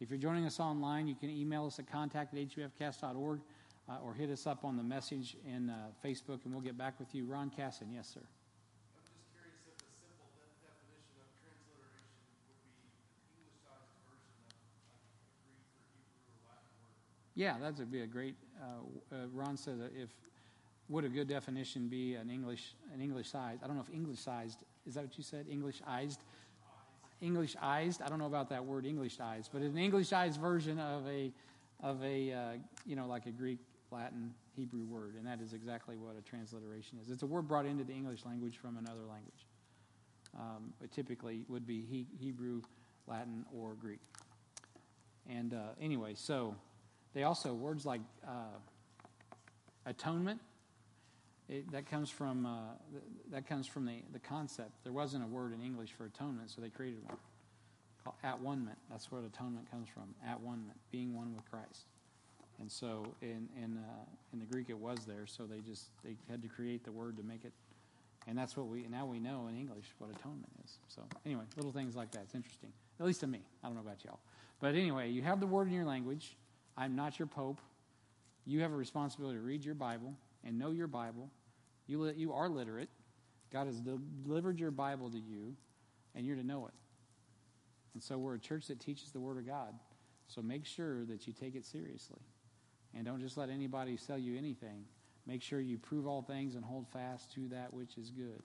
If 0.00 0.10
you're 0.10 0.18
joining 0.18 0.44
us 0.44 0.58
online, 0.58 1.06
you 1.06 1.14
can 1.14 1.30
email 1.30 1.66
us 1.66 1.78
at 1.78 1.90
contact 1.90 2.34
at 2.34 2.40
hufcast.org 2.40 3.40
uh, 3.88 3.92
or 4.04 4.14
hit 4.14 4.30
us 4.30 4.46
up 4.46 4.64
on 4.64 4.76
the 4.76 4.82
message 4.82 5.36
in 5.46 5.70
uh, 5.70 5.74
Facebook 6.04 6.44
and 6.44 6.52
we'll 6.52 6.62
get 6.62 6.76
back 6.76 6.98
with 6.98 7.14
you. 7.14 7.24
Ron 7.24 7.50
Casson, 7.50 7.88
yes, 7.92 8.08
sir. 8.12 8.20
Yeah, 17.36 17.56
that 17.60 17.78
would 17.78 17.90
be 17.90 18.02
a 18.02 18.06
great. 18.06 18.36
Uh, 18.62 19.14
uh, 19.14 19.18
Ron 19.32 19.56
said 19.56 19.90
if 19.96 20.10
would 20.88 21.04
a 21.04 21.08
good 21.08 21.26
definition 21.26 21.88
be 21.88 22.14
an 22.14 22.30
English 22.30 22.74
an 22.92 23.00
English 23.00 23.28
sized? 23.30 23.62
I 23.64 23.66
don't 23.66 23.74
know 23.74 23.84
if 23.88 23.92
English 23.92 24.20
sized 24.20 24.62
is 24.86 24.94
that 24.94 25.04
what 25.04 25.16
you 25.16 25.24
said? 25.24 25.46
Englishized. 25.48 26.18
Englishized. 27.24 28.02
I 28.02 28.08
don't 28.08 28.18
know 28.18 28.26
about 28.26 28.50
that 28.50 28.64
word 28.64 28.84
Englishized, 28.84 29.50
but 29.52 29.62
an 29.62 29.74
Englishized 29.74 30.38
version 30.38 30.78
of 30.78 31.06
a 31.08 31.32
of 31.82 32.02
a 32.04 32.32
uh, 32.32 32.52
you 32.86 32.96
know 32.96 33.06
like 33.06 33.26
a 33.26 33.30
Greek, 33.30 33.58
Latin, 33.90 34.34
Hebrew 34.56 34.84
word, 34.84 35.14
and 35.16 35.26
that 35.26 35.40
is 35.40 35.52
exactly 35.52 35.96
what 35.96 36.16
a 36.18 36.22
transliteration 36.22 36.98
is. 37.02 37.10
It's 37.10 37.22
a 37.22 37.26
word 37.26 37.48
brought 37.48 37.66
into 37.66 37.84
the 37.84 37.92
English 37.92 38.24
language 38.24 38.58
from 38.58 38.76
another 38.76 39.02
language. 39.08 39.46
Um, 40.38 40.72
it 40.82 40.92
typically 40.92 41.44
would 41.48 41.66
be 41.66 41.80
he, 41.82 42.06
Hebrew, 42.18 42.62
Latin, 43.06 43.44
or 43.56 43.74
Greek. 43.74 44.00
And 45.28 45.54
uh, 45.54 45.58
anyway, 45.80 46.14
so 46.14 46.56
they 47.14 47.22
also, 47.22 47.54
words 47.54 47.86
like 47.86 48.00
uh, 48.26 48.58
atonement, 49.86 50.40
it, 51.48 51.70
that 51.72 51.90
comes 51.90 52.10
from, 52.10 52.46
uh, 52.46 52.58
that 53.30 53.46
comes 53.46 53.66
from 53.66 53.86
the, 53.86 54.02
the 54.12 54.18
concept. 54.18 54.72
There 54.82 54.92
wasn't 54.92 55.24
a 55.24 55.26
word 55.26 55.52
in 55.52 55.60
English 55.60 55.92
for 55.92 56.06
atonement, 56.06 56.50
so 56.50 56.60
they 56.60 56.70
created 56.70 57.02
one 57.04 57.16
called 58.04 58.16
at 58.22 58.40
one-ment. 58.40 58.78
That's 58.90 59.10
where 59.10 59.22
atonement 59.22 59.70
comes 59.70 59.88
from, 59.88 60.14
at 60.26 60.40
one-ment, 60.40 60.78
being 60.90 61.16
one 61.16 61.34
with 61.34 61.50
Christ. 61.50 61.86
And 62.60 62.70
so 62.70 63.04
in, 63.20 63.48
in, 63.56 63.78
uh, 63.78 64.04
in 64.32 64.38
the 64.38 64.44
Greek 64.44 64.70
it 64.70 64.78
was 64.78 64.98
there, 65.06 65.26
so 65.26 65.44
they 65.44 65.60
just 65.60 65.88
they 66.04 66.16
had 66.30 66.42
to 66.42 66.48
create 66.48 66.84
the 66.84 66.92
word 66.92 67.16
to 67.16 67.22
make 67.22 67.44
it. 67.44 67.52
And 68.26 68.38
that's 68.38 68.56
what 68.56 68.68
we, 68.68 68.86
now 68.88 69.04
we 69.04 69.18
know 69.18 69.48
in 69.48 69.58
English 69.58 69.86
what 69.98 70.10
atonement 70.10 70.52
is. 70.64 70.78
So 70.88 71.02
anyway, 71.26 71.44
little 71.56 71.72
things 71.72 71.96
like 71.96 72.10
that. 72.12 72.22
It's 72.22 72.34
interesting, 72.34 72.70
at 73.00 73.06
least 73.06 73.20
to 73.20 73.26
me. 73.26 73.40
I 73.62 73.66
don't 73.66 73.74
know 73.74 73.82
about 73.82 74.04
y'all. 74.04 74.20
But 74.60 74.74
anyway, 74.74 75.10
you 75.10 75.22
have 75.22 75.40
the 75.40 75.46
word 75.46 75.66
in 75.66 75.74
your 75.74 75.84
language. 75.84 76.36
I'm 76.76 76.96
not 76.96 77.18
your 77.18 77.26
pope. 77.26 77.60
You 78.46 78.60
have 78.60 78.72
a 78.72 78.76
responsibility 78.76 79.38
to 79.38 79.42
read 79.44 79.64
your 79.64 79.74
Bible 79.74 80.14
and 80.44 80.58
know 80.58 80.70
your 80.70 80.86
Bible. 80.86 81.30
You, 81.86 82.06
you 82.10 82.32
are 82.32 82.48
literate. 82.48 82.88
God 83.52 83.66
has 83.66 83.80
delivered 83.80 84.58
your 84.58 84.70
Bible 84.70 85.10
to 85.10 85.18
you, 85.18 85.54
and 86.14 86.26
you're 86.26 86.36
to 86.36 86.46
know 86.46 86.66
it. 86.66 86.74
And 87.94 88.02
so 88.02 88.18
we're 88.18 88.34
a 88.34 88.38
church 88.40 88.66
that 88.68 88.80
teaches 88.80 89.12
the 89.12 89.20
Word 89.20 89.38
of 89.38 89.46
God. 89.46 89.74
So 90.26 90.42
make 90.42 90.64
sure 90.64 91.04
that 91.06 91.26
you 91.26 91.32
take 91.32 91.54
it 91.54 91.64
seriously. 91.64 92.20
And 92.94 93.04
don't 93.04 93.20
just 93.20 93.36
let 93.36 93.50
anybody 93.50 93.96
sell 93.96 94.18
you 94.18 94.36
anything. 94.36 94.84
Make 95.26 95.42
sure 95.42 95.60
you 95.60 95.78
prove 95.78 96.06
all 96.06 96.22
things 96.22 96.54
and 96.54 96.64
hold 96.64 96.86
fast 96.88 97.32
to 97.34 97.48
that 97.48 97.72
which 97.72 97.96
is 97.96 98.10
good. 98.10 98.42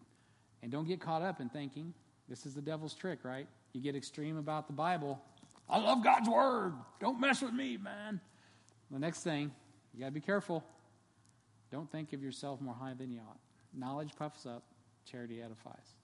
And 0.61 0.71
don't 0.71 0.87
get 0.87 0.99
caught 0.99 1.21
up 1.21 1.39
in 1.39 1.49
thinking 1.49 1.93
this 2.27 2.45
is 2.45 2.53
the 2.53 2.61
devil's 2.61 2.93
trick, 2.93 3.19
right? 3.23 3.47
You 3.73 3.81
get 3.81 3.95
extreme 3.95 4.37
about 4.37 4.67
the 4.67 4.73
Bible 4.73 5.21
I 5.69 5.77
love 5.77 6.03
God's 6.03 6.27
word. 6.27 6.73
Don't 6.99 7.19
mess 7.19 7.41
with 7.41 7.53
me, 7.53 7.77
man. 7.77 8.19
The 8.89 8.97
next 8.97 9.21
thing, 9.23 9.51
you 9.93 9.99
got 9.99 10.07
to 10.07 10.11
be 10.11 10.19
careful. 10.19 10.63
Don't 11.71 11.91
think 11.91 12.13
of 12.13 12.23
yourself 12.23 12.61
more 12.61 12.75
high 12.75 12.93
than 12.93 13.11
you 13.11 13.19
ought. 13.19 13.39
Knowledge 13.73 14.11
puffs 14.17 14.45
up, 14.45 14.63
charity 15.09 15.41
edifies. 15.41 15.95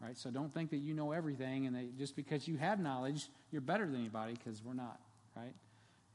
Right? 0.00 0.18
So 0.18 0.30
don't 0.30 0.52
think 0.52 0.70
that 0.70 0.78
you 0.78 0.92
know 0.92 1.12
everything 1.12 1.66
and 1.66 1.76
that 1.76 1.96
just 1.98 2.16
because 2.16 2.46
you 2.46 2.56
have 2.56 2.78
knowledge, 2.78 3.28
you're 3.50 3.62
better 3.62 3.86
than 3.86 3.96
anybody 3.96 4.34
because 4.34 4.62
we're 4.62 4.74
not. 4.74 5.00
Right? 5.36 5.54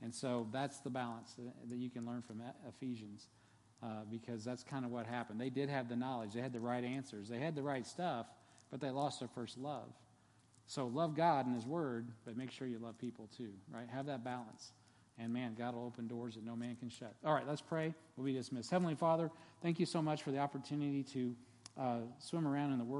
And 0.02 0.14
so 0.14 0.48
that's 0.52 0.80
the 0.80 0.90
balance 0.90 1.36
that 1.70 1.78
you 1.78 1.90
can 1.90 2.06
learn 2.06 2.22
from 2.22 2.42
Ephesians 2.68 3.28
uh, 3.84 4.04
because 4.10 4.44
that's 4.44 4.64
kind 4.64 4.86
of 4.86 4.92
what 4.92 5.06
happened. 5.06 5.40
They 5.40 5.50
did 5.50 5.70
have 5.70 5.90
the 5.90 5.96
knowledge, 5.96 6.34
they 6.34 6.42
had 6.42 6.54
the 6.54 6.60
right 6.60 6.84
answers, 6.84 7.28
they 7.30 7.40
had 7.40 7.56
the 7.56 7.64
right 7.64 7.86
stuff, 7.86 8.28
but 8.72 8.80
they 8.80 8.90
lost 8.90 9.20
their 9.20 9.30
first 9.30 9.58
love. 9.58 9.90
So 10.68 10.88
love 10.88 11.16
God 11.16 11.48
and 11.48 11.56
His 11.56 11.66
Word, 11.66 12.10
but 12.26 12.38
make 12.38 12.52
sure 12.52 12.68
you 12.68 12.78
love 12.80 12.98
people 12.98 13.28
too, 13.36 13.52
right? 13.74 13.90
Have 13.90 14.06
that 14.06 14.24
balance. 14.24 14.72
And 15.22 15.34
man, 15.34 15.54
God 15.58 15.76
will 15.76 15.86
open 15.86 16.08
doors 16.08 16.36
that 16.36 16.46
no 16.46 16.56
man 16.56 16.78
can 16.78 16.90
shut. 16.90 17.14
All 17.26 17.34
right, 17.34 17.46
let's 17.46 17.62
pray. 17.62 17.94
We'll 18.16 18.26
be 18.26 18.34
dismissed. 18.34 18.72
Heavenly 18.72 18.96
Father, 18.96 19.30
thank 19.62 19.80
you 19.80 19.86
so 19.86 20.02
much 20.02 20.24
for 20.24 20.32
the 20.32 20.40
opportunity 20.40 21.04
to 21.04 21.36
uh, 21.78 21.98
swim 22.20 22.48
around 22.48 22.72
in 22.72 22.78
the 22.80 22.86
Word 22.86 22.96
of 22.96 22.98